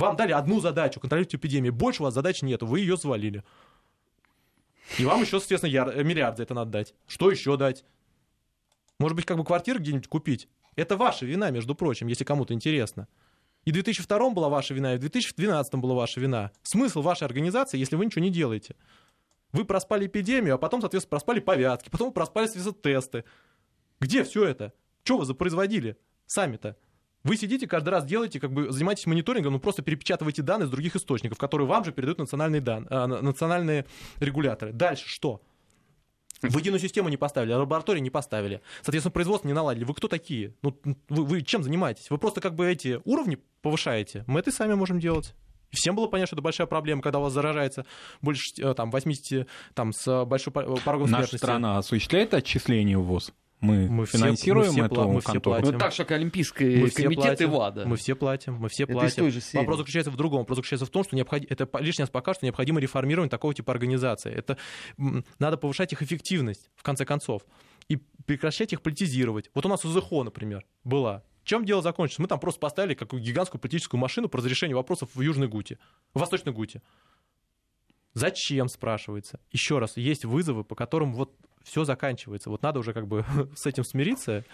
Вам 0.00 0.16
дали 0.16 0.32
одну 0.32 0.60
задачу, 0.60 0.98
контролировать 0.98 1.34
эпидемию. 1.34 1.74
Больше 1.74 2.02
у 2.02 2.04
вас 2.06 2.14
задач 2.14 2.40
нет, 2.40 2.62
вы 2.62 2.80
ее 2.80 2.96
свалили. 2.96 3.44
И 4.98 5.04
вам 5.04 5.20
еще, 5.20 5.38
соответственно, 5.38 5.70
яр... 5.70 5.90
Э, 5.90 6.02
миллиард 6.02 6.38
за 6.38 6.44
это 6.44 6.54
надо 6.54 6.70
дать. 6.70 6.94
Что 7.06 7.30
еще 7.30 7.58
дать? 7.58 7.84
Может 8.98 9.14
быть, 9.14 9.26
как 9.26 9.36
бы 9.36 9.44
квартиру 9.44 9.78
где-нибудь 9.78 10.08
купить? 10.08 10.48
Это 10.74 10.96
ваша 10.96 11.26
вина, 11.26 11.50
между 11.50 11.74
прочим, 11.74 12.06
если 12.06 12.24
кому-то 12.24 12.54
интересно. 12.54 13.08
И 13.66 13.72
в 13.72 13.74
2002 13.74 14.30
была 14.30 14.48
ваша 14.48 14.72
вина, 14.72 14.94
и 14.94 14.96
в 14.96 15.00
2012 15.00 15.74
была 15.74 15.94
ваша 15.94 16.18
вина. 16.18 16.50
Смысл 16.62 17.02
вашей 17.02 17.24
организации, 17.24 17.76
если 17.76 17.96
вы 17.96 18.06
ничего 18.06 18.24
не 18.24 18.30
делаете. 18.30 18.76
Вы 19.52 19.66
проспали 19.66 20.06
эпидемию, 20.06 20.54
а 20.54 20.58
потом, 20.58 20.80
соответственно, 20.80 21.10
проспали 21.10 21.40
повязки, 21.40 21.90
потом 21.90 22.14
проспали, 22.14 22.46
соответственно, 22.46 22.82
тесты. 22.82 23.24
Где 24.00 24.24
все 24.24 24.46
это? 24.46 24.72
Что 25.04 25.18
вы 25.18 25.26
запроизводили 25.26 25.98
сами-то? 26.24 26.78
Вы 27.22 27.36
сидите 27.36 27.66
каждый 27.66 27.90
раз 27.90 28.04
делаете, 28.04 28.40
как 28.40 28.52
бы 28.52 28.72
занимаетесь 28.72 29.06
мониторингом, 29.06 29.52
ну 29.52 29.60
просто 29.60 29.82
перепечатываете 29.82 30.42
данные 30.42 30.66
с 30.66 30.70
других 30.70 30.96
источников, 30.96 31.38
которые 31.38 31.66
вам 31.66 31.84
же 31.84 31.92
передают 31.92 32.18
национальные, 32.18 32.60
дан... 32.60 32.86
а, 32.88 33.06
национальные 33.06 33.84
регуляторы. 34.20 34.72
Дальше 34.72 35.08
что? 35.08 35.42
В 36.42 36.56
единую 36.56 36.80
систему 36.80 37.10
не 37.10 37.18
поставили, 37.18 37.52
а 37.52 37.58
лаборатории 37.58 38.00
не 38.00 38.08
поставили. 38.08 38.62
Соответственно, 38.80 39.12
производство 39.12 39.46
не 39.46 39.52
наладили. 39.52 39.84
Вы 39.84 39.92
кто 39.92 40.08
такие? 40.08 40.54
Ну, 40.62 40.74
вы, 41.10 41.24
вы 41.24 41.42
чем 41.42 41.62
занимаетесь? 41.62 42.08
Вы 42.08 42.16
просто 42.16 42.40
как 42.40 42.54
бы 42.54 42.66
эти 42.66 43.00
уровни 43.04 43.38
повышаете. 43.60 44.24
Мы 44.26 44.40
это 44.40 44.50
сами 44.50 44.72
можем 44.72 45.00
делать. 45.00 45.34
И 45.70 45.76
всем 45.76 45.94
было 45.94 46.06
понятно, 46.06 46.28
что 46.28 46.36
это 46.36 46.42
большая 46.42 46.66
проблема, 46.66 47.02
когда 47.02 47.18
у 47.18 47.22
вас 47.22 47.32
заражается 47.32 47.84
больше 48.22 48.50
э, 48.58 48.74
там, 48.74 48.90
80 48.90 49.46
там, 49.74 49.92
с 49.92 50.24
большой 50.24 50.52
порогом 50.52 51.10
Наша 51.10 51.36
страна 51.36 51.78
осуществляет 51.78 52.32
отчисление 52.32 52.98
в 52.98 53.04
ВУЗ? 53.04 53.32
Мы, 53.60 53.88
Мы 53.88 54.06
все- 54.06 54.18
финансируем 54.18 54.68
мы 54.68 54.72
все 54.72 54.84
эту 54.86 54.94
пла- 54.94 55.06
мы 55.12 55.20
все 55.20 55.32
контору? 55.32 55.56
платим. 55.56 55.72
Ну, 55.72 55.78
так 55.78 55.92
же, 55.92 55.98
как 55.98 56.12
Олимпийский 56.12 56.76
Мы 56.82 56.90
комитет 56.90 57.40
и 57.40 57.44
платим, 57.46 57.50
ВАДА. 57.50 57.84
Мы 57.86 57.96
все 57.96 58.14
платим, 58.14 58.54
мы 58.54 58.68
все 58.70 58.84
Это 58.84 58.92
из 58.92 58.96
платим. 58.98 59.16
той 59.16 59.30
же 59.30 59.40
серии. 59.40 59.58
Вопрос 59.60 59.78
заключается 59.78 60.10
в 60.10 60.16
другом. 60.16 60.38
Вопрос 60.40 60.56
заключается 60.56 60.86
в 60.86 60.90
том, 60.90 61.04
что 61.04 61.14
необход... 61.14 61.42
это 61.46 61.68
лишний 61.78 62.02
раз 62.04 62.10
покажет, 62.10 62.38
что 62.38 62.46
необходимо 62.46 62.80
реформирование 62.80 63.28
такого 63.30 63.52
типа 63.52 63.72
организации. 63.72 64.32
Это 64.32 64.56
надо 65.38 65.58
повышать 65.58 65.92
их 65.92 66.02
эффективность, 66.02 66.70
в 66.74 66.82
конце 66.82 67.04
концов, 67.04 67.42
и 67.88 67.96
прекращать 68.24 68.72
их 68.72 68.80
политизировать. 68.80 69.50
Вот 69.54 69.66
у 69.66 69.68
нас 69.68 69.84
УЗХО, 69.84 70.24
например, 70.24 70.64
была. 70.84 71.22
Чем 71.44 71.64
дело 71.64 71.82
закончилось? 71.82 72.18
Мы 72.20 72.28
там 72.28 72.38
просто 72.38 72.60
поставили 72.60 72.94
какую 72.94 73.22
гигантскую 73.22 73.60
политическую 73.60 74.00
машину 74.00 74.28
по 74.28 74.38
разрешению 74.38 74.76
вопросов 74.76 75.10
в 75.14 75.20
Южной 75.20 75.48
Гуте, 75.48 75.78
в 76.14 76.20
Восточной 76.20 76.52
Гуте. 76.52 76.80
Зачем, 78.14 78.68
спрашивается. 78.68 79.38
Еще 79.50 79.78
раз, 79.78 79.96
есть 79.96 80.24
вызовы, 80.24 80.64
по 80.64 80.74
которым 80.74 81.12
вот 81.14 81.34
все 81.62 81.84
заканчивается. 81.84 82.50
Вот 82.50 82.62
надо 82.62 82.80
уже 82.80 82.92
как 82.92 83.06
бы 83.06 83.24
с 83.56 83.66
этим 83.66 83.84
смириться, 83.84 84.44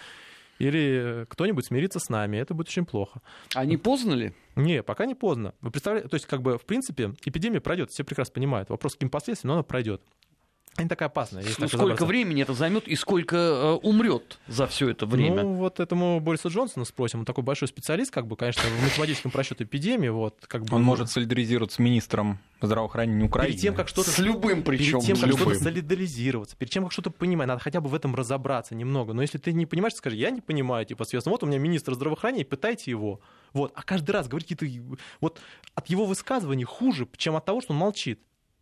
или 0.59 1.25
кто-нибудь 1.29 1.65
смирится 1.65 1.99
с 1.99 2.09
нами. 2.09 2.37
Это 2.37 2.53
будет 2.53 2.67
очень 2.67 2.85
плохо. 2.85 3.21
А 3.53 3.65
не 3.65 3.77
поздно 3.77 4.13
ли? 4.13 4.33
Не, 4.55 4.81
пока 4.81 5.05
не 5.05 5.15
поздно. 5.15 5.53
Вы 5.61 5.71
представляете, 5.71 6.09
то 6.09 6.15
есть, 6.15 6.25
как 6.25 6.41
бы, 6.41 6.57
в 6.57 6.65
принципе, 6.65 7.13
эпидемия 7.23 7.61
пройдет, 7.61 7.91
все 7.91 8.03
прекрасно 8.03 8.33
понимают. 8.33 8.69
Вопрос, 8.69 8.93
каким 8.93 9.09
последствиям, 9.09 9.49
но 9.49 9.53
она 9.55 9.63
пройдет. 9.63 10.01
Не 10.77 10.89
такая 10.89 11.09
так 11.09 11.69
сколько 11.71 12.05
времени 12.05 12.41
это 12.41 12.53
займет 12.53 12.87
и 12.87 12.95
сколько 12.95 13.35
э, 13.35 13.71
умрет 13.83 14.39
за 14.47 14.67
все 14.67 14.89
это 14.89 15.05
время? 15.05 15.43
Ну, 15.43 15.53
вот 15.53 15.79
этому 15.79 16.19
Бориса 16.19 16.49
Джонсона 16.49 16.85
спросим. 16.85 17.19
Он 17.19 17.25
такой 17.25 17.43
большой 17.43 17.67
специалист, 17.67 18.11
как 18.11 18.27
бы, 18.27 18.35
конечно, 18.35 18.63
в 18.63 18.83
математическом 18.83 19.31
просчете 19.31 19.63
эпидемии. 19.63 20.09
Вот, 20.09 20.45
как 20.47 20.65
бы, 20.65 20.75
Он 20.75 20.83
может 20.83 21.09
солидаризироваться 21.09 21.77
с 21.77 21.79
министром 21.79 22.39
здравоохранения 22.61 23.25
Украины. 23.25 23.51
перед 23.51 23.61
тем, 23.61 23.75
как 23.75 23.87
что-то 23.87 24.09
С 24.11 24.19
любым 24.19 24.63
причем. 24.63 24.99
Перед 24.99 25.05
тем, 25.05 25.17
как 25.17 25.27
любым. 25.27 25.49
что-то 25.49 25.63
солидаризироваться, 25.63 26.55
перед 26.55 26.71
тем, 26.71 26.83
как 26.83 26.91
что-то 26.91 27.11
понимать, 27.11 27.47
надо 27.47 27.59
хотя 27.61 27.81
бы 27.81 27.89
в 27.89 27.95
этом 27.95 28.15
разобраться 28.15 28.75
немного. 28.75 29.13
Но 29.13 29.21
если 29.21 29.37
ты 29.37 29.53
не 29.53 29.65
понимаешь, 29.65 29.95
скажи, 29.95 30.15
я 30.15 30.29
не 30.31 30.41
понимаю, 30.41 30.85
типа, 30.85 31.03
соответственно, 31.03 31.33
вот 31.33 31.43
у 31.43 31.47
меня 31.47 31.59
министр 31.59 31.93
здравоохранения, 31.95 32.45
пытайте 32.45 32.91
его. 32.91 33.19
Вот. 33.53 33.71
А 33.75 33.83
каждый 33.83 34.11
раз 34.11 34.27
говорить 34.27 34.47
какие-то... 34.47 34.97
Вот 35.21 35.39
от 35.75 35.87
его 35.87 36.05
высказываний 36.05 36.65
хуже, 36.65 37.07
чем 37.17 37.35
от 37.35 37.45
того, 37.45 37.61
что 37.61 37.73
он 37.73 37.79
молчит. 37.79 38.19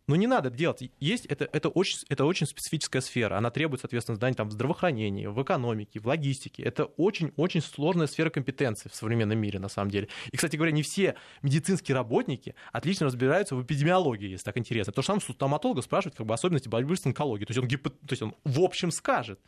Но 0.08 0.14
не 0.14 0.28
надо 0.28 0.50
делать. 0.50 0.88
Есть, 1.00 1.26
это, 1.26 1.48
это, 1.52 1.68
очень, 1.68 1.98
это 2.08 2.24
очень 2.24 2.46
специфическая 2.46 3.02
сфера. 3.02 3.36
Она 3.36 3.50
требует, 3.50 3.80
соответственно, 3.80 4.16
знаний 4.16 4.36
там, 4.36 4.48
в 4.48 4.52
здравоохранении, 4.52 5.26
в 5.26 5.42
экономике, 5.42 5.98
в 5.98 6.06
логистике. 6.06 6.62
Это 6.62 6.84
очень-очень 6.84 7.60
сложная 7.60 8.06
сфера 8.06 8.30
компетенций 8.30 8.88
в 8.88 8.94
современном 8.94 9.38
мире, 9.38 9.58
на 9.58 9.68
самом 9.68 9.90
деле. 9.90 10.08
И, 10.30 10.36
кстати 10.36 10.54
говоря, 10.54 10.70
не 10.70 10.82
все 10.82 11.16
медицинские 11.42 11.96
работники 11.96 12.54
отлично 12.72 13.06
разбираются 13.06 13.56
в 13.56 13.62
эпидемиологии, 13.64 14.28
если 14.28 14.44
так 14.44 14.56
интересно. 14.58 14.92
Потому 14.92 15.02
что 15.02 15.26
сам 15.26 15.34
стоматолога 15.34 15.82
спрашивают 15.82 16.16
как 16.16 16.26
бы 16.26 16.34
особенности 16.34 16.68
борьбы 16.68 16.96
с 16.96 17.04
онкологией. 17.04 17.46
То 17.46 17.52
есть 17.52 17.58
он, 17.60 17.68
гипо- 17.68 17.90
то 17.90 18.12
есть 18.12 18.22
он 18.22 18.34
в 18.44 18.60
общем 18.60 18.92
скажет. 18.92 19.40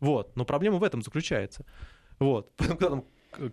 Вот. 0.00 0.34
Но 0.34 0.46
проблема 0.46 0.78
в 0.78 0.84
этом 0.84 1.02
заключается. 1.02 1.66
Вот. 2.18 2.52
Поэтому, 2.56 2.78
когда 2.78 2.88
там 2.88 3.04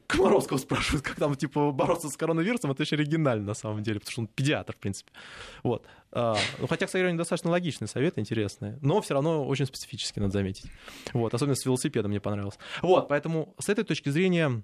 Комаровского 0.08 0.58
спрашивают, 0.58 1.06
как 1.06 1.16
там, 1.16 1.36
типа, 1.36 1.72
бороться 1.72 2.10
с 2.10 2.18
коронавирусом, 2.18 2.72
это 2.72 2.84
очень 2.84 2.98
оригинально, 2.98 3.46
на 3.46 3.54
самом 3.54 3.84
деле, 3.84 4.00
потому 4.00 4.12
что 4.12 4.22
он 4.22 4.28
педиатр, 4.28 4.74
в 4.74 4.78
принципе. 4.78 5.12
Вот. 5.64 5.86
А, 6.12 6.38
ну, 6.60 6.68
хотя, 6.68 6.86
кстати 6.86 7.02
говоря, 7.02 7.18
достаточно 7.18 7.52
логичные 7.52 7.88
советы, 7.88 8.22
интересные, 8.22 8.78
но 8.82 9.02
все 9.02 9.14
равно 9.14 9.46
очень 9.46 9.66
специфически, 9.66 10.20
надо 10.20 10.34
заметить. 10.34 10.72
Вот, 11.14 11.34
особенно 11.34 11.56
с 11.56 11.66
велосипедом 11.66 12.12
мне 12.12 12.20
понравилось. 12.20 12.58
Вот, 12.82 13.08
поэтому 13.08 13.56
с 13.60 13.70
этой 13.70 13.84
точки 13.84 14.10
зрения 14.10 14.64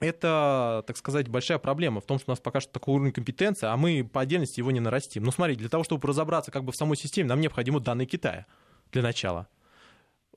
это, 0.00 0.84
так 0.86 0.96
сказать, 0.96 1.28
большая 1.28 1.58
проблема 1.58 2.00
в 2.00 2.06
том, 2.06 2.18
что 2.18 2.30
у 2.30 2.32
нас 2.32 2.40
пока 2.40 2.60
что 2.60 2.72
такой 2.72 2.94
уровень 2.94 3.12
компетенции, 3.12 3.66
а 3.66 3.76
мы 3.76 4.04
по 4.04 4.20
отдельности 4.20 4.60
его 4.60 4.70
не 4.70 4.80
нарастим. 4.80 5.22
Ну, 5.22 5.30
смотри, 5.30 5.56
для 5.56 5.68
того, 5.68 5.84
чтобы 5.84 6.06
разобраться 6.08 6.50
как 6.50 6.64
бы 6.64 6.72
в 6.72 6.76
самой 6.76 6.96
системе, 6.96 7.28
нам 7.28 7.40
необходимы 7.40 7.80
данные 7.80 8.06
Китая 8.06 8.46
для 8.92 9.02
начала. 9.02 9.48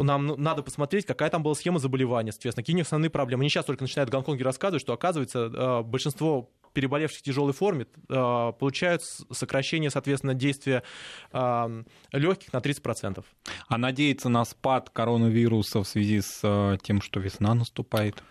Нам 0.04 0.26
ну, 0.28 0.36
надо 0.38 0.64
посмотреть, 0.64 1.06
какая 1.06 1.30
там 1.30 1.44
была 1.44 1.56
схема 1.56 1.80
заболевания, 1.80 2.32
соответственно, 2.32 2.64
какие 2.64 2.76
у 2.76 2.78
них 2.78 2.86
основные 2.86 3.10
проблемы. 3.10 3.42
Они 3.44 3.50
сейчас 3.50 3.66
только 3.66 3.84
начинают 3.84 4.10
в 4.10 4.12
Гонконге 4.14 4.44
рассказывать, 4.44 4.82
что, 4.82 4.94
оказывается, 4.94 5.52
э, 5.54 5.82
большинство 5.84 6.50
переболевших 6.74 7.20
в 7.20 7.24
тяжелой 7.24 7.54
форме 7.54 7.88
э, 8.10 8.14
получают 8.60 9.02
сокращение, 9.32 9.90
соответственно, 9.90 10.36
действия 10.36 10.84
легких 12.14 12.54
на 12.54 12.58
30%. 12.58 13.24
А 13.68 13.78
надеяться 13.78 14.30
на 14.30 14.46
спад 14.46 14.90
коронавируса 14.90 15.80
в 15.84 15.88
связи 15.88 16.22
с 16.22 16.40
э, 16.44 16.78
тем, 16.82 17.02
что 17.02 17.20
весна 17.20 17.54
наступает, 17.54 18.24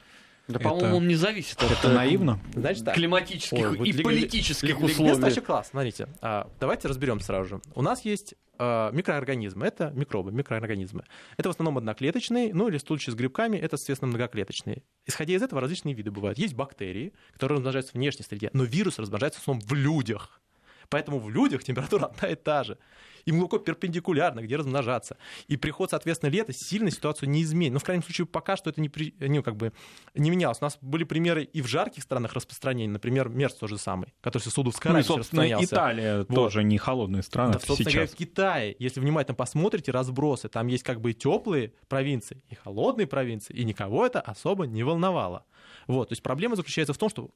Да, 0.46 0.54
Это- 0.60 0.68
по-моему, 0.68 0.96
он 0.98 1.08
не 1.08 1.14
зависит 1.16 1.62
от 1.62 1.70
это 1.72 1.88
э, 1.90 1.94
наивно? 1.94 2.40
Значит 2.54 2.84
так. 2.86 2.94
климатических 2.94 3.72
Ой, 3.72 3.88
и 3.88 3.92
ли- 3.92 4.02
политических 4.02 4.62
ли- 4.68 4.72
ликбез 4.72 4.92
условий. 4.92 5.20
вообще 5.20 5.40
класс. 5.42 5.68
Смотрите, 5.70 6.08
а, 6.22 6.48
давайте 6.58 6.88
разберем 6.88 7.20
сразу 7.20 7.48
же. 7.48 7.60
У 7.74 7.82
нас 7.82 8.04
есть 8.04 8.34
микроорганизмы, 8.58 9.66
это 9.66 9.90
микробы, 9.90 10.32
микроорганизмы. 10.32 11.04
Это 11.36 11.48
в 11.48 11.52
основном 11.52 11.78
одноклеточные, 11.78 12.52
ну 12.52 12.68
или 12.68 12.78
случае 12.78 13.12
с 13.12 13.16
грибками, 13.16 13.56
это, 13.56 13.76
соответственно, 13.76 14.10
многоклеточные. 14.10 14.82
Исходя 15.06 15.34
из 15.34 15.42
этого 15.42 15.60
различные 15.60 15.94
виды 15.94 16.10
бывают. 16.10 16.38
Есть 16.38 16.54
бактерии, 16.54 17.12
которые 17.32 17.56
размножаются 17.56 17.92
в 17.92 17.94
внешней 17.94 18.24
среде, 18.24 18.50
но 18.52 18.64
вирус 18.64 18.98
размножается 18.98 19.40
в 19.40 19.42
основном 19.42 19.66
в 19.66 19.72
людях. 19.74 20.40
Поэтому 20.88 21.18
в 21.18 21.30
людях 21.30 21.64
температура 21.64 22.06
одна 22.06 22.28
и 22.28 22.34
та 22.34 22.64
же. 22.64 22.78
Им 23.26 23.36
глубоко 23.38 23.58
перпендикулярно, 23.58 24.40
где 24.40 24.56
размножаться. 24.56 25.16
И 25.46 25.56
приход, 25.56 25.90
соответственно, 25.90 26.30
лета 26.30 26.52
сильно 26.52 26.90
ситуацию 26.90 27.28
не 27.28 27.42
изменит. 27.42 27.72
Но, 27.72 27.78
в 27.78 27.84
крайнем 27.84 28.02
случае, 28.02 28.26
пока 28.26 28.56
что 28.56 28.70
это 28.70 28.80
не, 28.80 28.88
при- 28.88 29.14
ну, 29.18 29.42
как 29.42 29.56
бы, 29.56 29.72
не 30.14 30.30
менялось. 30.30 30.58
У 30.60 30.64
нас 30.64 30.78
были 30.80 31.04
примеры 31.04 31.44
и 31.44 31.62
в 31.62 31.66
жарких 31.66 32.02
странах 32.02 32.32
распространения. 32.34 32.92
Например, 32.92 33.28
Мерс 33.28 33.54
тот 33.54 33.70
же 33.70 33.78
самый, 33.78 34.12
который 34.20 34.42
в 34.42 34.52
Саудовской 34.52 34.92
Ну 34.92 34.98
и, 34.98 35.02
собственно. 35.02 35.42
Италия 35.62 36.18
Вот. 36.18 36.28
тоже 36.28 36.64
не 36.64 36.78
холодная 36.78 37.22
страна 37.22 37.54
Да, 37.54 37.58
собственно 37.60 37.90
говоря, 37.90 38.06
сейчас. 38.06 38.14
в 38.14 38.18
Китае, 38.18 38.76
если 38.78 39.00
внимательно 39.00 39.34
посмотрите 39.34 39.92
разбросы, 39.92 40.48
там 40.48 40.66
есть 40.66 40.82
как 40.84 41.00
бы 41.00 41.12
теплые 41.12 41.72
провинции 41.88 42.42
и 42.48 42.54
холодные 42.54 43.06
провинции, 43.06 43.54
и 43.54 43.64
никого 43.64 44.06
это 44.06 44.20
особо 44.20 44.66
не 44.66 44.82
волновало. 44.82 45.44
Вот, 45.86 46.08
то 46.08 46.12
есть 46.12 46.22
проблема 46.22 46.56
заключается 46.56 46.92
в 46.92 46.98
том, 46.98 47.08
что 47.08 47.30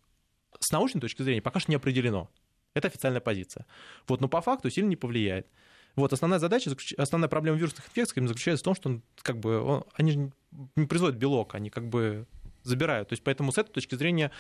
с 0.60 0.70
научной 0.72 1.00
точки 1.00 1.22
зрения 1.22 1.40
пока 1.42 1.60
что 1.60 1.70
не 1.70 1.76
определено. 1.76 2.28
Это 2.74 2.88
официальная 2.88 3.20
позиция. 3.20 3.66
Вот, 4.08 4.20
но 4.20 4.28
по 4.28 4.40
факту 4.40 4.70
сильно 4.70 4.88
не 4.88 4.96
повлияет. 4.96 5.46
Вот, 5.94 6.12
основная 6.12 6.38
задача, 6.38 6.70
основная 6.96 7.28
проблема 7.28 7.58
вирусных 7.58 7.86
инфекций 7.88 8.26
заключается 8.26 8.62
в 8.62 8.64
том, 8.64 8.74
что 8.74 8.88
он, 8.88 9.02
как 9.22 9.38
бы, 9.38 9.60
он- 9.60 9.84
они 9.94 10.12
же 10.12 10.32
не 10.76 10.86
производят 10.86 11.16
белок, 11.18 11.54
они 11.54 11.68
как 11.68 11.88
бы 11.88 12.26
забирают. 12.62 13.08
То 13.08 13.12
есть 13.12 13.22
поэтому 13.22 13.52
с 13.52 13.58
этой 13.58 13.72
точки 13.72 13.94
зрения 13.94 14.30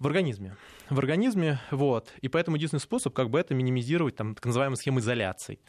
в 0.00 0.06
организме. 0.06 0.56
В 0.88 0.98
организме, 0.98 1.60
вот. 1.70 2.12
И 2.22 2.28
поэтому 2.28 2.56
единственный 2.56 2.80
способ, 2.80 3.12
как 3.14 3.30
бы, 3.30 3.38
это 3.38 3.54
минимизировать, 3.54 4.16
там, 4.16 4.34
так 4.34 4.44
называемые 4.46 4.76
схемы 4.76 5.00
изоляции. 5.00 5.60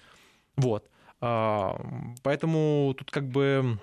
Вот. 0.55 0.89
А, 1.21 1.79
Поэтому 2.23 2.95
тут 2.97 3.11
как 3.11 3.27
бы 3.27 3.79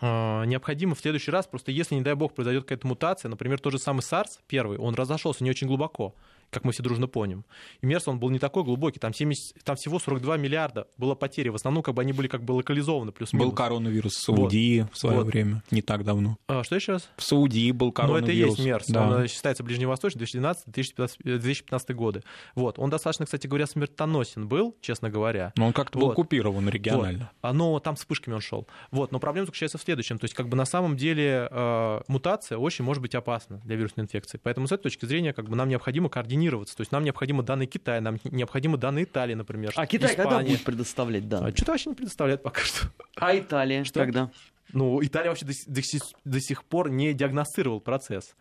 а, 0.00 0.44
необходимо 0.44 0.94
в 0.94 1.00
следующий 1.00 1.30
раз, 1.30 1.46
просто 1.46 1.70
если, 1.70 1.94
не 1.94 2.02
дай 2.02 2.14
бог, 2.14 2.34
произойдет 2.34 2.64
какая-то 2.64 2.86
мутация, 2.86 3.28
например, 3.28 3.60
тот 3.60 3.72
же 3.72 3.78
самый 3.78 4.00
SARS 4.00 4.38
первый, 4.46 4.78
он 4.78 4.94
разошелся 4.94 5.44
не 5.44 5.50
очень 5.50 5.66
глубоко, 5.66 6.14
как 6.52 6.64
мы 6.64 6.72
все 6.72 6.82
дружно 6.82 7.08
помним. 7.08 7.44
И 7.80 7.86
MERS, 7.86 8.02
он 8.06 8.20
был 8.20 8.28
не 8.30 8.38
такой 8.38 8.62
глубокий, 8.62 9.00
там, 9.00 9.14
70, 9.14 9.64
там 9.64 9.74
всего 9.76 9.98
42 9.98 10.36
миллиарда 10.36 10.86
было 10.98 11.14
потери, 11.14 11.48
в 11.48 11.54
основном 11.54 11.82
как 11.82 11.94
бы 11.94 12.02
они 12.02 12.12
были 12.12 12.28
как 12.28 12.44
бы 12.44 12.52
локализованы 12.52 13.10
плюс-минус. 13.10 13.48
Был 13.48 13.54
коронавирус 13.54 14.12
в 14.14 14.20
Саудии 14.22 14.86
в 14.92 14.98
свое 14.98 15.16
Вот. 15.18 15.26
время, 15.26 15.62
не 15.70 15.80
так 15.80 16.04
давно. 16.04 16.36
А, 16.48 16.62
что 16.62 16.76
еще 16.76 16.92
раз? 16.92 17.08
В 17.16 17.22
Саудии 17.22 17.72
был 17.72 17.90
коронавирус. 17.90 18.28
это 18.28 18.32
и 18.32 18.36
есть 18.36 18.58
МЕРС. 18.64 18.86
Да. 18.88 19.08
Он 19.08 19.22
э, 19.24 19.28
считается 19.28 19.64
ближневосточный 19.64 20.22
2012-2015 20.26 21.94
годы. 21.94 22.22
Вот. 22.54 22.78
Он 22.78 22.90
достаточно, 22.90 23.24
кстати 23.24 23.46
говоря, 23.46 23.66
смертоносен 23.66 24.46
был, 24.48 24.76
честно 24.80 25.10
говоря. 25.10 25.52
Но 25.56 25.66
он 25.66 25.72
как-то 25.72 25.98
был 25.98 26.06
Вот. 26.08 26.12
оккупирован 26.12 26.68
регионально. 26.68 27.30
Вот. 27.42 27.50
А, 27.50 27.52
Но 27.52 27.78
там 27.80 27.96
вспышками 27.96 28.34
он 28.34 28.40
шел. 28.40 28.66
Вот. 28.90 29.12
Но 29.12 29.18
проблема 29.20 29.46
заключается 29.46 29.78
в 29.78 29.82
следующем. 29.82 30.18
То 30.18 30.24
есть, 30.24 30.34
как 30.34 30.48
бы 30.48 30.56
на 30.56 30.64
самом 30.64 30.96
деле 30.96 31.48
э, 31.50 32.00
мутация 32.08 32.58
очень 32.58 32.84
может 32.84 33.02
быть 33.02 33.14
опасна 33.14 33.58
для 33.64 33.76
вирусной 33.76 34.04
инфекции. 34.04 34.38
Поэтому 34.42 34.66
с 34.66 34.72
этой 34.72 34.84
точки 34.84 35.06
зрения 35.06 35.32
как 35.32 35.48
бы 35.48 35.56
нам 35.56 35.68
необходимо 35.68 36.08
координироваться. 36.42 36.76
То 36.76 36.80
есть 36.82 36.92
нам 36.92 37.04
необходимы 37.04 37.42
данные 37.42 37.66
Китая, 37.66 38.00
нам 38.00 38.18
необходимы 38.24 38.78
данные 38.78 39.04
Италии, 39.04 39.34
например. 39.34 39.72
А 39.76 39.86
Китай 39.86 40.14
когда 40.16 40.30
Испании. 40.32 40.50
будет 40.50 40.64
предоставлять 40.64 41.24
А 41.24 41.26
данные? 41.26 41.52
что-то 41.54 41.72
вообще 41.72 41.90
не 41.90 41.96
предоставляет 41.96 42.42
пока 42.42 42.60
что. 42.62 42.88
А 43.16 43.36
Италия 43.36 43.84
Что? 43.84 44.00
когда? 44.00 44.30
Ну, 44.72 45.02
Италия 45.04 45.28
вообще 45.28 45.46
до, 45.46 45.52
до 45.66 45.82
сих- 45.82 46.02
до 46.24 46.40
сих 46.40 46.64
пор 46.64 46.90
не 46.90 47.12
диагностировал 47.12 47.80
процесс. 47.80 48.34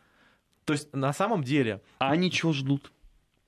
То 0.66 0.74
есть, 0.74 0.94
на 0.94 1.12
самом 1.14 1.44
деле, 1.44 1.82
А 2.00 2.12
они 2.12 2.32
чего 2.32 2.54
ждут? 2.54 2.92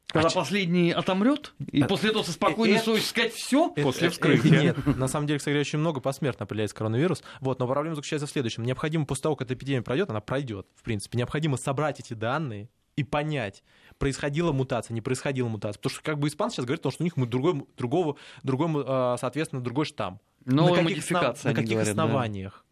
Когда 0.08 0.28
А 0.28 0.32
последний 0.32 0.92
отомрет? 0.92 1.54
И 1.72 1.82
А- 1.82 1.88
после 1.88 2.10
этого 2.12 2.22
со 2.24 2.34
спокойной 2.34 2.78
э- 2.78 2.82
совестью 2.82 3.10
сказать 3.10 3.34
все? 3.34 3.70
После 3.70 4.08
Это- 4.08 4.14
вскрытия. 4.14 4.72
это 4.72 4.84
Нет, 4.86 4.98
на 4.98 5.08
самом 5.08 5.26
деле, 5.26 5.40
кстати 5.40 5.56
очень 5.58 5.80
много 5.80 6.02
посмертно 6.02 6.44
определяется 6.44 6.76
коронавирус. 6.76 7.24
Вот, 7.40 7.58
но 7.60 7.68
проблема 7.68 7.96
заключается 7.96 8.28
в 8.28 8.30
следующем. 8.30 8.64
Необходимо 8.64 9.06
после 9.06 9.24
того, 9.24 9.36
как 9.36 9.48
эта 9.48 9.56
эпидемия 9.56 9.82
пройдет, 9.82 10.10
она 10.12 10.20
пройдет, 10.20 10.68
в 10.76 10.84
принципе, 10.84 11.18
необходимо 11.18 11.58
собрать 11.58 12.00
эти 12.00 12.14
данные 12.14 12.70
и 12.96 13.04
понять, 13.04 13.64
происходила 13.98 14.52
мутация, 14.52 14.94
не 14.94 15.02
происходила 15.02 15.48
мутация. 15.48 15.80
Потому 15.80 15.94
что 15.94 16.04
как 16.04 16.20
бы 16.20 16.28
испанцы 16.28 16.56
сейчас 16.56 16.66
говорят, 16.66 16.82
потому 16.82 16.92
что 16.94 17.04
у 17.04 17.06
них 17.06 17.30
другой, 17.30 17.66
другого, 17.78 18.18
другой, 18.44 18.84
э, 18.86 19.16
соответственно, 19.20 19.62
другой 19.62 19.86
штамм. 19.86 20.20
Новая 20.46 20.82
на 20.82 20.90
каких, 20.90 21.12
основ- 21.12 21.44
на 21.44 21.54
каких 21.54 21.72
говорят, 21.72 21.96
да. 21.96 22.04
основаниях? 22.04 22.66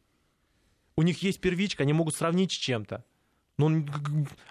У 0.95 1.03
них 1.03 1.24
есть 1.24 1.39
первичка, 1.39 1.84
они 1.84 1.93
могут 1.93 2.15
сравнить 2.15 2.51
с 2.51 2.55
чем-то. 2.55 3.03
Ну, 3.57 3.86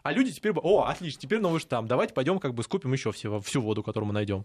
а 0.03 0.13
люди 0.13 0.33
теперь... 0.33 0.53
О, 0.55 0.85
отлично, 0.85 1.21
теперь 1.21 1.41
новый 1.41 1.61
штамм. 1.61 1.87
Давайте 1.87 2.15
пойдем 2.15 2.39
как 2.39 2.55
бы 2.55 2.63
скупим 2.63 2.93
еще 2.93 3.13
всего, 3.13 3.41
всю 3.41 3.61
воду, 3.61 3.83
которую 3.83 4.09
мы 4.09 4.15
найдем. 4.15 4.45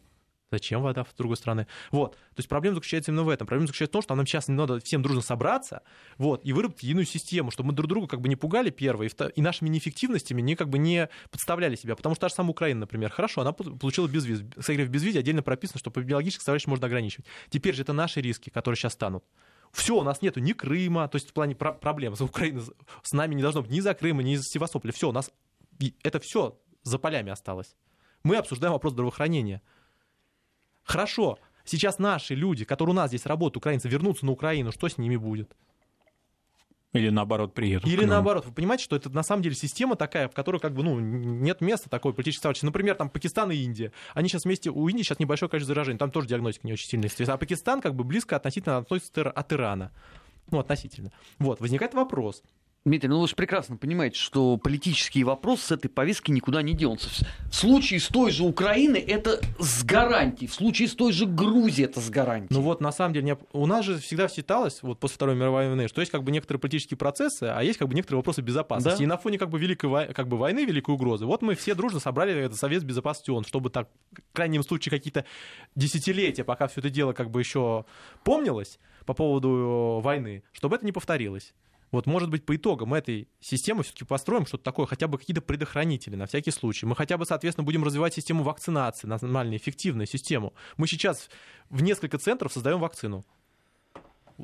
Зачем 0.55 0.81
вода 0.81 1.03
с 1.03 1.13
другой 1.17 1.35
стороны? 1.35 1.67
Вот. 1.91 2.13
То 2.13 2.37
есть 2.37 2.47
проблема 2.47 2.75
заключается 2.75 3.11
именно 3.11 3.23
в 3.23 3.29
этом. 3.29 3.45
Проблема 3.45 3.67
заключается 3.67 3.91
в 3.91 3.93
том, 3.93 4.01
что 4.01 4.15
нам 4.15 4.25
сейчас 4.25 4.47
надо 4.47 4.79
всем 4.79 5.01
дружно 5.01 5.21
собраться 5.21 5.81
вот, 6.17 6.45
и 6.45 6.53
выработать 6.53 6.83
единую 6.83 7.05
систему, 7.05 7.51
чтобы 7.51 7.67
мы 7.67 7.73
друг 7.73 7.89
друга 7.89 8.07
как 8.07 8.21
бы 8.21 8.29
не 8.29 8.37
пугали 8.37 8.69
первое, 8.69 9.09
и, 9.35 9.41
нашими 9.41 9.67
неэффективностями 9.67 10.41
не 10.41 10.55
как 10.55 10.69
бы 10.69 10.77
не 10.77 11.09
подставляли 11.29 11.75
себя. 11.75 11.95
Потому 11.97 12.15
что 12.15 12.21
та 12.21 12.29
же 12.29 12.35
самая 12.35 12.51
Украина, 12.51 12.81
например, 12.81 13.09
хорошо, 13.11 13.41
она 13.41 13.51
пол- 13.51 13.77
получила 13.77 14.07
безвиз. 14.07 14.43
Кстати, 14.57 14.81
в 14.81 14.89
безвизе 14.89 15.19
отдельно 15.19 15.43
прописано, 15.43 15.77
что 15.79 15.91
по 15.91 16.01
биологической 16.01 16.39
составляющей 16.39 16.69
можно 16.69 16.87
ограничивать. 16.87 17.25
Теперь 17.49 17.75
же 17.75 17.81
это 17.81 17.91
наши 17.91 18.21
риски, 18.21 18.49
которые 18.49 18.77
сейчас 18.77 18.93
станут. 18.93 19.25
Все, 19.73 19.97
у 19.97 20.03
нас 20.03 20.21
нету 20.21 20.39
ни 20.39 20.53
Крыма, 20.53 21.07
то 21.09 21.17
есть 21.17 21.29
в 21.31 21.33
плане 21.33 21.53
про- 21.53 21.73
проблем. 21.73 22.15
За 22.15 22.23
Украину 22.23 22.61
с- 22.61 22.71
с 23.03 23.11
нами 23.11 23.35
не 23.35 23.41
должно 23.41 23.61
быть 23.61 23.71
ни 23.71 23.81
за 23.81 23.93
Крыма, 23.93 24.23
ни 24.23 24.35
за 24.37 24.43
Севастополя. 24.43 24.93
Все, 24.93 25.09
у 25.09 25.11
нас 25.11 25.29
это 26.03 26.19
все 26.21 26.57
за 26.83 26.97
полями 26.97 27.31
осталось. 27.31 27.75
Мы 28.23 28.37
обсуждаем 28.37 28.73
вопрос 28.73 28.93
здравоохранения. 28.93 29.61
Хорошо, 30.85 31.39
сейчас 31.65 31.99
наши 31.99 32.35
люди, 32.35 32.63
которые 32.63 32.93
у 32.93 32.95
нас 32.95 33.09
здесь 33.09 33.25
работают, 33.25 33.57
украинцы, 33.57 33.89
вернутся 33.89 34.25
на 34.25 34.31
Украину, 34.31 34.71
что 34.71 34.87
с 34.87 34.97
ними 34.97 35.17
будет? 35.17 35.51
Или 36.93 37.09
наоборот 37.09 37.53
приедут. 37.53 37.89
Или 37.89 38.05
наоборот, 38.05 38.45
вы 38.45 38.53
понимаете, 38.53 38.85
что 38.85 38.95
это 38.95 39.09
на 39.09 39.23
самом 39.23 39.41
деле 39.41 39.53
система 39.53 39.97
такая, 39.97 40.29
в 40.29 40.33
которой 40.33 40.59
как 40.59 40.73
бы, 40.73 40.81
ну, 40.81 40.97
нет 40.99 41.59
места 41.59 41.89
такой 41.89 42.13
политической 42.13 42.43
сообщества. 42.43 42.67
Например, 42.67 42.95
там 42.95 43.09
Пакистан 43.09 43.51
и 43.51 43.57
Индия. 43.57 43.91
Они 44.13 44.29
сейчас 44.29 44.45
вместе, 44.45 44.69
у 44.69 44.87
Индии 44.87 45.03
сейчас 45.03 45.19
небольшое 45.19 45.49
количество 45.49 45.75
заражений, 45.75 45.97
там 45.97 46.09
тоже 46.09 46.27
диагностика 46.27 46.65
не 46.65 46.73
очень 46.73 46.87
сильная. 46.87 47.09
А 47.27 47.37
Пакистан 47.37 47.81
как 47.81 47.95
бы 47.95 48.05
близко 48.05 48.37
относительно 48.37 48.77
относится 48.77 49.29
от 49.29 49.51
Ирана. 49.51 49.91
Ну, 50.51 50.59
относительно. 50.59 51.11
Вот, 51.37 51.59
возникает 51.59 51.93
вопрос. 51.95 52.43
Дмитрий, 52.85 53.09
ну 53.09 53.19
вы 53.19 53.27
же 53.27 53.35
прекрасно 53.35 53.77
понимаете, 53.77 54.19
что 54.19 54.57
политический 54.57 55.23
вопрос 55.23 55.61
с 55.61 55.71
этой 55.71 55.87
повестки 55.87 56.29
никуда 56.29 56.61
не 56.61 56.75
денется. 56.75 57.09
В 57.49 57.55
случае 57.55 57.99
с 57.99 58.09
той 58.09 58.29
же 58.29 58.43
Украины 58.43 58.97
это 58.97 59.41
с 59.57 59.83
гарантией, 59.83 60.47
в 60.47 60.53
случае 60.53 60.87
с 60.87 60.93
той 60.93 61.11
же 61.11 61.25
Грузией 61.25 61.85
это 61.85 61.99
с 61.99 62.11
гарантией. 62.11 62.55
Ну 62.55 62.61
вот, 62.61 62.81
на 62.81 62.91
самом 62.91 63.15
деле, 63.15 63.39
у 63.53 63.65
нас 63.65 63.85
же 63.85 63.97
всегда 63.97 64.27
считалось, 64.27 64.83
вот 64.83 64.99
после 64.99 65.15
Второй 65.15 65.35
мировой 65.35 65.67
войны, 65.67 65.87
что 65.87 65.99
есть 65.99 66.11
как 66.11 66.23
бы 66.23 66.31
некоторые 66.31 66.61
политические 66.61 66.95
процессы, 66.95 67.45
а 67.45 67.63
есть 67.63 67.79
как 67.79 67.87
бы 67.87 67.95
некоторые 67.95 68.19
вопросы 68.19 68.41
безопасности. 68.41 68.99
Да. 68.99 69.03
И 69.03 69.07
на 69.07 69.17
фоне 69.17 69.39
как 69.39 69.49
бы 69.49 69.57
великой 69.57 70.13
как 70.13 70.27
бы 70.27 70.37
войны, 70.37 70.63
великой 70.63 70.93
угрозы, 70.93 71.25
вот 71.25 71.41
мы 71.41 71.55
все 71.55 71.73
дружно 71.73 71.99
собрали 71.99 72.35
этот 72.35 72.59
Совет 72.59 72.83
Безопасности 72.83 73.31
ООН, 73.31 73.45
чтобы 73.45 73.71
так, 73.71 73.89
в 74.11 74.35
крайнем 74.35 74.61
случае, 74.61 74.91
какие-то 74.91 75.25
десятилетия, 75.73 76.43
пока 76.43 76.67
все 76.67 76.81
это 76.81 76.91
дело 76.91 77.13
как 77.13 77.31
бы 77.31 77.39
еще 77.39 77.85
помнилось 78.23 78.77
по 79.07 79.15
поводу 79.15 79.49
э, 79.49 80.03
войны, 80.03 80.43
чтобы 80.51 80.75
это 80.75 80.85
не 80.85 80.91
повторилось. 80.91 81.55
Вот, 81.95 82.07
может 82.07 82.29
быть, 82.29 82.45
по 82.45 82.53
итогам 82.53 82.93
этой 82.93 83.29
системы 83.39 83.83
все-таки 83.83 84.03
построим 84.03 84.45
что-то 84.45 84.65
такое, 84.65 84.85
хотя 84.85 85.07
бы 85.07 85.17
какие-то 85.17 85.41
предохранители 85.41 86.17
на 86.17 86.25
всякий 86.25 86.51
случай. 86.51 86.85
Мы 86.85 86.93
хотя 86.93 87.17
бы, 87.17 87.25
соответственно, 87.25 87.63
будем 87.63 87.85
развивать 87.85 88.13
систему 88.13 88.43
вакцинации, 88.43 89.07
нормальную, 89.07 89.57
эффективную 89.57 90.05
систему. 90.05 90.53
Мы 90.75 90.87
сейчас 90.87 91.29
в 91.69 91.81
несколько 91.81 92.17
центров 92.17 92.51
создаем 92.51 92.81
вакцину. 92.81 93.25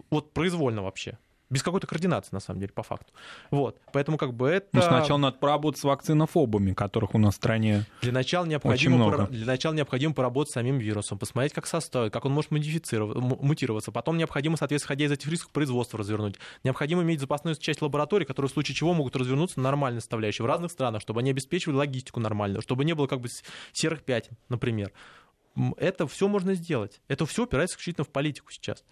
Вот 0.09 0.31
произвольно 0.31 0.81
вообще. 0.81 1.17
Без 1.51 1.61
какой-то 1.61 1.85
координации, 1.85 2.29
на 2.31 2.39
самом 2.39 2.61
деле, 2.61 2.71
по 2.73 2.81
факту. 2.81 3.13
Вот. 3.51 3.77
Поэтому 3.91 4.17
как 4.17 4.33
бы 4.33 4.47
это... 4.47 4.67
Ну, 4.71 4.81
сначала 4.81 5.17
надо 5.17 5.37
поработать 5.37 5.81
с 5.81 5.83
вакцинофобами, 5.83 6.73
которых 6.73 7.13
у 7.13 7.17
нас 7.17 7.33
в 7.33 7.37
стране 7.37 7.85
Для 8.01 8.13
начала, 8.13 8.43
Очень 8.43 8.51
необходимо 8.51 8.95
много. 8.95 9.11
пора- 9.17 9.27
для 9.27 9.45
начала 9.45 9.73
необходимо 9.73 10.13
поработать 10.13 10.51
с 10.51 10.53
самим 10.53 10.79
вирусом, 10.79 11.19
посмотреть, 11.19 11.53
как 11.53 11.67
состав, 11.67 12.09
как 12.09 12.25
он 12.25 12.31
может 12.31 12.51
модифицироваться, 12.51 13.21
мутироваться. 13.21 13.91
Потом 13.91 14.17
необходимо, 14.17 14.55
соответственно, 14.55 14.87
ходя 14.87 15.05
из 15.05 15.11
этих 15.11 15.27
рисков, 15.29 15.51
производство 15.51 15.99
развернуть. 15.99 16.37
Необходимо 16.63 17.03
иметь 17.03 17.19
запасную 17.19 17.55
часть 17.57 17.81
лабораторий, 17.81 18.25
которые 18.25 18.49
в 18.49 18.53
случае 18.53 18.73
чего 18.73 18.93
могут 18.93 19.15
развернуться 19.17 19.59
на 19.59 19.63
нормальные 19.63 19.99
составляющие 20.01 20.43
в 20.43 20.47
разных 20.47 20.71
странах, 20.71 21.01
чтобы 21.01 21.19
они 21.19 21.31
обеспечивали 21.31 21.75
логистику 21.75 22.21
нормальную, 22.21 22.61
чтобы 22.61 22.85
не 22.85 22.93
было 22.93 23.07
как 23.07 23.19
бы 23.19 23.27
серых 23.73 24.03
пятен, 24.03 24.37
например. 24.47 24.93
Это 25.75 26.07
все 26.07 26.29
можно 26.29 26.53
сделать. 26.53 27.01
Это 27.09 27.25
все 27.25 27.43
упирается 27.43 27.73
исключительно 27.75 28.05
в 28.05 28.09
политику 28.09 28.51
сейчас. 28.53 28.85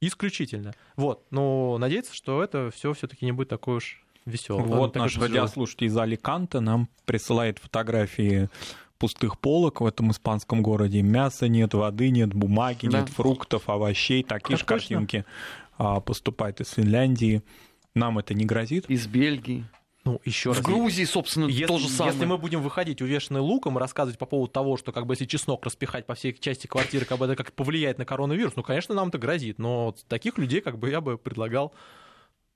Исключительно. 0.00 0.72
Вот. 0.96 1.24
Но 1.30 1.76
надеяться, 1.78 2.14
что 2.14 2.42
это 2.42 2.70
все 2.74 2.92
все-таки 2.94 3.24
не 3.24 3.32
будет 3.32 3.48
такой 3.48 3.76
уж 3.76 4.02
веселый. 4.24 4.64
Вот 4.64 4.94
наш 4.94 5.16
радиослушатель 5.18 5.86
из 5.86 5.96
Аликанта 5.96 6.60
нам 6.60 6.88
присылает 7.04 7.58
фотографии 7.58 8.48
пустых 8.98 9.38
полок 9.38 9.80
в 9.80 9.86
этом 9.86 10.10
испанском 10.10 10.62
городе. 10.62 11.02
Мяса 11.02 11.48
нет, 11.48 11.74
воды 11.74 12.10
нет, 12.10 12.34
бумаги 12.34 12.86
Да. 12.86 13.00
нет, 13.00 13.08
фруктов, 13.08 13.68
овощей. 13.68 14.22
Такие 14.22 14.56
же 14.56 14.64
Так 14.64 14.68
точно. 14.78 14.96
картинки 14.96 15.24
а, 15.78 16.00
поступают 16.00 16.60
из 16.60 16.70
Финляндии. 16.70 17.42
Нам 17.94 18.18
это 18.18 18.34
не 18.34 18.44
грозит. 18.44 18.88
Из 18.90 19.06
Бельгии. 19.06 19.64
Ну, 20.04 20.20
еще 20.24 20.52
В 20.52 20.56
раз. 20.56 20.64
Грузии, 20.64 21.04
собственно, 21.04 21.44
Если, 21.46 21.66
то 21.66 21.78
же 21.78 21.88
самое. 21.88 22.14
если 22.14 22.26
мы 22.26 22.38
будем 22.38 22.62
выходить 22.62 23.02
увешанные 23.02 23.42
луком 23.42 23.76
и 23.76 23.80
рассказывать 23.80 24.18
по 24.18 24.24
поводу 24.24 24.50
того, 24.50 24.76
что 24.78 24.92
как 24.92 25.06
бы 25.06 25.12
если 25.12 25.26
чеснок 25.26 25.64
распихать 25.66 26.06
по 26.06 26.14
всей 26.14 26.32
части 26.32 26.66
квартиры, 26.66 27.04
как 27.04 27.18
бы 27.18 27.26
это 27.26 27.36
как 27.36 27.52
повлияет 27.52 27.98
на 27.98 28.06
коронавирус, 28.06 28.54
ну, 28.56 28.62
конечно, 28.62 28.94
нам 28.94 29.08
это 29.08 29.18
грозит. 29.18 29.58
Но 29.58 29.94
таких 30.08 30.38
людей 30.38 30.62
как 30.62 30.78
бы 30.78 30.88
я 30.90 31.02
бы 31.02 31.18
предлагал 31.18 31.74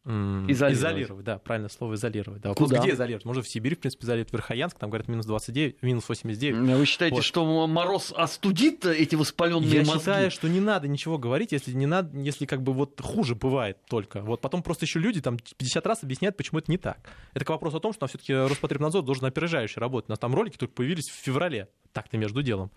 м, 0.05 0.51
Изолировать. 0.51 1.25
да, 1.25 1.39
правильное 1.39 1.69
слово 1.71 1.95
изолировать. 1.95 2.43
Да. 2.43 2.51
Вопрос, 2.51 2.69
Куда? 2.71 2.83
где 2.83 2.93
изолировать? 2.93 3.25
Можно 3.25 3.43
в 3.43 3.49
Сибирь, 3.49 3.77
в 3.77 3.79
принципе, 3.81 4.05
изолировать, 4.05 4.31
в 4.31 4.33
Верхоянск, 4.35 4.79
там 4.79 4.91
говорят 4.91 5.09
минус 5.09 5.25
29, 5.27 5.83
минус 5.83 6.09
89. 6.09 6.77
Вы 6.77 6.87
считаете, 6.87 7.17
Вот. 7.17 7.25
что 7.25 7.67
мороз 7.67 8.13
остудит 8.17 8.85
эти 8.85 9.15
воспаленные 9.15 9.71
Я 9.71 9.79
мозги? 9.81 9.99
считаю, 9.99 10.31
что 10.31 10.49
не 10.49 10.61
надо 10.61 10.89
ничего 10.89 11.17
говорить, 11.19 11.53
если 11.53 11.73
не 11.73 11.87
надо, 11.87 12.17
если 12.19 12.45
как 12.47 12.63
бы 12.63 12.73
вот 12.73 13.01
хуже 13.01 13.35
бывает 13.35 13.79
только. 13.89 14.21
Вот 14.21 14.41
потом 14.41 14.63
просто 14.63 14.85
еще 14.85 14.99
люди 14.99 15.21
там 15.21 15.39
50 15.39 15.87
раз 15.87 16.03
объясняют, 16.03 16.37
почему 16.37 16.59
это 16.59 16.71
не 16.71 16.79
так. 16.79 16.99
Это 17.33 17.45
к 17.45 17.49
вопросу 17.51 17.79
о 17.79 17.81
том, 17.81 17.93
что 17.93 18.07
все-таки 18.07 18.35
Роспотребнадзор 18.35 19.03
должен 19.03 19.25
опережающе 19.25 19.81
работать. 19.81 20.11
У 20.11 20.13
нас 20.13 20.19
там 20.19 20.35
ролики 20.35 20.57
только 20.57 20.75
появились 20.75 21.09
в 21.09 21.15
феврале, 21.15 21.69
так-то 21.93 22.19
между 22.19 22.43
делом. 22.43 22.71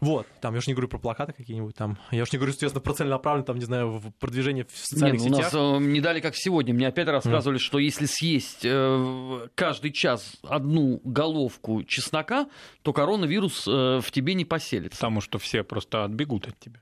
Вот, 0.00 0.26
там, 0.40 0.54
я 0.54 0.58
уж 0.58 0.66
не 0.66 0.74
говорю 0.74 0.88
про 0.88 0.98
плакаты 0.98 1.32
какие-нибудь 1.32 1.74
там, 1.74 1.98
я 2.10 2.22
уж 2.22 2.32
не 2.32 2.38
говорю, 2.38 2.52
естественно, 2.52 2.80
про 2.80 2.94
целенаправленное, 2.94 3.46
там, 3.46 3.58
не 3.58 3.64
знаю, 3.64 3.90
в 3.98 4.10
продвижение 4.12 4.64
в 4.64 4.68
Не, 4.68 4.76
социальных 4.76 5.20
ну, 5.20 5.26
у 5.26 5.30
нас 5.30 5.46
сетях. 5.46 5.54
э, 5.54 5.78
не 5.78 6.00
дали 6.00 6.20
как 6.20 6.34
сегодня. 6.36 6.72
Мне 6.74 6.88
опять 6.88 7.08
рассказывали, 7.08 7.58
что 7.58 7.78
если 7.78 8.06
съесть 8.06 8.64
э, 8.64 9.48
каждый 9.54 9.92
час 9.92 10.36
одну 10.42 11.00
головку 11.04 11.82
чеснока, 11.84 12.48
то 12.82 12.92
коронавирус 12.92 13.66
э, 13.68 14.00
в 14.00 14.10
тебе 14.10 14.34
не 14.34 14.44
поселится. 14.44 14.96
Потому 14.96 15.20
что 15.20 15.38
все 15.38 15.62
просто 15.62 16.04
отбегут 16.04 16.48
от 16.48 16.58
тебя. 16.58 16.80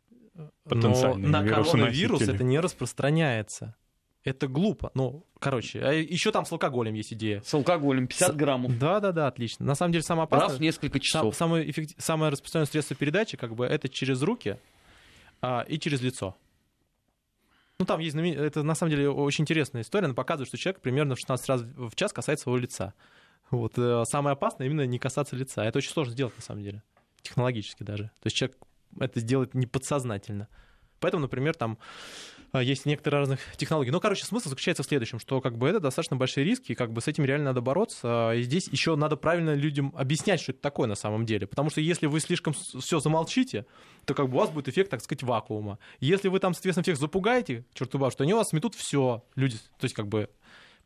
Но 0.71 1.17
на 1.17 1.47
коронавирус 1.47 2.23
это 2.23 2.45
не 2.45 2.61
распространяется. 2.61 3.75
Это 4.29 4.47
глупо. 4.49 4.91
Ну, 4.95 5.25
короче, 5.39 5.81
а 5.81 5.93
еще 5.93 6.31
там 6.33 6.45
с 6.45 6.53
алкоголем 6.53 6.95
есть 6.95 7.13
идея. 7.13 7.41
С 7.43 7.55
алкоголем 7.55 8.07
50 8.07 8.33
С- 8.33 8.35
граммов. 8.37 8.79
Да, 8.79 9.01
да, 9.01 9.13
да, 9.13 9.27
отлично. 9.27 9.65
На 9.65 9.75
самом 9.75 9.93
деле 9.93 10.03
самое 10.03 10.25
опасное... 10.25 10.49
Раз 10.51 10.59
в 10.59 10.61
несколько 10.61 10.95
Сам- 10.99 11.01
часов. 11.03 11.35
самое, 11.37 11.69
эффекти- 11.71 11.95
самое 11.99 12.31
распространенное 12.33 12.71
средство 12.71 12.95
передачи, 12.97 13.37
как 13.37 13.55
бы, 13.55 13.65
это 13.67 13.89
через 13.89 14.23
руки 14.23 14.59
а, 15.41 15.65
и 15.69 15.79
через 15.79 16.01
лицо. 16.03 16.37
Ну, 17.79 17.87
там 17.87 18.01
есть, 18.01 18.15
знамен- 18.17 18.39
это 18.39 18.63
на 18.63 18.75
самом 18.75 18.91
деле 18.91 19.09
очень 19.09 19.43
интересная 19.43 19.83
история, 19.83 20.07
она 20.07 20.15
показывает, 20.15 20.49
что 20.49 20.57
человек 20.59 20.81
примерно 20.83 21.15
в 21.15 21.19
16 21.19 21.49
раз 21.49 21.63
в 21.63 21.95
час 21.95 22.13
касается 22.13 22.45
своего 22.45 22.59
лица. 22.59 22.93
Вот, 23.51 23.79
э, 23.79 24.03
самое 24.07 24.33
опасное 24.35 24.67
именно 24.67 24.85
не 24.85 24.99
касаться 24.99 25.37
лица. 25.37 25.65
Это 25.65 25.79
очень 25.79 25.91
сложно 25.91 26.13
сделать, 26.13 26.37
на 26.37 26.43
самом 26.43 26.63
деле, 26.65 26.83
технологически 27.23 27.83
даже. 27.85 28.05
То 28.21 28.27
есть 28.27 28.37
человек 28.37 28.59
это 29.01 29.21
сделает 29.21 29.55
не 29.55 29.67
подсознательно. 29.67 30.49
Поэтому, 31.01 31.23
например, 31.23 31.55
там 31.55 31.79
а, 32.53 32.63
есть 32.63 32.87
некоторые 32.87 33.21
разных 33.21 33.41
технологий. 33.57 33.91
Но, 33.91 34.01
короче, 34.01 34.25
смысл 34.25 34.49
заключается 34.49 34.83
в 34.83 34.87
следующем, 34.87 35.19
что 35.19 35.41
как 35.41 35.59
бы 35.59 35.69
это 35.69 35.81
достаточно 35.81 36.17
большие 36.17 36.45
риски, 36.45 36.73
и 36.73 36.75
как 36.75 36.93
бы 36.93 37.01
с 37.01 37.09
этим 37.09 37.25
реально 37.25 37.47
надо 37.47 37.61
бороться. 37.61 38.33
И 38.35 38.43
здесь 38.43 38.69
еще 38.69 38.97
надо 38.97 39.17
правильно 39.17 39.55
людям 39.55 39.93
объяснять, 39.97 40.41
что 40.41 40.53
это 40.53 40.61
такое 40.61 40.89
на 40.89 40.95
самом 40.95 41.27
деле. 41.27 41.47
Потому 41.47 41.71
что 41.71 41.81
если 41.81 42.07
вы 42.07 42.21
слишком 42.21 42.55
все 42.55 43.01
замолчите, 43.01 43.67
то 44.07 44.15
как 44.15 44.29
бы 44.29 44.37
у 44.37 44.41
вас 44.41 44.51
будет 44.51 44.69
эффект, 44.69 44.91
так 44.91 45.03
сказать, 45.03 45.23
вакуума. 45.23 45.79
Если 46.01 46.29
вы 46.29 46.39
там, 46.39 46.55
соответственно, 46.55 46.85
всех 46.85 46.97
запугаете, 46.97 47.65
черт 47.75 47.95
убав, 47.95 48.13
что 48.13 48.25
они 48.25 48.35
у 48.35 48.37
вас 48.39 48.49
сметут 48.49 48.75
все, 48.75 49.25
люди, 49.35 49.57
то 49.57 49.85
есть 49.85 49.95
как 49.95 50.09
бы... 50.09 50.31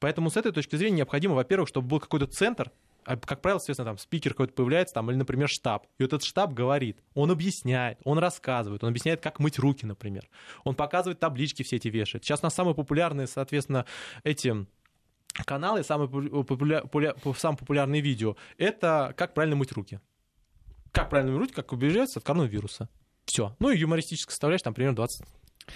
Поэтому 0.00 0.30
с 0.30 0.36
этой 0.36 0.50
точки 0.50 0.74
зрения 0.74 0.96
необходимо, 0.96 1.36
во-первых, 1.36 1.68
чтобы 1.68 1.86
был 1.86 2.00
какой-то 2.00 2.26
центр, 2.26 2.72
а, 2.72 2.72
как 3.04 3.40
правило, 3.42 3.58
соответственно, 3.58 3.90
там 3.90 3.98
спикер 3.98 4.32
какой-то 4.32 4.54
появляется, 4.54 4.94
там, 4.94 5.10
или, 5.10 5.16
например, 5.16 5.48
штаб. 5.48 5.86
И 5.98 6.02
вот 6.02 6.12
этот 6.12 6.24
штаб 6.24 6.52
говорит, 6.52 6.98
он 7.14 7.30
объясняет, 7.30 7.98
он 8.04 8.18
рассказывает, 8.18 8.82
он 8.82 8.90
объясняет, 8.90 9.20
как 9.20 9.38
мыть 9.38 9.58
руки, 9.58 9.84
например. 9.86 10.28
Он 10.64 10.74
показывает 10.74 11.20
таблички 11.20 11.62
все 11.62 11.76
эти 11.76 11.88
вешает. 11.88 12.24
Сейчас 12.24 12.40
у 12.40 12.46
нас 12.46 12.54
самые 12.54 12.74
популярные, 12.74 13.26
соответственно, 13.26 13.86
эти 14.24 14.66
каналы, 15.44 15.82
самые 15.82 16.08
популя- 16.08 17.36
самые 17.36 17.58
популярные 17.58 18.00
видео, 18.00 18.36
это 18.58 19.14
как 19.16 19.34
правильно 19.34 19.56
мыть 19.56 19.72
руки. 19.72 20.00
Как 20.92 21.10
правильно 21.10 21.32
мыть 21.32 21.40
руки, 21.40 21.54
как 21.54 21.72
убежать 21.72 22.16
от 22.16 22.22
коронавируса. 22.22 22.88
Все. 23.24 23.56
Ну 23.58 23.70
и 23.70 23.78
юмористическая 23.78 24.32
составляющая, 24.32 24.64
там 24.64 24.74
примерно 24.74 24.96
20 24.96 25.26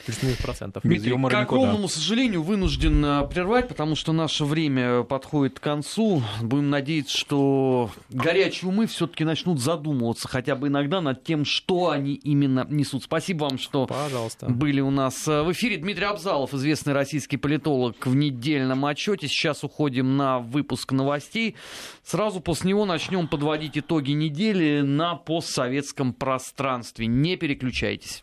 плюс-минус 0.04 0.38
процентов. 0.38 0.84
Без 0.84 0.90
Дмитрий, 0.90 1.10
юмора 1.10 1.36
к 1.36 1.40
никуда. 1.40 1.60
огромному 1.62 1.88
сожалению, 1.88 2.42
вынужден 2.42 3.04
э, 3.04 3.28
прервать, 3.28 3.68
потому 3.68 3.96
что 3.96 4.12
наше 4.12 4.44
время 4.44 5.02
подходит 5.02 5.58
к 5.58 5.62
концу. 5.62 6.22
Будем 6.40 6.70
надеяться, 6.70 7.16
что 7.16 7.90
горячие 8.10 8.68
умы 8.68 8.86
все-таки 8.86 9.24
начнут 9.24 9.60
задумываться 9.60 10.28
хотя 10.28 10.54
бы 10.54 10.68
иногда 10.68 11.00
над 11.00 11.24
тем, 11.24 11.44
что 11.44 11.90
они 11.90 12.14
именно 12.14 12.66
несут. 12.68 13.04
Спасибо 13.04 13.44
вам, 13.44 13.58
что 13.58 13.86
Пожалуйста. 13.86 14.46
были 14.46 14.80
у 14.80 14.90
нас 14.90 15.26
э, 15.26 15.42
в 15.42 15.52
эфире. 15.52 15.76
Дмитрий 15.76 16.04
Абзалов, 16.04 16.54
известный 16.54 16.92
российский 16.92 17.36
политолог 17.36 18.06
в 18.06 18.14
недельном 18.14 18.84
отчете. 18.84 19.28
Сейчас 19.28 19.64
уходим 19.64 20.16
на 20.16 20.38
выпуск 20.38 20.92
новостей. 20.92 21.56
Сразу 22.04 22.40
после 22.40 22.70
него 22.70 22.84
начнем 22.84 23.28
подводить 23.28 23.78
итоги 23.78 24.12
недели 24.12 24.80
на 24.80 25.14
постсоветском 25.16 26.12
пространстве. 26.12 27.06
Не 27.06 27.36
переключайтесь. 27.36 28.22